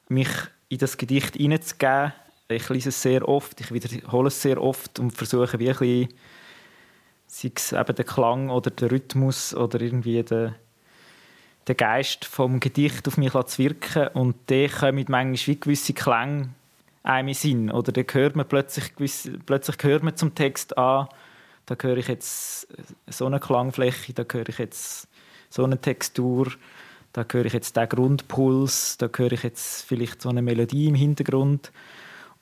mich 0.08 0.30
in 0.70 0.78
das 0.78 0.98
Gedicht 0.98 1.36
hineinzugeben 1.36 2.14
ich 2.48 2.70
lese 2.70 2.90
es 2.90 3.02
sehr 3.02 3.28
oft, 3.28 3.60
ich 3.60 3.72
wiederhole 3.72 4.28
es 4.28 4.42
sehr 4.42 4.62
oft 4.62 5.00
und 5.00 5.12
versuche 5.12 5.60
wirklich, 5.60 6.10
sei 7.28 7.52
es 7.56 7.72
eben 7.72 7.96
der 7.96 8.06
Klang 8.06 8.50
oder 8.50 8.70
der 8.70 8.92
Rhythmus 8.92 9.56
oder 9.56 9.82
irgendwie 9.82 10.22
der, 10.22 10.56
der 11.68 11.76
Geist 11.76 12.26
vom 12.26 12.60
Gedicht 12.60 13.08
auf 13.08 13.18
mich 13.18 13.34
zu 13.34 13.58
wirken 13.58 14.10
und 14.10 14.36
dann 14.48 14.70
kommen 14.70 15.06
manchmal 15.08 15.48
wie 15.48 15.60
gewisse 15.60 15.94
Klänge 15.94 16.50
einem 17.04 17.30
in 17.30 17.34
Sinn. 17.34 17.72
Oder 17.72 17.92
dann 17.92 18.06
hört 18.12 18.36
man 18.36 18.48
plötzlich, 18.48 18.96
gewisse, 18.96 19.32
plötzlich 19.46 19.78
hört 19.82 20.04
man 20.04 20.16
zum 20.16 20.36
Text 20.36 20.78
an, 20.78 21.08
da 21.66 21.76
höre 21.82 21.98
ich 21.98 22.08
jetzt 22.08 22.68
so 23.08 23.26
eine 23.26 23.40
Klangfläche, 23.40 24.14
da 24.14 24.24
höre 24.32 24.50
ich 24.50 24.60
jetzt 24.60 25.08
so 25.50 25.64
eine 25.64 25.82
Textur, 25.82 26.52
da 27.14 27.26
höre 27.32 27.46
ich 27.46 27.54
jetzt 27.54 27.76
den 27.76 27.90
Grundpuls, 27.90 28.98
da 28.98 29.10
höre 29.16 29.32
ich 29.32 29.44
jetzt 29.44 29.84
vielleicht 29.84 30.22
so 30.22 30.30
eine 30.30 30.44
Melodie 30.44 30.88
im 30.88 30.96
Hintergrund 30.96 31.72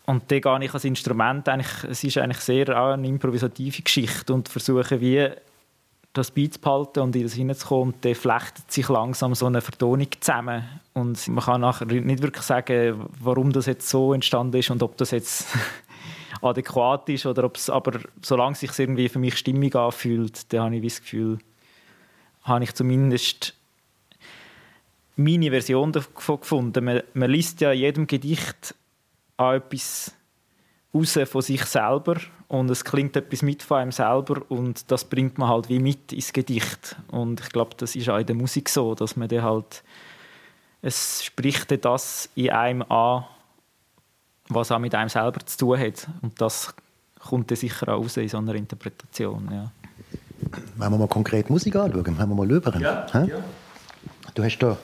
und 0.05 0.29
dann 0.29 0.41
gehe 0.41 0.65
ich 0.65 0.73
als 0.73 0.83
Instrument, 0.83 1.47
eigentlich, 1.47 1.83
es 1.89 2.03
ist 2.03 2.17
eigentlich 2.17 2.39
sehr 2.39 2.75
eine 2.75 3.07
improvisative 3.07 3.81
Geschichte 3.81 4.33
und 4.33 4.49
versuche 4.49 4.99
wie 4.99 5.29
das 6.11 6.29
beizubehalten 6.29 7.01
und 7.01 7.15
in 7.15 7.23
das 7.23 7.33
hineinzukommen 7.33 7.93
und 7.93 8.05
dann 8.05 8.13
flechtet 8.13 8.71
sich 8.71 8.87
langsam 8.89 9.33
so 9.33 9.47
eine 9.47 9.61
Vertonung 9.61 10.07
zusammen 10.19 10.63
und 10.93 11.27
man 11.27 11.43
kann 11.43 11.61
nachher 11.61 11.85
nicht 11.85 12.21
wirklich 12.21 12.43
sagen, 12.43 13.07
warum 13.19 13.51
das 13.51 13.65
jetzt 13.65 13.89
so 13.89 14.13
entstanden 14.13 14.57
ist 14.57 14.69
und 14.69 14.83
ob 14.83 14.95
das 14.97 15.11
jetzt 15.11 15.47
adäquat 16.41 17.09
ist 17.09 17.25
oder 17.25 17.45
ob 17.45 17.55
es, 17.55 17.69
aber 17.69 17.99
solange 18.21 18.53
es 18.53 18.59
sich 18.59 18.77
irgendwie 18.77 19.09
für 19.09 19.19
mich 19.19 19.37
stimmig 19.37 19.75
anfühlt, 19.75 20.53
dann 20.53 20.65
habe 20.65 20.75
ich 20.75 20.83
das 20.83 21.01
Gefühl, 21.01 21.39
habe 22.43 22.63
ich 22.63 22.73
zumindest 22.75 23.55
meine 25.15 25.49
Version 25.49 25.91
davon 25.91 26.39
gefunden. 26.39 26.83
Man, 26.83 27.01
man 27.13 27.29
liest 27.29 27.61
ja 27.61 27.71
jedem 27.71 28.05
Gedicht 28.05 28.75
an 29.37 29.55
etwas 29.55 30.13
raus 30.93 31.17
von 31.25 31.41
sich 31.41 31.65
selber 31.65 32.17
und 32.47 32.69
es 32.69 32.83
klingt 32.83 33.15
etwas 33.15 33.41
mit 33.41 33.63
von 33.63 33.77
einem 33.77 33.91
selber 33.91 34.41
und 34.49 34.91
das 34.91 35.05
bringt 35.05 35.37
man 35.37 35.49
halt 35.49 35.69
wie 35.69 35.79
mit 35.79 36.13
ins 36.13 36.33
Gedicht 36.33 36.95
und 37.09 37.41
ich 37.41 37.49
glaube, 37.49 37.71
das 37.77 37.95
ist 37.95 38.09
auch 38.09 38.19
in 38.19 38.27
der 38.27 38.35
Musik 38.35 38.69
so, 38.69 38.93
dass 38.93 39.15
man 39.15 39.27
dann 39.27 39.43
halt 39.43 39.83
es 40.81 41.23
spricht 41.23 41.83
das 41.85 42.29
in 42.35 42.51
einem 42.51 42.81
an, 42.83 43.23
was 44.49 44.71
auch 44.71 44.79
mit 44.79 44.93
einem 44.93 45.09
selber 45.09 45.43
zu 45.45 45.57
tun 45.57 45.79
hat 45.79 46.07
und 46.21 46.39
das 46.39 46.73
kommt 47.19 47.49
dann 47.49 47.57
sicher 47.57 47.87
auch 47.87 48.03
raus 48.03 48.17
in 48.17 48.29
so 48.29 48.37
einer 48.37 48.55
Interpretation, 48.55 49.49
ja. 49.51 49.71
Wenn 50.75 50.91
wir 50.91 50.97
mal 50.97 51.07
konkret 51.07 51.49
Musik 51.49 51.75
anschauen, 51.75 52.19
haben 52.19 52.29
wir 52.29 52.35
mal 52.35 52.47
rüber. 52.47 52.77
Ja, 52.77 53.07
ja. 53.13 53.27
Du 54.33 54.43
hast 54.43 54.57
da, 54.59 54.77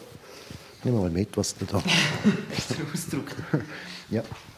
nimm 0.84 0.96
mal 0.96 1.10
mit, 1.10 1.36
was 1.36 1.56
du 1.56 1.66
da... 1.66 1.82
das 2.56 3.10
ist 4.10 4.49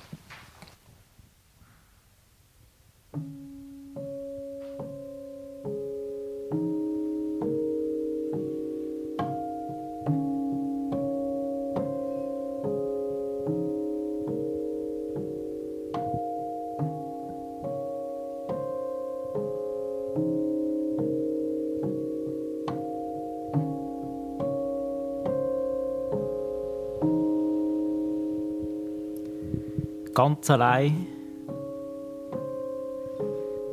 ganz 30.21 30.51
allein, 30.51 31.07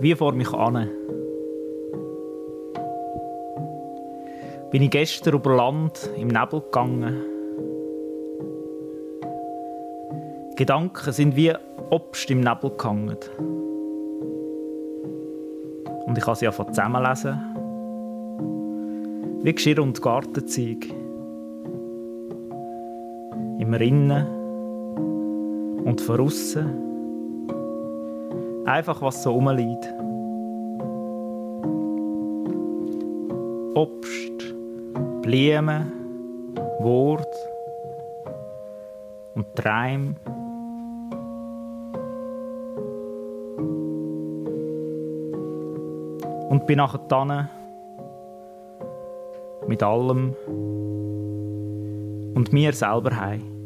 wie 0.01 0.14
vor 0.14 0.32
mich 0.32 0.51
an. 0.55 0.88
Bin 4.70 4.80
ich 4.80 4.90
gestern 4.90 5.34
über 5.34 5.55
Land 5.55 6.09
im 6.16 6.28
Nebel 6.28 6.62
gegangen. 6.62 7.22
Gedanken 10.57 11.12
sind 11.12 11.36
wie 11.36 11.53
Obst 11.90 12.30
im 12.30 12.40
Nebel 12.40 12.70
gehangen. 12.70 13.18
Und 16.07 16.16
ich 16.16 16.24
kann 16.24 16.34
sie 16.34 16.46
einfach 16.46 16.68
zusammenlesen. 16.68 17.38
Wie 19.42 19.53
Geschirr 19.53 19.82
und 19.82 20.01
Gartenzeug. 20.01 20.86
im 23.59 23.74
Rinnen 23.74 24.38
und 25.89 26.01
von 26.03 26.20
aussen. 26.20 27.49
Einfach 28.66 29.01
was 29.01 29.22
so 29.22 29.32
rumliegt. 29.32 29.86
Obst, 33.74 34.55
Blumen, 35.22 35.91
Wort 36.80 37.34
und 39.34 39.47
Träume. 39.57 40.14
Und 46.51 46.66
bin 46.66 46.76
nachher 46.76 47.01
dann 47.09 47.49
mit 49.66 49.82
allem 49.82 50.34
und 52.34 52.53
mir 52.53 52.74
selber 52.74 53.16
heim. 53.16 53.57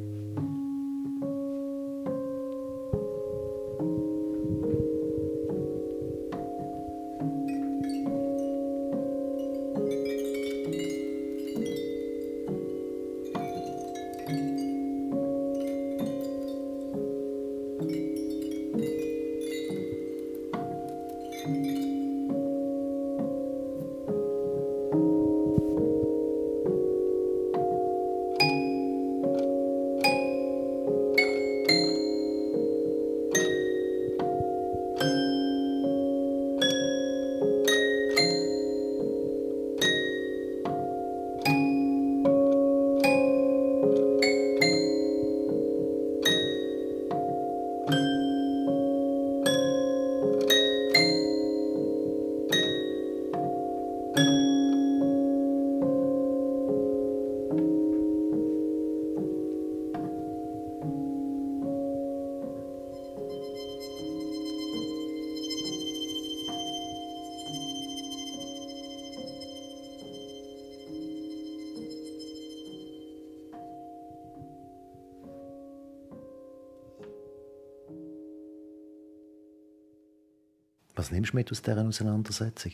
Nimmst 81.33 81.35
mit 81.35 81.51
aus 81.51 81.63
dieser 81.63 81.87
Auseinandersetzung? 81.87 82.73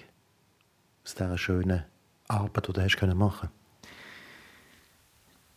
Aus 1.05 1.15
dieser 1.15 1.39
schönen 1.39 1.85
Arbeit, 2.27 2.69
die 2.69 2.73
du 2.73 2.83
hast 2.83 3.01
machen 3.15 3.49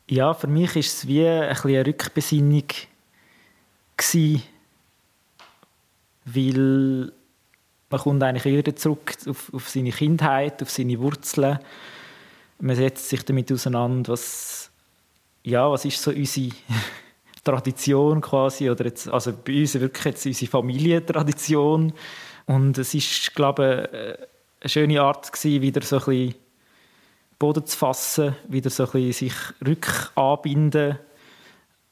Ja, 0.07 0.33
für 0.33 0.47
mich 0.47 0.75
war 0.75 0.79
es 0.79 1.07
wie 1.07 1.27
ein 1.27 1.57
eine 1.57 1.85
Rückbesinnung, 1.85 2.67
gewesen, 3.97 4.43
weil 6.25 7.11
man 7.89 7.99
kommt 7.99 8.23
eigentlich 8.23 8.45
wieder 8.45 8.75
zurück 8.75 9.15
auf, 9.27 9.53
auf 9.53 9.69
seine 9.69 9.91
Kindheit, 9.91 10.61
auf 10.61 10.69
seine 10.69 10.99
Wurzeln. 10.99 11.59
Man 12.59 12.75
setzt 12.75 13.09
sich 13.09 13.23
damit 13.25 13.51
auseinander, 13.51 14.13
was, 14.13 14.71
ja, 15.43 15.69
was 15.69 15.85
ist 15.85 16.01
so 16.01 16.11
unsere 16.11 16.55
Tradition 17.43 18.21
quasi, 18.21 18.69
oder 18.69 18.85
jetzt, 18.85 19.09
also 19.09 19.33
bei 19.33 19.59
uns 19.59 19.73
wirklich 19.73 20.05
jetzt 20.05 20.25
unsere 20.25 20.51
Familientradition. 20.51 21.93
Und 22.51 22.77
es 22.77 22.93
ist, 22.93 23.33
glaube 23.33 23.87
ich, 23.93 23.97
äh, 23.97 24.27
eine 24.59 24.69
schöne 24.69 25.01
Art 25.01 25.31
gewesen, 25.31 25.61
wieder 25.61 25.81
so 25.81 25.97
ein 25.99 26.05
bisschen 26.05 26.35
Boden 27.39 27.65
zu 27.65 27.77
fassen, 27.77 28.35
wieder 28.49 28.69
so 28.69 28.83
ein 28.83 28.91
bisschen 28.91 29.13
sich 29.13 29.33
rückanbinden 29.65 30.99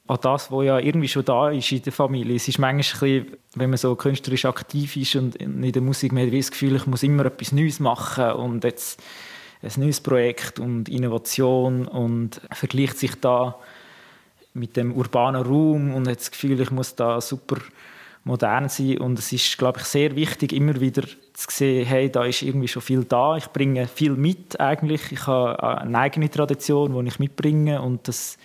an 0.07 0.18
das, 0.22 0.51
was 0.51 0.66
ja 0.66 0.80
irgendwie 0.80 1.07
schon 1.07 1.24
da 1.24 1.49
ist 1.49 1.72
in 1.72 1.82
der 1.82 1.93
Familie. 1.93 2.36
Es 2.36 2.47
ist 2.47 2.60
manchmal 2.60 3.10
ein 3.10 3.24
bisschen, 3.24 3.38
wenn 3.55 3.70
man 3.70 3.78
so 3.78 3.95
künstlerisch 3.95 4.45
aktiv 4.45 4.97
ist 4.97 5.16
und 5.16 5.38
in 5.38 5.72
der 5.72 5.82
Musik, 5.82 6.12
man 6.12 6.28
hat 6.28 6.34
das 6.34 6.51
Gefühl, 6.51 6.76
ich 6.76 6.88
muss 6.88 7.03
immer 7.03 7.26
etwas 7.26 7.53
Neues 7.53 7.80
machen 7.80 8.32
und 8.34 8.64
jetzt 8.66 9.01
ein 9.64 9.72
neues 9.78 10.01
Projekt 10.01 10.60
und 10.60 10.89
Innovation 10.89 11.88
und 11.88 12.41
vergleicht 12.51 12.97
sich 12.97 13.16
da 13.16 13.55
mit 14.53 14.76
dem 14.76 14.93
urbanen 14.93 15.41
Raum 15.41 15.93
und 15.93 16.07
hat 16.07 16.20
das 16.20 16.32
Gefühl, 16.32 16.60
ich 16.60 16.72
muss 16.72 16.95
da 16.95 17.22
super 17.22 17.57
modern 18.24 18.70
sein. 18.70 18.97
Und 18.99 19.20
es 19.20 19.32
ist, 19.32 19.57
glaube 19.57 19.80
ich, 19.80 19.86
sehr 19.86 20.15
wichtig, 20.15 20.53
immer 20.53 20.80
wieder 20.80 21.03
zu 21.34 21.47
sehen, 21.49 21.86
hey, 21.86 22.11
da 22.11 22.26
ist 22.26 22.41
irgendwie 22.41 22.67
schon 22.67 22.82
viel 22.82 23.03
da. 23.03 23.38
Ich 23.38 23.47
bringe 23.47 23.88
viel 23.88 24.11
mit 24.11 24.59
eigentlich. 24.59 25.11
Ich 25.11 25.28
habe 25.28 25.61
eine 25.82 25.97
eigene 25.97 26.30
Tradition, 26.30 26.93
die 26.93 27.07
ich 27.07 27.20
mitbringe. 27.20 27.82
Und 27.82 28.07
das 28.07 28.38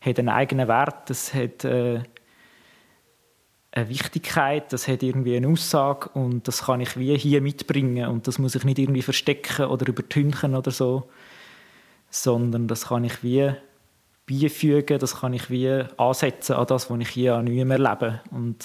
hat 0.00 0.18
einen 0.18 0.28
eigenen 0.28 0.68
Wert, 0.68 1.10
das 1.10 1.34
hat 1.34 1.64
äh, 1.64 2.00
eine 3.72 3.88
Wichtigkeit, 3.88 4.72
das 4.72 4.88
hat 4.88 5.02
irgendwie 5.02 5.36
eine 5.36 5.48
Aussage. 5.48 6.10
Und 6.10 6.46
das 6.48 6.64
kann 6.64 6.80
ich 6.80 6.96
wie 6.98 7.16
hier 7.16 7.40
mitbringen. 7.40 8.08
Und 8.08 8.26
das 8.26 8.38
muss 8.38 8.54
ich 8.54 8.64
nicht 8.64 8.78
irgendwie 8.78 9.02
verstecken 9.02 9.66
oder 9.66 9.86
übertünchen 9.86 10.54
oder 10.54 10.70
so, 10.70 11.08
sondern 12.10 12.68
das 12.68 12.86
kann 12.86 13.04
ich 13.04 13.22
wie 13.22 13.52
beifügen, 14.28 14.98
das 14.98 15.20
kann 15.20 15.32
ich 15.32 15.50
wie 15.50 15.84
ansetzen 15.96 16.54
an 16.54 16.66
das, 16.66 16.90
was 16.90 17.00
ich 17.00 17.08
hier 17.08 17.42
nicht 17.42 17.64
mehr 17.64 17.78
erlebe. 17.78 18.20
Und 18.30 18.64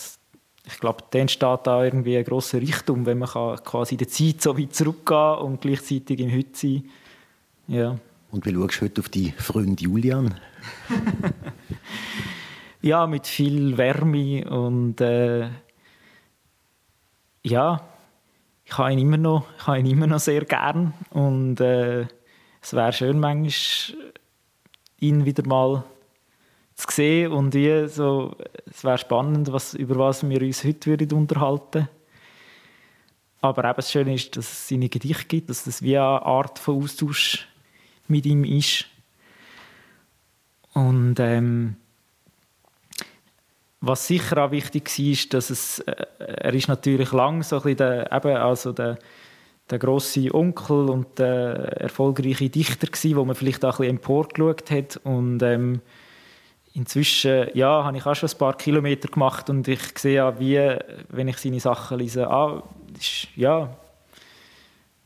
ich 0.65 0.79
glaube, 0.79 1.03
dann 1.11 1.21
entsteht 1.21 1.59
da 1.63 1.83
irgendwie 1.83 2.17
ein 2.17 2.23
grosser 2.23 2.61
Reichtum, 2.61 3.05
wenn 3.05 3.19
man 3.19 3.29
quasi 3.63 3.95
in 3.95 3.99
der 3.99 4.07
Zeit 4.07 4.41
so 4.41 4.57
weit 4.57 4.73
zurückgehen 4.73 5.37
und 5.39 5.61
gleichzeitig 5.61 6.19
im 6.19 6.31
Heute 6.31 6.49
sein. 6.53 6.89
Ja. 7.67 7.97
Und 8.31 8.45
wie 8.45 8.53
schaust 8.53 8.77
du 8.77 8.85
heute 8.85 9.01
auf 9.01 9.09
die 9.09 9.31
Freund 9.31 9.79
Julian? 9.81 10.35
ja, 12.81 13.05
mit 13.07 13.27
viel 13.27 13.77
Wärme 13.77 14.49
und 14.49 15.01
äh, 15.01 15.49
ja, 17.43 17.81
ich 18.65 18.77
habe 18.77 18.93
ihn 18.93 18.99
immer 18.99 19.17
noch, 19.17 19.45
ich 19.57 19.67
habe 19.67 19.79
ihn 19.79 19.85
immer 19.85 20.07
noch 20.07 20.19
sehr 20.19 20.45
gern 20.45 20.93
und 21.09 21.59
äh, 21.59 22.07
es 22.61 22.73
wäre 22.73 22.93
schön 22.93 23.19
manchmal 23.19 24.13
ihn 24.99 25.25
wieder 25.25 25.45
mal 25.45 25.83
zu 26.87 26.95
sehen 26.95 27.31
und 27.31 27.53
wie 27.53 27.87
so, 27.87 28.35
es 28.69 28.83
wäre 28.83 28.97
spannend, 28.97 29.51
was, 29.51 29.73
über 29.73 29.95
was 29.97 30.27
wir 30.27 30.41
uns 30.41 30.63
heute 30.63 30.89
würden 30.91 31.13
unterhalten 31.13 31.87
Aber 33.41 33.65
eben 33.65 33.75
das 33.75 33.91
Schöne 33.91 34.13
ist, 34.13 34.37
dass 34.37 34.51
es 34.51 34.67
seine 34.67 34.89
Gedichte 34.89 35.25
gibt, 35.25 35.49
dass 35.49 35.67
es 35.67 35.81
wie 35.81 35.97
eine 35.97 36.21
Art 36.21 36.59
von 36.59 36.81
Austausch 36.81 37.47
mit 38.07 38.25
ihm 38.25 38.43
ist. 38.43 38.85
Und 40.73 41.19
ähm, 41.19 41.75
was 43.81 44.07
sicher 44.07 44.45
auch 44.45 44.51
wichtig 44.51 44.89
war, 44.97 45.05
ist, 45.05 45.33
dass 45.33 45.49
es, 45.49 45.79
äh, 45.79 46.05
er 46.17 46.53
ist 46.53 46.69
natürlich 46.69 47.11
lang 47.11 47.43
so 47.43 47.61
ein 47.61 47.75
der, 47.75 48.11
eben, 48.11 48.37
also 48.37 48.71
der, 48.71 48.97
der 49.69 49.77
grosse 49.77 50.33
Onkel 50.33 50.89
und 50.89 51.19
der 51.19 51.81
erfolgreiche 51.81 52.49
Dichter 52.49 52.87
gewesen, 52.87 53.17
wo 53.17 53.25
man 53.25 53.35
vielleicht 53.35 53.65
auch 53.65 53.79
ein 53.79 53.97
bisschen 53.97 53.97
emporgeschaut 53.97 54.71
hat 54.71 54.97
und 55.03 55.43
ähm, 55.43 55.81
inzwischen 56.73 57.47
ja, 57.53 57.83
habe 57.83 57.97
ich 57.97 58.05
auch 58.05 58.15
schon 58.15 58.29
ein 58.29 58.37
paar 58.37 58.57
Kilometer 58.57 59.07
gemacht 59.07 59.49
und 59.49 59.67
ich 59.67 59.97
sehe 59.97 60.15
ja, 60.15 60.39
wie, 60.39 60.77
wenn 61.09 61.27
ich 61.27 61.37
seine 61.37 61.59
Sachen 61.59 61.99
lese, 61.99 62.29
ah, 62.29 62.63
ist, 62.99 63.27
ja, 63.35 63.69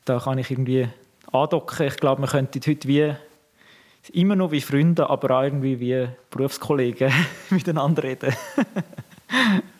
da 0.05 0.20
kann 0.20 0.38
ich 0.38 0.49
irgendwie 0.49 0.88
andocken. 1.32 1.88
Ich 1.88 1.97
glaube, 1.97 2.22
man 2.22 2.30
könnte 2.30 2.59
heute 2.65 2.88
wie 2.88 3.13
immer 4.13 4.36
noch 4.36 4.51
wie 4.51 4.61
Freunde, 4.61 5.09
aber 5.09 5.38
auch 5.38 5.43
irgendwie 5.43 5.80
wie 5.80 6.07
Berufskollegen 6.30 7.11
miteinander 7.49 8.03
reden. 8.03 8.34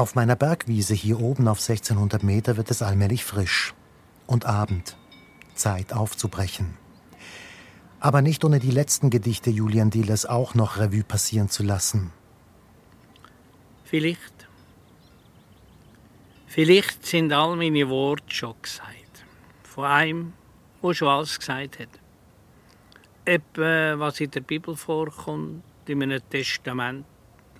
Auf 0.00 0.14
meiner 0.14 0.34
Bergwiese 0.34 0.94
hier 0.94 1.20
oben 1.20 1.46
auf 1.46 1.58
1600 1.58 2.22
Meter 2.22 2.56
wird 2.56 2.70
es 2.70 2.80
allmählich 2.80 3.22
frisch. 3.22 3.74
Und 4.26 4.46
Abend. 4.46 4.96
Zeit 5.54 5.92
aufzubrechen. 5.92 6.78
Aber 7.98 8.22
nicht 8.22 8.42
ohne 8.42 8.60
die 8.60 8.70
letzten 8.70 9.10
Gedichte 9.10 9.50
Julian 9.50 9.90
Dielers 9.90 10.24
auch 10.24 10.54
noch 10.54 10.78
Revue 10.78 11.04
passieren 11.04 11.50
zu 11.50 11.62
lassen. 11.62 12.14
Vielleicht. 13.84 14.48
Vielleicht 16.46 17.04
sind 17.04 17.30
all 17.34 17.56
meine 17.56 17.86
Worte 17.90 18.34
schon 18.34 18.54
gesagt. 18.62 19.24
Von 19.64 19.84
einem, 19.84 20.32
der 20.82 20.94
schon 20.94 21.08
alles 21.08 21.38
gesagt 21.38 21.78
hat. 21.78 21.90
Etwa, 23.26 23.98
was 23.98 24.18
in 24.18 24.30
der 24.30 24.40
Bibel 24.40 24.74
vorkommt, 24.76 25.62
in 25.84 26.02
einem 26.02 26.22
Testament 26.30 27.04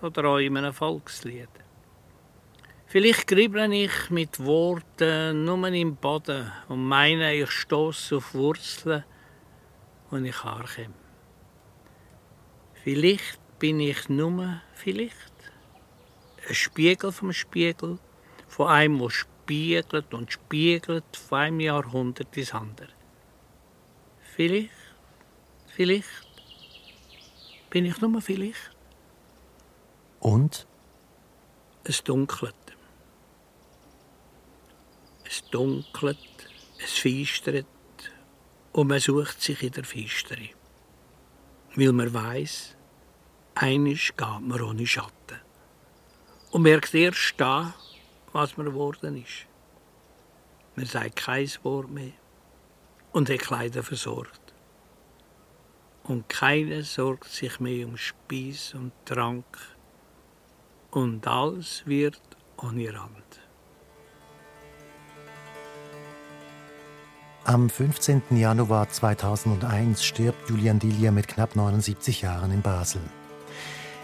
oder 0.01 0.25
auch 0.25 0.39
in 0.39 0.57
einem 0.57 0.73
Volkslied. 0.73 1.51
Vielleicht 2.91 3.29
grüble 3.29 3.73
ich 3.73 4.11
mit 4.11 4.45
Worten 4.45 5.45
nur 5.45 5.65
im 5.69 5.95
Boden 5.95 6.51
und 6.67 6.89
meine, 6.89 7.33
ich 7.37 7.49
stoße 7.49 8.17
auf 8.17 8.35
Wurzeln, 8.35 9.05
wo 10.11 10.17
ich 10.17 10.43
herkomme. 10.43 10.95
Vielleicht 12.83 13.39
bin 13.61 13.79
ich 13.79 14.09
nur, 14.09 14.61
vielleicht, 14.75 15.33
ein 16.49 16.55
Spiegel 16.57 17.13
vom 17.13 17.33
Spiegel, 17.33 18.01
von 18.49 18.67
einem, 18.67 18.99
der 18.99 19.11
spiegelt 19.11 20.13
und 20.13 20.33
spiegelt 20.33 21.17
von 21.17 21.39
einem 21.39 21.61
Jahrhundert 21.61 22.37
ins 22.37 22.53
andere. 22.53 22.89
Vielleicht, 24.35 24.71
vielleicht, 25.69 26.27
bin 27.71 27.85
ich 27.85 28.01
nur 28.01 28.21
vielleicht. 28.21 28.73
Und? 30.19 30.67
Es 31.85 32.03
dunkelt. 32.03 32.60
Es 35.33 35.45
dunkelt, 35.49 36.19
es 36.83 36.99
feistert 36.99 37.65
und 38.73 38.89
man 38.89 38.99
sucht 38.99 39.41
sich 39.41 39.63
in 39.63 39.71
der 39.71 39.85
Feistere. 39.85 40.49
Weil 41.77 41.93
man 41.93 42.13
weiß, 42.13 42.77
einisch 43.55 44.09
geht 44.17 44.41
man 44.41 44.61
ohne 44.61 44.85
Schatten. 44.85 45.39
Und 46.51 46.63
merkt 46.63 46.93
erst 46.95 47.35
da, 47.37 47.75
was 48.33 48.57
man 48.57 48.67
geworden 48.67 49.23
ist. 49.23 49.47
Man 50.75 50.87
sagt 50.87 51.15
kein 51.15 51.49
Wort 51.63 51.91
mehr 51.91 52.15
und 53.13 53.31
hat 53.31 53.39
Kleider 53.39 53.85
versorgt. 53.85 54.53
Und 56.03 56.29
keiner 56.29 56.83
sorgt 56.83 57.29
sich 57.29 57.61
mehr 57.61 57.87
um 57.87 57.97
Speis 57.97 58.75
und 58.75 58.91
Trank. 59.05 59.59
Und 60.91 61.25
alles 61.29 61.87
wird 61.87 62.21
ohne 62.57 62.93
Rand. 62.93 63.50
Am 67.51 67.69
15. 67.69 68.23
Januar 68.37 68.91
2001 68.91 70.05
stirbt 70.05 70.49
Julian 70.49 70.79
Dilia 70.79 71.11
mit 71.11 71.27
knapp 71.27 71.57
79 71.57 72.23
Jahren 72.23 72.53
in 72.53 72.63
Basel. 72.63 73.01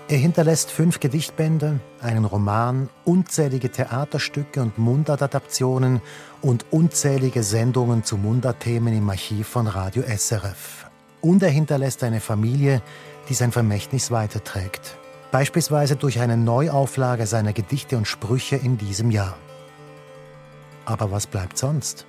Er 0.08 0.18
hinterlässt 0.18 0.72
fünf 0.72 0.98
Gedichtbände, 0.98 1.78
einen 2.00 2.24
Roman, 2.24 2.88
unzählige 3.04 3.70
Theaterstücke 3.70 4.60
und 4.60 4.78
Mundartadaptionen 4.78 6.00
und 6.42 6.66
unzählige 6.72 7.44
Sendungen 7.44 8.02
zu 8.02 8.16
Mundartthemen 8.16 8.92
im 8.92 9.08
Archiv 9.08 9.46
von 9.46 9.68
Radio 9.68 10.02
SRF. 10.02 10.90
Und 11.20 11.40
er 11.44 11.50
hinterlässt 11.50 12.02
eine 12.02 12.18
Familie, 12.18 12.82
die 13.28 13.34
sein 13.34 13.52
Vermächtnis 13.52 14.10
weiterträgt. 14.10 14.98
Beispielsweise 15.30 15.94
durch 15.94 16.18
eine 16.18 16.36
Neuauflage 16.36 17.28
seiner 17.28 17.52
Gedichte 17.52 17.96
und 17.96 18.08
Sprüche 18.08 18.56
in 18.56 18.76
diesem 18.76 19.12
Jahr. 19.12 19.36
Aber 20.84 21.12
was 21.12 21.28
bleibt 21.28 21.58
sonst? 21.58 22.06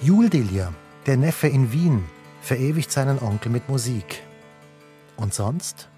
Juldilja, 0.00 0.72
der 1.06 1.16
Neffe 1.16 1.48
in 1.48 1.72
Wien, 1.72 2.04
verewigt 2.40 2.90
seinen 2.90 3.18
Onkel 3.20 3.50
mit 3.50 3.68
Musik. 3.68 4.22
Und 5.16 5.32
sonst? 5.32 5.88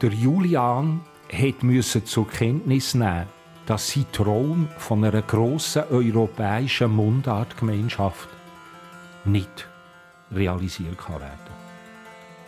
Der 0.00 0.10
Julian 0.10 1.00
musste 1.62 2.04
zur 2.04 2.28
Kenntnis 2.28 2.94
nehmen, 2.94 3.26
dass 3.66 3.90
sein 3.90 4.06
Traum 4.12 4.68
von 4.78 5.04
einer 5.04 5.22
grossen 5.22 5.84
europäischen 5.90 6.94
Mundartgemeinschaft 6.94 8.28
nicht 9.24 9.68
realisiert 10.30 10.98
kann 10.98 11.20
werden 11.20 11.56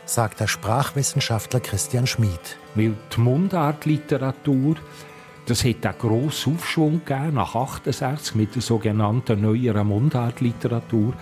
sagt 0.08 0.40
der 0.40 0.46
Sprachwissenschaftler 0.46 1.60
Christian 1.60 2.06
Schmid. 2.06 2.56
Weil 2.74 2.94
die 3.14 3.20
Mundartliteratur 3.20 4.76
das 5.48 5.64
hat 5.64 5.86
einen 5.86 5.98
grossen 5.98 6.54
Aufschwung 6.54 7.02
gegeben, 7.04 7.34
nach 7.34 7.54
68 7.54 8.34
mit 8.34 8.54
der 8.54 8.62
sogenannten 8.62 9.40
neueren 9.40 9.88
Mundartliteratur. 9.88 11.14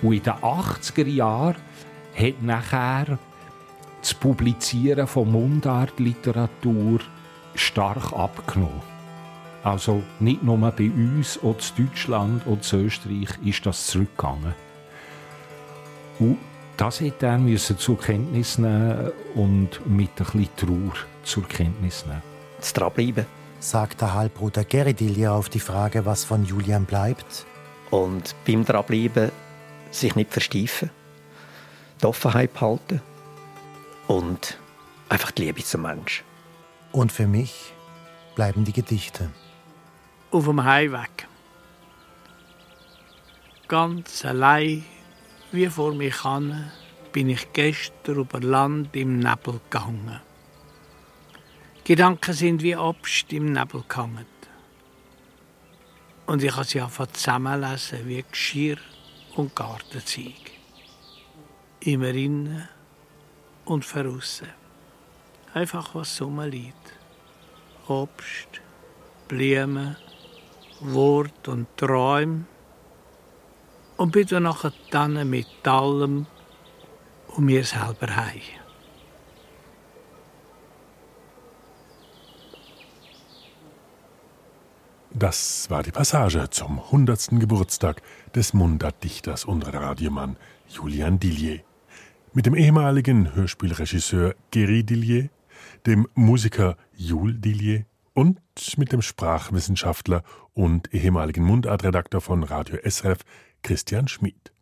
Und 0.00 0.12
in 0.12 0.22
den 0.22 0.32
80er 0.32 1.08
Jahren 1.08 1.56
hat 2.14 2.42
nachher 2.42 3.18
das 4.00 4.14
Publizieren 4.14 5.08
von 5.08 5.32
Mundartliteratur 5.32 7.00
stark 7.56 8.12
abgenommen. 8.12 8.82
Also 9.64 10.02
nicht 10.20 10.42
nur 10.42 10.58
bei 10.70 10.90
uns, 10.90 11.38
auch 11.38 11.56
in 11.76 11.86
Deutschland 11.86 12.46
und 12.46 12.72
in 12.72 12.84
Österreich 12.86 13.30
ist 13.44 13.66
das 13.66 13.86
zurückgegangen. 13.86 14.54
Und 16.20 16.38
das 16.76 17.00
hat 17.00 17.22
er 17.22 17.40
zur 17.56 17.98
Kenntnis 17.98 18.58
nehmen 18.58 19.10
und 19.34 19.84
mit 19.86 20.10
ein 20.20 20.26
bisschen 20.26 20.48
Trauer 20.56 20.94
zur 21.24 21.48
Kenntnis 21.48 22.04
nehmen. 22.06 22.22
Das 22.60 22.72
dranbleiben 22.72 23.26
sagt 23.64 24.02
der 24.02 24.12
Halbbruder 24.12 24.62
Geridilja 24.62 25.34
auf 25.34 25.48
die 25.48 25.60
Frage, 25.60 26.04
was 26.04 26.24
von 26.24 26.44
Julian 26.44 26.84
bleibt. 26.84 27.46
Und 27.90 28.34
beim 28.46 28.64
Dranbleiben 28.64 29.32
sich 29.90 30.14
nicht 30.16 30.32
versteifen, 30.32 30.90
die 32.02 32.06
Offenheit 32.06 32.52
behalten 32.52 33.00
und 34.06 34.58
einfach 35.08 35.30
die 35.30 35.46
Liebe 35.46 35.64
zum 35.64 35.82
Mensch. 35.82 36.24
Und 36.92 37.10
für 37.10 37.26
mich 37.26 37.72
bleiben 38.34 38.64
die 38.64 38.72
Gedichte. 38.72 39.30
Auf 40.30 40.44
dem 40.44 40.62
Heimweg. 40.62 41.26
Ganz 43.68 44.24
allein, 44.24 44.84
wie 45.52 45.68
vor 45.68 45.94
mir 45.94 46.10
kann, 46.10 46.70
bin 47.12 47.30
ich 47.30 47.52
gestern 47.52 48.16
über 48.16 48.40
Land 48.40 48.94
im 48.94 49.20
Nebel 49.20 49.60
gegangen. 49.70 50.20
Gedanken 51.86 52.32
sind 52.32 52.62
wie 52.62 52.76
Obst 52.76 53.30
im 53.34 53.52
Nebel 53.52 53.84
gehangen. 53.86 54.24
Und 56.24 56.42
ich 56.42 56.56
habe 56.56 56.64
sie 56.64 56.80
einfach 56.80 57.08
zusammenlesen 57.08 58.08
wie 58.08 58.24
Geschirr 58.30 58.78
und 59.36 59.54
Gartenzeug. 59.54 60.52
Immer 61.80 62.14
innen 62.14 62.66
und 63.66 63.84
veraussen. 63.84 64.48
Einfach 65.52 65.94
was 65.94 66.22
rumliegt. 66.22 66.94
Obst, 67.86 68.62
Blumen, 69.28 69.98
Wort 70.80 71.48
und 71.48 71.66
Träume. 71.76 72.46
Und 73.98 74.10
bin 74.10 74.26
dann 74.90 75.28
mit 75.28 75.68
allem 75.68 76.26
und 77.28 77.44
mir 77.44 77.62
selber 77.62 78.16
heim. 78.16 78.63
Das 85.16 85.70
war 85.70 85.84
die 85.84 85.92
Passage 85.92 86.50
zum 86.50 86.80
100. 86.80 87.38
Geburtstag 87.38 88.02
des 88.34 88.52
Mundartdichters 88.52 89.44
und 89.44 89.62
Radiomann 89.62 90.36
Julian 90.68 91.20
Dillier. 91.20 91.60
Mit 92.32 92.46
dem 92.46 92.56
ehemaligen 92.56 93.32
Hörspielregisseur 93.32 94.34
Geri 94.50 94.82
Dillier, 94.82 95.28
dem 95.86 96.08
Musiker 96.16 96.76
Jules 96.96 97.40
Dillier 97.40 97.84
und 98.12 98.40
mit 98.76 98.90
dem 98.90 99.02
Sprachwissenschaftler 99.02 100.24
und 100.52 100.92
ehemaligen 100.92 101.44
Mundartredakteur 101.44 102.20
von 102.20 102.42
Radio 102.42 102.78
SRF 102.82 103.20
Christian 103.62 104.08
Schmid. 104.08 104.52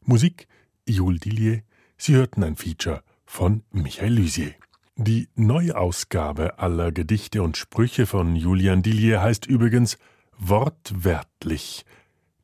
Musik 0.00 0.48
Jules 0.88 1.20
Dillier. 1.20 1.62
Sie 1.96 2.16
hörten 2.16 2.42
ein 2.42 2.56
Feature 2.56 3.04
von 3.26 3.62
Michael 3.70 4.14
Lysier. 4.14 4.54
Die 5.02 5.30
Neuausgabe 5.34 6.58
aller 6.58 6.92
Gedichte 6.92 7.42
und 7.42 7.56
Sprüche 7.56 8.04
von 8.04 8.36
Julian 8.36 8.82
Dillier 8.82 9.22
heißt 9.22 9.46
übrigens 9.46 9.96
wortwörtlich 10.36 11.86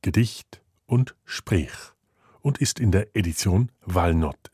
Gedicht 0.00 0.62
und 0.86 1.14
Sprech 1.26 1.92
und 2.40 2.56
ist 2.56 2.80
in 2.80 2.92
der 2.92 3.14
Edition 3.14 3.70
Walnott. 3.84 4.50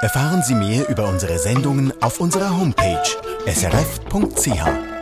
Erfahren 0.00 0.42
Sie 0.44 0.54
mehr 0.54 0.88
über 0.88 1.10
unsere 1.10 1.38
Sendungen 1.38 1.92
auf 2.00 2.20
unserer 2.20 2.58
Homepage 2.58 3.04
srf.ch. 3.46 4.95